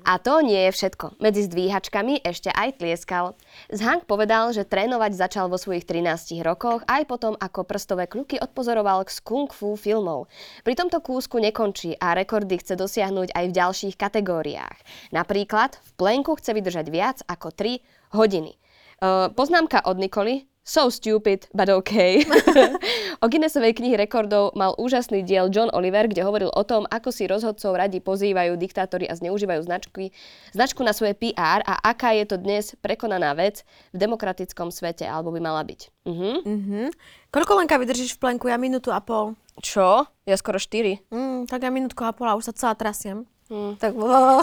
A 0.02 0.18
to 0.18 0.42
nie 0.42 0.66
je 0.66 0.74
všetko. 0.74 1.22
Medzi 1.22 1.46
zdvíhačkami 1.46 2.26
ešte 2.26 2.50
aj 2.50 2.82
tlieskal. 2.82 3.38
Zhang 3.70 4.02
povedal, 4.02 4.50
že 4.50 4.66
trénovať 4.66 5.14
začal 5.14 5.46
vo 5.46 5.62
svojich 5.62 5.86
13 5.86 6.42
rokoch 6.42 6.82
aj 6.90 7.06
potom, 7.06 7.38
ako 7.38 7.62
prstové 7.70 8.10
kľuky 8.10 8.42
odpozoroval 8.42 9.06
z 9.06 9.22
kung 9.22 9.46
fu 9.46 9.78
filmov. 9.78 10.26
Pri 10.66 10.74
tomto 10.74 10.98
kúsku 10.98 11.38
nekončí 11.38 11.94
a 12.02 12.18
rekordy 12.18 12.58
chce 12.58 12.74
dosiahnuť 12.74 13.30
aj 13.30 13.44
v 13.46 13.56
ďalších 13.62 13.94
kategóriách. 13.94 14.78
Napríklad 15.14 15.78
v 15.78 15.90
plenku 16.02 16.34
chce 16.34 16.50
vydržať 16.50 16.90
viac 16.90 17.22
ako 17.30 17.54
3 17.54 17.78
hodiny. 18.18 18.58
Uh, 19.04 19.28
poznámka 19.36 19.84
od 19.84 20.00
Nikoli. 20.00 20.48
So 20.64 20.88
stupid, 20.88 21.44
but 21.52 21.68
okay. 21.68 22.24
o 23.22 23.28
Guinnessovej 23.28 23.76
knihy 23.76 24.00
rekordov 24.00 24.56
mal 24.56 24.72
úžasný 24.80 25.20
diel 25.20 25.52
John 25.52 25.68
Oliver, 25.76 26.08
kde 26.08 26.24
hovoril 26.24 26.48
o 26.48 26.64
tom, 26.64 26.88
ako 26.88 27.12
si 27.12 27.28
rozhodcov 27.28 27.76
radi 27.76 28.00
pozývajú 28.00 28.56
diktátori 28.56 29.04
a 29.04 29.12
zneužívajú 29.12 29.60
značky, 29.60 30.16
značku 30.56 30.80
na 30.80 30.96
svoje 30.96 31.12
PR 31.20 31.60
a 31.68 31.84
aká 31.84 32.16
je 32.16 32.24
to 32.24 32.40
dnes 32.40 32.72
prekonaná 32.80 33.36
vec 33.36 33.60
v 33.92 34.00
demokratickom 34.00 34.72
svete, 34.72 35.04
alebo 35.04 35.36
by 35.36 35.40
mala 35.44 35.60
byť. 35.68 35.80
Mhm. 36.08 36.30
Mhm. 36.48 36.80
Koľko 37.28 37.60
Lenka 37.60 37.76
vydržíš 37.76 38.16
v 38.16 38.24
plenku? 38.24 38.48
Ja 38.48 38.56
minútu 38.56 38.88
a 38.88 39.04
pol. 39.04 39.36
Čo? 39.60 40.08
Ja 40.24 40.36
skoro 40.40 40.56
4. 40.56 41.12
Mm, 41.12 41.44
tak 41.44 41.60
ja 41.60 41.68
minútku 41.68 42.08
a 42.08 42.16
pol 42.16 42.32
a 42.32 42.40
už 42.40 42.48
sa 42.48 42.56
celá 42.56 42.72
trasiem. 42.72 43.28
Hm. 43.52 43.76
Tak 43.76 43.92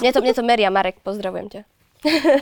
Mne 0.06 0.12
to, 0.14 0.22
mne 0.22 0.34
to 0.38 0.46
meria, 0.46 0.70
Marek, 0.70 1.02
pozdravujem 1.02 1.50
ťa. 1.50 1.62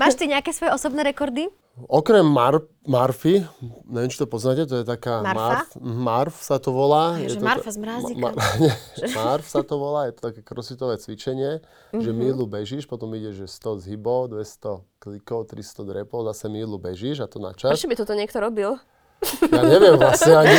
máš 0.04 0.20
ty 0.20 0.28
nejaké 0.28 0.52
svoje 0.52 0.76
osobné 0.76 1.08
rekordy? 1.08 1.48
Okrem 1.86 2.26
Mar- 2.26 2.65
Marfy, 2.84 3.46
neviem, 3.86 4.08
či 4.08 4.18
to 4.18 4.26
poznáte, 4.26 4.65
to 4.65 4.76
je 4.76 4.84
taká... 4.84 5.22
Marfa? 5.22 5.39
Marf, 5.39 5.70
Marf 5.80 6.36
sa 6.38 6.58
to 6.58 6.70
volá. 6.70 7.15
Je, 7.18 7.32
že 7.32 7.38
to 7.38 7.46
Marfa 7.46 7.63
ta- 7.63 7.72
z 7.72 7.78
mrazíka. 7.78 8.20
Ma- 8.20 8.34
ma- 8.34 8.58
nie, 8.62 8.74
Marf 9.13 9.46
sa 9.46 9.62
to 9.62 9.76
volá, 9.76 10.06
je 10.06 10.13
to 10.13 10.22
také 10.26 10.42
crossfitové 10.42 10.98
cvičenie, 10.98 11.62
že 11.92 12.10
Mhm. 12.10 12.18
mílu 12.18 12.44
bežíš, 12.46 12.84
potom 12.84 13.13
ide, 13.13 13.32
že 13.32 13.46
100 13.46 13.80
zhybov, 13.80 14.34
200 14.34 14.82
klikov, 14.98 15.48
300 15.48 15.86
drepov, 15.86 16.26
zase 16.26 16.46
mílu 16.48 16.76
bežíš 16.76 17.20
a 17.20 17.28
to 17.28 17.38
na 17.38 17.52
čas. 17.52 17.72
Prečo 17.72 17.88
by 17.88 17.96
toto 17.96 18.12
niekto 18.12 18.38
robil? 18.38 18.76
Ja 19.52 19.62
neviem 19.62 19.96
vlastne 19.96 20.32
ani, 20.34 20.56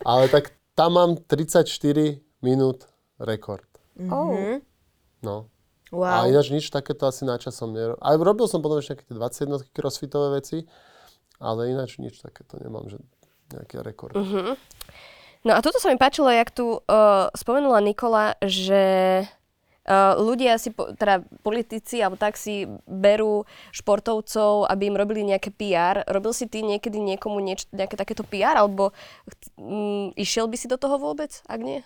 ale 0.00 0.26
tak 0.26 0.50
tam 0.72 0.94
mám 0.94 1.10
34 1.18 1.68
minút 2.38 2.88
rekord. 3.18 3.66
Oh. 4.04 4.56
No. 5.20 5.50
Wow. 5.88 6.28
A 6.28 6.28
ináč 6.28 6.52
nič 6.52 6.68
takéto 6.68 7.08
asi 7.08 7.24
na 7.24 7.40
čas 7.40 7.56
som 7.56 7.72
nerobil. 7.72 7.96
Ale 8.04 8.20
robil 8.20 8.44
som 8.44 8.60
potom 8.60 8.76
ešte 8.76 8.98
nejaké 8.98 9.04
tie 9.08 9.16
21 9.16 9.72
crossfitové 9.72 10.28
veci, 10.36 10.68
ale 11.40 11.72
ináč 11.72 11.96
nič 11.96 12.20
takéto 12.20 12.60
nemám, 12.60 12.92
že 12.92 13.00
nejaký 13.56 13.80
rekord. 13.80 14.12
Uh-huh. 14.12 14.52
No 15.46 15.52
a 15.56 15.64
toto 15.64 15.80
sa 15.80 15.88
mi 15.88 15.96
páčilo, 15.96 16.28
jak 16.28 16.52
tu 16.52 16.84
uh, 16.84 17.32
spomenula 17.32 17.80
Nikola, 17.80 18.36
že 18.44 19.24
uh, 19.88 20.12
ľudia 20.20 20.60
si, 20.60 20.76
po, 20.76 20.92
teda 20.92 21.24
politici 21.40 22.04
alebo 22.04 22.20
tak 22.20 22.36
si 22.36 22.68
berú 22.84 23.48
športovcov, 23.72 24.68
aby 24.68 24.92
im 24.92 25.00
robili 25.00 25.24
nejaké 25.24 25.48
PR. 25.56 26.04
Robil 26.04 26.36
si 26.36 26.50
ty 26.52 26.60
niekedy 26.60 27.00
niekomu 27.00 27.40
nieč, 27.40 27.64
nejaké 27.72 27.96
takéto 27.96 28.28
PR, 28.28 28.60
alebo 28.60 28.92
um, 29.56 30.12
išiel 30.20 30.52
by 30.52 30.56
si 30.60 30.68
do 30.68 30.76
toho 30.76 31.00
vôbec, 31.00 31.32
ak 31.48 31.60
nie? 31.64 31.80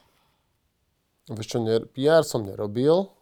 Vieš 1.31 1.55
čo, 1.55 1.59
ne, 1.63 1.87
PR 1.95 2.27
som 2.27 2.43
nerobil 2.43 3.15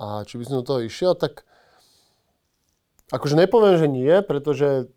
a 0.00 0.24
či 0.24 0.40
by 0.40 0.48
som 0.48 0.64
do 0.64 0.64
toho 0.64 0.80
išiel, 0.80 1.12
tak 1.12 1.44
akože 3.12 3.36
nepoviem, 3.36 3.76
že 3.76 3.84
nie, 3.84 4.14
pretože 4.24 4.88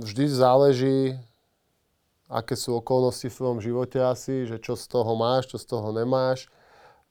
vždy 0.00 0.24
záleží, 0.32 1.20
aké 2.32 2.56
sú 2.56 2.80
okolnosti 2.80 3.28
v 3.28 3.36
tvojom 3.36 3.60
živote 3.60 4.00
asi, 4.00 4.48
že 4.48 4.56
čo 4.56 4.72
z 4.72 4.88
toho 4.88 5.12
máš, 5.12 5.52
čo 5.52 5.60
z 5.60 5.68
toho 5.68 5.92
nemáš 5.92 6.48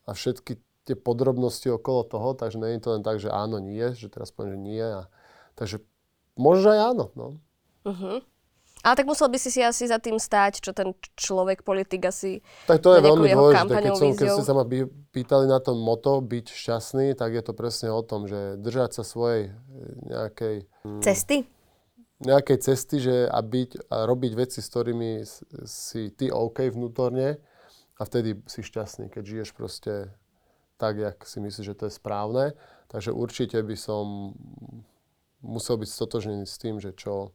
a 0.10 0.18
všetky 0.18 0.58
tie 0.90 0.98
podrobnosti 0.98 1.70
okolo 1.70 2.02
toho, 2.02 2.34
takže 2.34 2.58
nie 2.58 2.74
je 2.74 2.82
to 2.82 2.90
len 2.98 3.06
tak, 3.06 3.22
že 3.22 3.30
áno, 3.30 3.62
nie, 3.62 3.94
že 3.94 4.10
teraz 4.10 4.34
poviem, 4.34 4.58
že 4.58 4.66
nie. 4.66 4.82
A, 4.82 5.06
takže 5.54 5.86
možno 6.34 6.74
aj 6.74 6.80
áno. 6.82 7.06
No. 7.14 7.26
Uh-huh. 7.86 8.26
Ale 8.82 8.96
tak 8.98 9.06
musel 9.06 9.30
by 9.30 9.38
si 9.38 9.54
si 9.54 9.62
asi 9.62 9.86
za 9.86 10.02
tým 10.02 10.18
stáť, 10.18 10.62
čo 10.62 10.74
ten 10.74 10.98
človek, 11.14 11.62
politik 11.62 12.02
asi... 12.10 12.42
Tak 12.66 12.82
to 12.82 12.98
je 12.98 13.02
veľmi 13.06 13.30
dôležité. 13.30 13.78
Keď, 13.78 13.94
som, 13.94 14.12
keď 14.18 14.28
ste 14.34 14.46
sa 14.46 14.54
ma 14.58 14.66
pýtali 15.14 15.46
na 15.46 15.62
to 15.62 15.78
moto 15.78 16.18
byť 16.22 16.46
šťastný, 16.50 17.14
tak 17.14 17.38
je 17.38 17.44
to 17.46 17.54
presne 17.54 17.94
o 17.94 18.02
tom, 18.02 18.26
že 18.26 18.58
držať 18.58 19.02
sa 19.02 19.04
svojej 19.06 19.50
e, 19.50 19.52
nejakej, 20.10 20.56
Cesty? 21.06 21.38
nejakej 22.22 22.58
cesty 22.62 22.98
že 23.02 23.16
a, 23.30 23.40
byť, 23.42 23.70
a 23.90 23.98
robiť 24.10 24.32
veci, 24.34 24.60
s 24.62 24.70
ktorými 24.70 25.26
si 25.66 26.10
ty 26.14 26.34
OK 26.34 26.66
vnútorne 26.70 27.38
a 27.98 28.02
vtedy 28.02 28.42
si 28.50 28.66
šťastný, 28.66 29.14
keď 29.14 29.24
žiješ 29.26 29.50
proste 29.54 30.10
tak, 30.82 30.98
jak 30.98 31.22
si 31.26 31.38
myslíš, 31.38 31.66
že 31.66 31.78
to 31.78 31.86
je 31.86 31.94
správne. 31.94 32.58
Takže 32.90 33.14
určite 33.14 33.62
by 33.62 33.78
som 33.78 34.34
musel 35.46 35.78
byť 35.78 35.90
stotožnený 35.90 36.50
s 36.50 36.58
tým, 36.58 36.82
že 36.82 36.98
čo, 36.98 37.34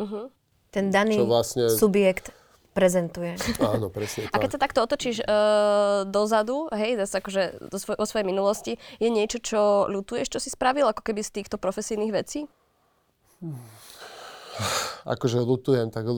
Uh-huh. 0.00 0.32
Ten 0.72 0.88
daný 0.88 1.20
čo 1.20 1.28
vlastne... 1.28 1.68
subjekt 1.68 2.32
prezentuje. 2.72 3.36
Áno, 3.60 3.92
presne 3.92 4.26
A 4.32 4.40
tak. 4.40 4.48
keď 4.48 4.50
sa 4.56 4.60
takto 4.60 4.80
otočíš 4.80 5.20
uh, 5.22 6.08
dozadu, 6.08 6.72
hej, 6.72 6.96
zase 6.96 7.20
akože 7.20 7.42
do 7.68 7.76
svoj, 7.76 7.96
o 8.00 8.04
svojej 8.08 8.26
minulosti, 8.26 8.72
je 8.96 9.08
niečo, 9.12 9.38
čo 9.44 9.60
ľutuješ, 9.92 10.32
čo 10.32 10.40
si 10.40 10.48
spravil, 10.48 10.88
ako 10.88 11.04
keby 11.04 11.20
z 11.20 11.44
týchto 11.44 11.60
profesijných 11.60 12.12
vecí? 12.16 12.48
Akože 15.04 15.44
lutujem, 15.44 15.92
tak 15.92 16.08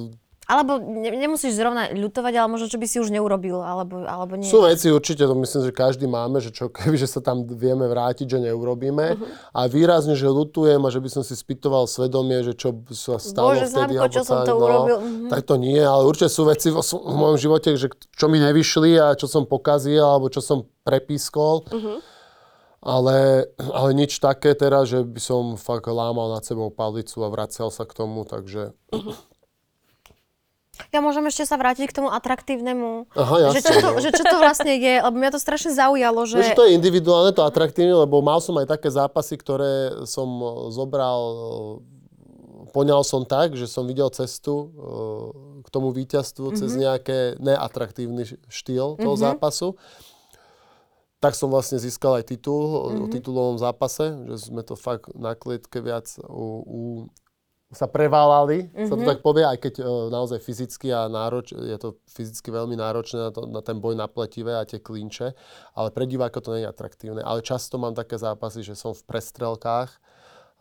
Alebo 0.45 0.77
ne, 0.77 1.09
nemusíš 1.09 1.57
zrovna 1.57 1.89
ľutovať, 1.89 2.33
ale 2.37 2.49
možno, 2.53 2.69
čo 2.69 2.77
by 2.77 2.85
si 2.85 3.01
už 3.01 3.09
neurobil, 3.09 3.65
alebo, 3.65 4.05
alebo 4.05 4.37
nie. 4.37 4.45
Sú 4.45 4.61
veci 4.61 4.93
určite, 4.93 5.25
to 5.25 5.33
myslím, 5.33 5.61
že 5.65 5.73
každý 5.73 6.05
máme, 6.05 6.37
že 6.45 6.53
čo 6.53 6.69
keby, 6.75 7.01
že 7.01 7.09
sa 7.09 7.25
tam 7.25 7.49
vieme 7.49 7.89
vrátiť, 7.89 8.29
že 8.29 8.39
neurobíme. 8.45 9.17
Mhm. 9.17 9.25
A 9.57 9.61
výrazne, 9.65 10.13
že 10.13 10.29
lutujem 10.29 10.85
a 10.85 10.93
že 10.93 11.01
by 11.01 11.09
som 11.09 11.23
si 11.25 11.33
spýtoval 11.33 11.89
svedomie, 11.89 12.45
že 12.45 12.53
čo 12.53 12.77
sa 12.93 13.17
stalo 13.17 13.57
Bože, 13.57 13.73
vtedy. 13.73 13.97
Alebo 13.97 14.13
čo 14.13 14.23
som 14.23 14.45
tak, 14.45 14.47
to 14.49 14.55
urobil. 14.61 14.99
Mhm. 15.01 15.29
Tak 15.33 15.41
to 15.49 15.55
nie, 15.57 15.81
ale 15.81 16.05
určite 16.05 16.29
sú 16.29 16.45
veci 16.45 16.69
vo, 16.69 16.85
v 16.85 17.15
mojom 17.17 17.39
živote, 17.41 17.73
že 17.81 17.89
čo 18.13 18.29
mi 18.29 18.37
nevyšli 18.37 19.01
a 19.01 19.17
čo 19.17 19.25
som 19.25 19.49
pokazil 19.49 20.05
alebo 20.05 20.29
čo 20.29 20.45
som 20.45 20.69
prepískol. 20.85 21.65
Mhm. 21.73 22.13
Ale, 22.85 23.49
ale 23.57 23.97
nič 23.97 24.21
také 24.21 24.53
teraz, 24.53 24.93
že 24.93 25.01
by 25.01 25.17
som 25.17 25.43
fakt 25.57 25.89
lámal 25.89 26.37
nad 26.37 26.45
sebou 26.45 26.69
palicu 26.69 27.25
a 27.25 27.33
vracial 27.33 27.73
sa 27.73 27.89
k 27.89 27.97
tomu, 27.97 28.29
takže... 28.29 28.77
Ja 30.91 31.03
môžem 31.03 31.27
ešte 31.27 31.47
sa 31.47 31.59
vrátiť 31.59 31.91
k 31.91 31.97
tomu 31.97 32.09
atraktívnemu. 32.11 33.11
Aha, 33.15 33.55
že, 33.55 33.61
jasne. 33.61 33.63
čo 33.63 33.73
to, 33.75 33.89
no. 33.95 33.99
že 34.03 34.11
čo 34.15 34.25
to 34.27 34.37
vlastne 34.39 34.75
je, 34.75 34.95
lebo 35.03 35.15
mňa 35.19 35.31
to 35.35 35.41
strašne 35.41 35.71
zaujalo, 35.75 36.21
že... 36.27 36.37
Vieš, 36.39 36.51
že 36.55 36.59
to 36.59 36.67
je 36.67 36.77
individuálne, 36.77 37.31
to 37.35 37.43
atraktívne, 37.47 37.95
lebo 37.95 38.23
mal 38.23 38.39
som 38.43 38.55
aj 38.59 38.67
také 38.71 38.89
zápasy, 38.91 39.35
ktoré 39.39 40.05
som 40.07 40.29
eh, 40.29 40.51
zobral, 40.75 41.21
eh, 41.35 42.71
poňal 42.75 43.03
som 43.07 43.23
tak, 43.23 43.55
že 43.55 43.71
som 43.71 43.87
videl 43.87 44.11
cestu 44.11 44.71
eh, 44.71 45.65
k 45.65 45.69
tomu 45.71 45.95
víťazstvu 45.95 46.45
mm-hmm. 46.51 46.61
cez 46.61 46.71
nejaké 46.75 47.19
neatraktívny 47.39 48.27
štýl 48.51 48.99
toho 48.99 49.15
mm-hmm. 49.15 49.25
zápasu. 49.25 49.79
Tak 51.23 51.33
som 51.33 51.49
vlastne 51.49 51.81
získal 51.81 52.21
aj 52.21 52.37
titul 52.37 52.63
mm-hmm. 52.69 53.01
o 53.01 53.07
titulovom 53.09 53.57
zápase, 53.57 54.13
že 54.29 54.53
sme 54.53 54.61
to 54.61 54.77
fakt 54.77 55.09
na 55.17 55.33
klietke 55.33 55.81
viac 55.81 56.05
u, 56.21 56.45
u, 56.61 56.81
sa 57.75 57.91
preválali, 57.91 58.71
mm-hmm. 58.71 58.89
sa 58.89 58.95
to 58.95 59.05
tak 59.05 59.21
povie, 59.21 59.43
aj 59.43 59.59
keď 59.59 59.75
e, 59.83 59.85
naozaj 60.09 60.39
fyzicky 60.41 60.95
a 60.95 61.11
nároč, 61.11 61.53
je 61.53 61.77
to 61.77 61.99
fyzicky 62.07 62.55
veľmi 62.55 62.79
náročné 62.79 63.19
na, 63.29 63.31
to, 63.35 63.51
na 63.51 63.61
ten 63.61 63.83
boj 63.83 63.99
na 63.99 64.07
pletivé 64.07 64.55
a 64.55 64.65
tie 64.65 64.79
klinče, 64.79 65.35
ale 65.75 65.89
pre 65.91 66.07
diváka 66.07 66.39
to 66.39 66.55
nie 66.55 66.63
je 66.65 66.71
atraktívne. 66.71 67.21
Ale 67.21 67.43
často 67.43 67.77
mám 67.77 67.93
také 67.93 68.17
zápasy, 68.17 68.63
že 68.63 68.79
som 68.79 68.95
v 68.95 69.03
prestrelkách 69.05 69.91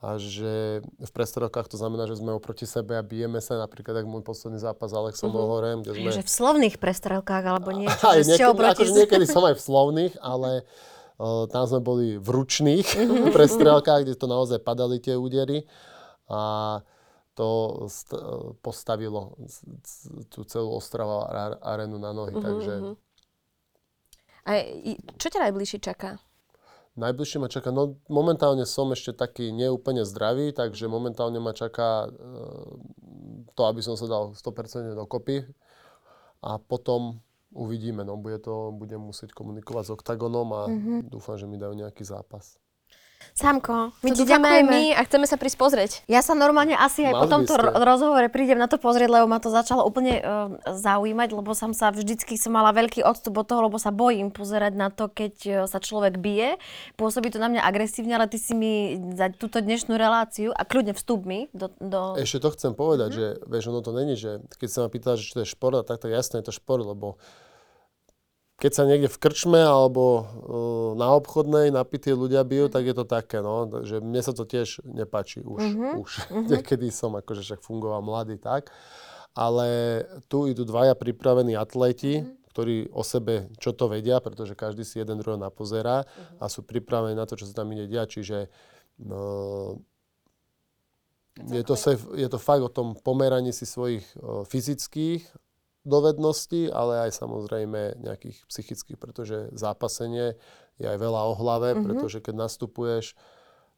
a 0.03 0.19
že 0.19 0.83
v 0.83 1.11
prestrelkách 1.15 1.71
to 1.71 1.79
znamená, 1.79 2.03
že 2.11 2.19
sme 2.19 2.35
oproti 2.35 2.67
sebe 2.67 2.99
a 2.99 3.05
bijeme 3.05 3.39
sa, 3.39 3.55
napríklad 3.55 4.03
ako 4.03 4.07
môj 4.11 4.23
posledný 4.27 4.59
zápas 4.59 4.91
s 4.91 4.95
Alexom 4.99 5.31
mm-hmm. 5.31 5.45
Ohorem, 5.47 5.77
kde 5.79 5.91
sme... 5.95 6.11
Že 6.11 6.27
v 6.27 6.33
slovných 6.33 6.75
prestrelkách, 6.75 7.43
alebo 7.47 7.71
niečo, 7.71 8.03
Aj, 8.03 8.19
že 8.19 8.35
niekedy, 8.35 8.51
oproti... 8.51 8.73
akože 8.75 8.93
niekedy 8.99 9.25
som 9.31 9.47
aj 9.47 9.55
v 9.55 9.63
slovných, 9.63 10.13
ale 10.19 10.67
uh, 11.21 11.47
tam 11.47 11.63
sme 11.71 11.79
boli 11.79 12.07
v 12.19 12.27
ručných 12.35 12.87
prestrelkách, 13.37 14.03
kde 14.03 14.19
to 14.19 14.27
naozaj 14.27 14.59
padali 14.59 14.99
tie 14.99 15.15
údery. 15.15 15.63
a 16.27 16.83
to 17.33 17.49
st- 17.87 18.21
postavilo 18.61 19.33
tú 20.29 20.45
celú 20.45 20.69
Ostrava 20.71 21.25
a- 21.25 21.59
arenu 21.73 21.97
na 21.97 22.13
nohy. 22.13 22.33
Takže 22.35 22.73
A 24.43 24.59
i- 24.59 24.99
čo 25.17 25.27
ťa 25.27 25.49
najbližšie 25.49 25.79
čaká? 25.79 26.19
najbližšie 26.93 27.41
ma 27.41 27.49
čaká, 27.49 27.73
no 27.73 27.97
momentálne 28.05 28.65
som 28.65 28.85
ešte 28.91 29.17
taký 29.17 29.49
neúplne 29.49 30.05
zdravý, 30.05 30.53
takže 30.53 30.85
momentálne 30.85 31.41
ma 31.41 31.49
čaká 31.49 32.05
e, 32.05 32.09
to, 33.49 33.61
aby 33.65 33.81
som 33.81 33.97
sa 33.97 34.05
dal 34.05 34.37
100% 34.37 34.93
dokopy 34.93 35.41
a 36.39 36.59
potom 36.59 37.17
uvidíme, 37.49 38.01
no 38.01 38.13
bude 38.13 38.37
to, 38.37 38.69
budem 38.71 39.01
musieť 39.01 39.33
komunikovať 39.33 39.83
s 39.85 39.91
Octagonom 39.91 40.49
a 40.51 40.61
dúfam, 41.03 41.33
že 41.33 41.45
mi 41.45 41.57
dajú 41.57 41.73
nejaký 41.73 42.03
zápas. 42.03 42.61
Samko, 43.33 43.95
my 44.03 44.09
ti 44.13 44.27
ideme 44.27 44.45
aj 44.45 44.63
my 44.67 44.83
a 44.93 45.01
chceme 45.07 45.25
sa 45.25 45.39
prísť 45.39 45.57
pozrieť. 45.57 45.91
Ja 46.11 46.21
sa 46.21 46.37
normálne 46.37 46.75
asi 46.75 47.07
aj 47.07 47.13
po 47.15 47.25
Mali 47.25 47.31
by 47.31 47.33
tomto 47.33 47.53
ste. 47.55 47.61
ro- 47.63 47.73
rozhovore 47.81 48.27
prídem 48.29 48.59
na 48.59 48.67
to 48.67 48.77
pozrieť, 48.77 49.09
lebo 49.09 49.25
ma 49.25 49.39
to 49.41 49.49
začalo 49.49 49.81
úplne 49.81 50.21
uh, 50.21 50.53
zaujímať, 50.69 51.29
lebo 51.33 51.55
som 51.57 51.73
sa 51.73 51.89
vždycky 51.89 52.37
som 52.37 52.53
mala 52.53 52.69
veľký 52.75 53.01
odstup 53.01 53.39
od 53.41 53.45
toho, 53.49 53.65
lebo 53.65 53.81
sa 53.81 53.89
bojím 53.89 54.29
pozerať 54.29 54.73
na 54.77 54.93
to, 54.93 55.09
keď 55.09 55.33
uh, 55.47 55.53
sa 55.65 55.81
človek 55.81 56.21
bije. 56.21 56.61
Pôsobí 56.93 57.33
to 57.33 57.41
na 57.41 57.49
mňa 57.49 57.65
agresívne, 57.65 58.13
ale 58.19 58.29
ty 58.29 58.37
si 58.37 58.53
mi 58.53 59.01
za 59.17 59.33
túto 59.33 59.63
dnešnú 59.63 59.97
reláciu 59.97 60.53
a 60.53 60.61
kľudne 60.67 60.93
vstup 60.93 61.25
mi 61.25 61.49
do... 61.57 61.73
do... 61.81 62.19
Ešte 62.19 62.43
to 62.43 62.53
chcem 62.53 62.77
povedať, 62.77 63.09
že 63.15 63.25
vieš, 63.49 63.73
ono 63.73 63.81
to 63.81 63.95
není, 63.95 64.13
že 64.13 64.45
keď 64.61 64.69
sa 64.69 64.79
ma 64.85 64.89
pýta, 64.93 65.17
že 65.17 65.25
čo 65.25 65.41
to 65.41 65.43
je 65.45 65.49
šport, 65.49 65.81
tak, 65.85 65.97
tak 65.97 66.13
jasné 66.13 66.41
je 66.41 66.49
to 66.49 66.53
šport, 66.53 66.85
lebo 66.85 67.17
keď 68.63 68.71
sa 68.71 68.87
niekde 68.87 69.11
v 69.11 69.19
krčme 69.19 69.59
alebo 69.59 70.23
uh, 70.23 70.23
na 70.95 71.11
obchodnej 71.19 71.67
napití 71.67 72.15
ľudia 72.15 72.47
bijú, 72.47 72.71
tak 72.71 72.87
je 72.87 72.95
to 72.95 73.03
také, 73.03 73.43
no, 73.43 73.67
že 73.83 73.99
mne 73.99 74.23
sa 74.23 74.31
to 74.31 74.47
tiež 74.47 74.79
nepáči 74.87 75.43
už, 75.43 75.59
už. 75.99 76.11
Niekedy 76.55 76.87
som 76.87 77.11
akože 77.19 77.43
však 77.43 77.59
fungoval 77.59 77.99
mladý 77.99 78.39
tak, 78.39 78.71
ale 79.35 79.99
tu 80.31 80.47
idú 80.47 80.63
dvaja 80.63 80.95
pripravení 80.95 81.59
atleti, 81.59 82.23
ktorí 82.55 82.87
o 82.95 83.03
sebe 83.03 83.51
čo 83.59 83.75
to 83.75 83.91
vedia, 83.91 84.23
pretože 84.23 84.55
každý 84.55 84.87
si 84.87 85.03
jeden 85.03 85.19
druhého 85.19 85.43
napozerá 85.43 86.07
a 86.39 86.47
sú 86.47 86.63
pripravení 86.63 87.19
na 87.19 87.27
to, 87.27 87.35
čo 87.35 87.43
sa 87.43 87.67
tam 87.67 87.67
ide 87.75 87.91
diať, 87.91 88.15
čiže 88.15 88.47
no, 89.03 89.83
je 91.35 91.63
to, 91.67 91.75
je 92.15 92.29
to 92.29 92.39
fakt 92.39 92.63
o 92.63 92.69
tom 92.69 92.93
pomeraní 92.93 93.49
si 93.49 93.65
svojich 93.65 94.05
o, 94.21 94.45
fyzických 94.45 95.25
dovedností, 95.83 96.71
ale 96.71 97.07
aj 97.07 97.19
samozrejme 97.19 97.99
nejakých 97.99 98.47
psychických, 98.47 98.97
pretože 98.97 99.51
zápasenie 99.51 100.39
je 100.79 100.87
aj 100.87 100.97
veľa 100.97 101.21
o 101.29 101.33
hlave, 101.35 101.75
mm-hmm. 101.75 101.85
pretože 101.85 102.17
keď 102.23 102.47
nastupuješ 102.47 103.13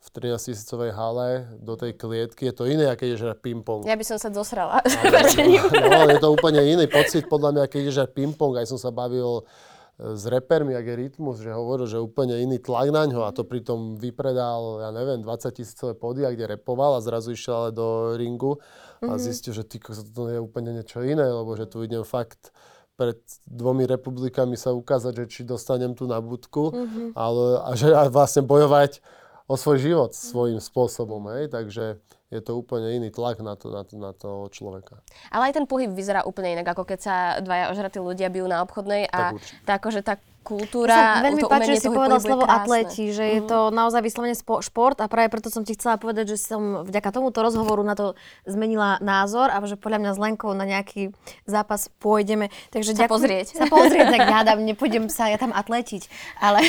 v 0.05 0.07
13 0.13 0.53
tisícovej 0.53 0.91
hale 0.93 1.49
do 1.57 1.73
tej 1.73 1.97
klietky, 1.97 2.53
je 2.53 2.53
to 2.53 2.69
iné, 2.69 2.93
ako 2.93 3.09
ideš 3.09 3.25
hrať 3.25 3.39
ping-pong. 3.41 3.81
Ja 3.89 3.97
by 3.97 4.05
som 4.05 4.21
sa 4.21 4.29
dosrala. 4.29 4.85
No, 5.89 6.05
je 6.05 6.21
to 6.21 6.29
úplne 6.29 6.61
iný 6.61 6.85
pocit, 6.85 7.25
podľa 7.25 7.57
mňa, 7.57 7.63
keď 7.65 7.79
ideš 7.81 7.97
hrať 8.05 8.11
ping-pong. 8.13 8.53
Aj 8.61 8.69
som 8.69 8.77
sa 8.77 8.93
bavil 8.93 9.41
e, 9.41 10.13
s 10.13 10.29
repermi, 10.29 10.77
jak 10.77 10.85
je 10.85 10.95
Rytmus, 11.01 11.41
že 11.41 11.49
hovoril, 11.49 11.89
že 11.89 11.97
úplne 11.97 12.37
iný 12.37 12.61
tlak 12.61 12.93
na 12.93 13.09
ňo 13.09 13.25
a 13.25 13.33
to 13.33 13.49
pritom 13.49 13.97
vypredal, 13.97 14.85
ja 14.85 14.93
neviem, 14.93 15.25
20 15.25 15.57
tisícové 15.57 15.97
podia, 15.97 16.29
kde 16.29 16.53
repoval 16.53 17.01
a 17.01 17.01
zrazu 17.01 17.33
išiel 17.33 17.65
ale 17.65 17.69
do 17.73 18.13
ringu 18.13 18.61
a 19.03 19.19
zistil, 19.19 19.51
že 19.51 19.67
ty, 19.67 19.77
to 19.81 20.23
je 20.31 20.39
úplne 20.39 20.71
niečo 20.71 21.03
iné, 21.03 21.25
lebo 21.27 21.57
že 21.59 21.67
tu 21.67 21.83
idem 21.83 22.05
fakt 22.07 22.55
pred 22.95 23.19
dvomi 23.43 23.83
republikami 23.83 24.55
sa 24.55 24.71
ukázať, 24.71 25.13
že 25.19 25.25
či 25.27 25.41
dostanem 25.43 25.91
tu 25.91 26.07
na 26.07 26.23
budku, 26.23 26.71
ale 27.11 27.59
a 27.59 27.69
že 27.75 27.91
a 27.91 28.07
vlastne 28.07 28.47
bojovať 28.47 29.03
o 29.45 29.55
svoj 29.59 29.77
život 29.77 30.11
svojím 30.15 30.57
spôsobom, 30.57 31.21
hej, 31.37 31.51
takže 31.51 31.99
je 32.33 32.41
to 32.41 32.57
úplne 32.57 32.89
iný 32.97 33.13
tlak 33.13 33.37
na 33.45 33.53
to, 33.53 33.69
na 33.69 33.85
to, 33.85 33.93
na 34.01 34.11
to 34.11 34.49
človeka. 34.49 35.05
Ale 35.29 35.51
aj 35.51 35.61
ten 35.61 35.65
pohyb 35.69 35.93
vyzerá 35.93 36.25
úplne 36.25 36.57
inak, 36.57 36.73
ako 36.73 36.83
keď 36.83 36.99
sa 36.99 37.15
dvaja 37.39 37.69
ožratí 37.69 38.01
ľudia 38.01 38.33
bijú 38.33 38.49
na 38.49 38.65
obchodnej 38.65 39.05
a 39.05 39.37
Tak 39.37 39.43
tá, 39.63 39.71
akože 39.77 40.01
tá 40.01 40.13
Kultúra, 40.45 40.93
sa 40.93 41.25
veľmi 41.25 41.41
to 41.41 41.49
páči, 41.49 41.57
umenie 41.65 41.73
že 41.73 41.81
si 41.81 41.89
povedal 41.89 42.19
slovo 42.21 42.45
krásne. 42.45 42.61
atleti, 42.61 43.05
že 43.09 43.25
je 43.25 43.41
to 43.41 43.73
naozaj 43.73 44.05
vyslovene 44.05 44.37
spo- 44.37 44.61
šport 44.61 45.01
a 45.01 45.09
práve 45.09 45.33
preto 45.33 45.49
som 45.49 45.65
ti 45.65 45.73
chcela 45.73 45.97
povedať, 45.97 46.31
že 46.31 46.37
som 46.37 46.85
vďaka 46.85 47.09
tomuto 47.09 47.41
rozhovoru 47.41 47.81
na 47.81 47.97
to 47.97 48.13
zmenila 48.45 49.01
názor 49.01 49.49
a 49.49 49.57
že 49.65 49.73
podľa 49.73 49.99
mňa 49.99 50.11
s 50.13 50.19
Lenkou 50.21 50.53
na 50.53 50.63
nejaký 50.63 51.17
zápas 51.43 51.89
pôjdeme. 51.97 52.53
Takže 52.69 52.93
Sa 52.93 53.03
ďakujem- 53.03 53.13
pozrieť. 53.17 53.47
Sa 53.57 53.65
pozrieť, 53.65 54.05
tak 54.13 54.21
hádam, 54.37 54.61
nepôjdem 54.61 55.09
sa 55.09 55.27
ja 55.27 55.41
tam 55.41 55.49
atletiť. 55.49 56.05
Ale 56.37 56.61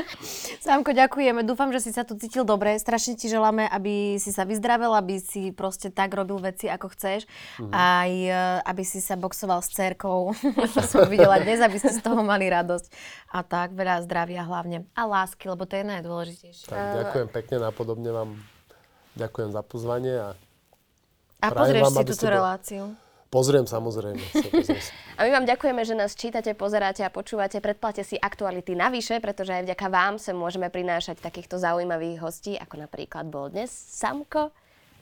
Sámko, 0.64 0.92
ďakujeme. 0.92 1.44
Dúfam, 1.44 1.68
že 1.70 1.80
si 1.84 1.90
sa 1.92 2.02
tu 2.02 2.16
cítil 2.16 2.42
dobre. 2.42 2.76
Strašne 2.76 3.16
ti 3.16 3.28
želáme, 3.28 3.66
aby 3.66 4.16
si 4.16 4.30
sa 4.30 4.44
vyzdravel, 4.44 4.92
aby 4.96 5.20
si 5.20 5.52
proste 5.52 5.92
tak 5.92 6.12
robil 6.12 6.40
veci, 6.40 6.68
ako 6.68 6.88
chceš. 6.92 7.28
Aj 7.68 8.08
e, 8.08 8.32
aby 8.64 8.82
si 8.82 9.00
sa 9.00 9.16
boxoval 9.16 9.60
s 9.60 9.72
cerkou. 9.72 10.32
to 10.76 10.80
som 10.80 11.04
videla 11.04 11.36
dnes, 11.36 11.60
aby 11.60 11.76
ste 11.76 11.90
z 11.90 12.00
toho 12.00 12.20
mali 12.20 12.48
radosť. 12.48 12.86
A 13.28 13.40
tak, 13.40 13.72
veľa 13.72 14.02
zdravia 14.02 14.42
hlavne. 14.42 14.84
A 14.92 15.02
lásky, 15.04 15.46
lebo 15.46 15.62
to 15.62 15.74
je 15.74 15.84
najdôležitejšie. 15.84 16.66
Tak 16.66 16.86
ďakujem 17.00 17.28
pekne, 17.30 17.56
napodobne 17.60 18.10
vám 18.10 18.30
ďakujem 19.12 19.50
za 19.50 19.62
pozvanie 19.62 20.14
a 20.14 20.28
A 21.38 21.48
pozrieš 21.50 21.82
vám, 21.82 21.94
si 21.94 22.02
túto 22.04 22.14
ste 22.14 22.26
bol- 22.26 22.36
reláciu. 22.36 22.82
pozriem 23.28 23.64
samozrejme. 23.64 24.20
A 25.14 25.20
my 25.22 25.30
vám 25.32 25.46
ďakujeme, 25.46 25.80
že 25.80 25.94
nás 25.94 26.12
čítate, 26.12 26.50
pozeráte 26.52 27.00
a 27.00 27.08
počúvate. 27.08 27.58
Predplate 27.58 28.02
si 28.02 28.14
aktuality 28.14 28.74
navyše, 28.74 29.18
pretože 29.18 29.52
aj 29.52 29.64
vďaka 29.64 29.86
vám 29.88 30.14
sa 30.16 30.32
môžeme 30.32 30.66
prinášať 30.66 31.18
takýchto 31.18 31.56
zaujímavých 31.56 32.18
hostí, 32.18 32.52
ako 32.54 32.74
napríklad 32.80 33.26
bol 33.26 33.46
dnes 33.46 33.70
Samko 33.70 34.50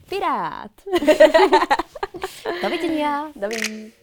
Pirát. 0.05 0.73
Dovidenia. 2.63 3.29
Dovidenia. 3.33 3.93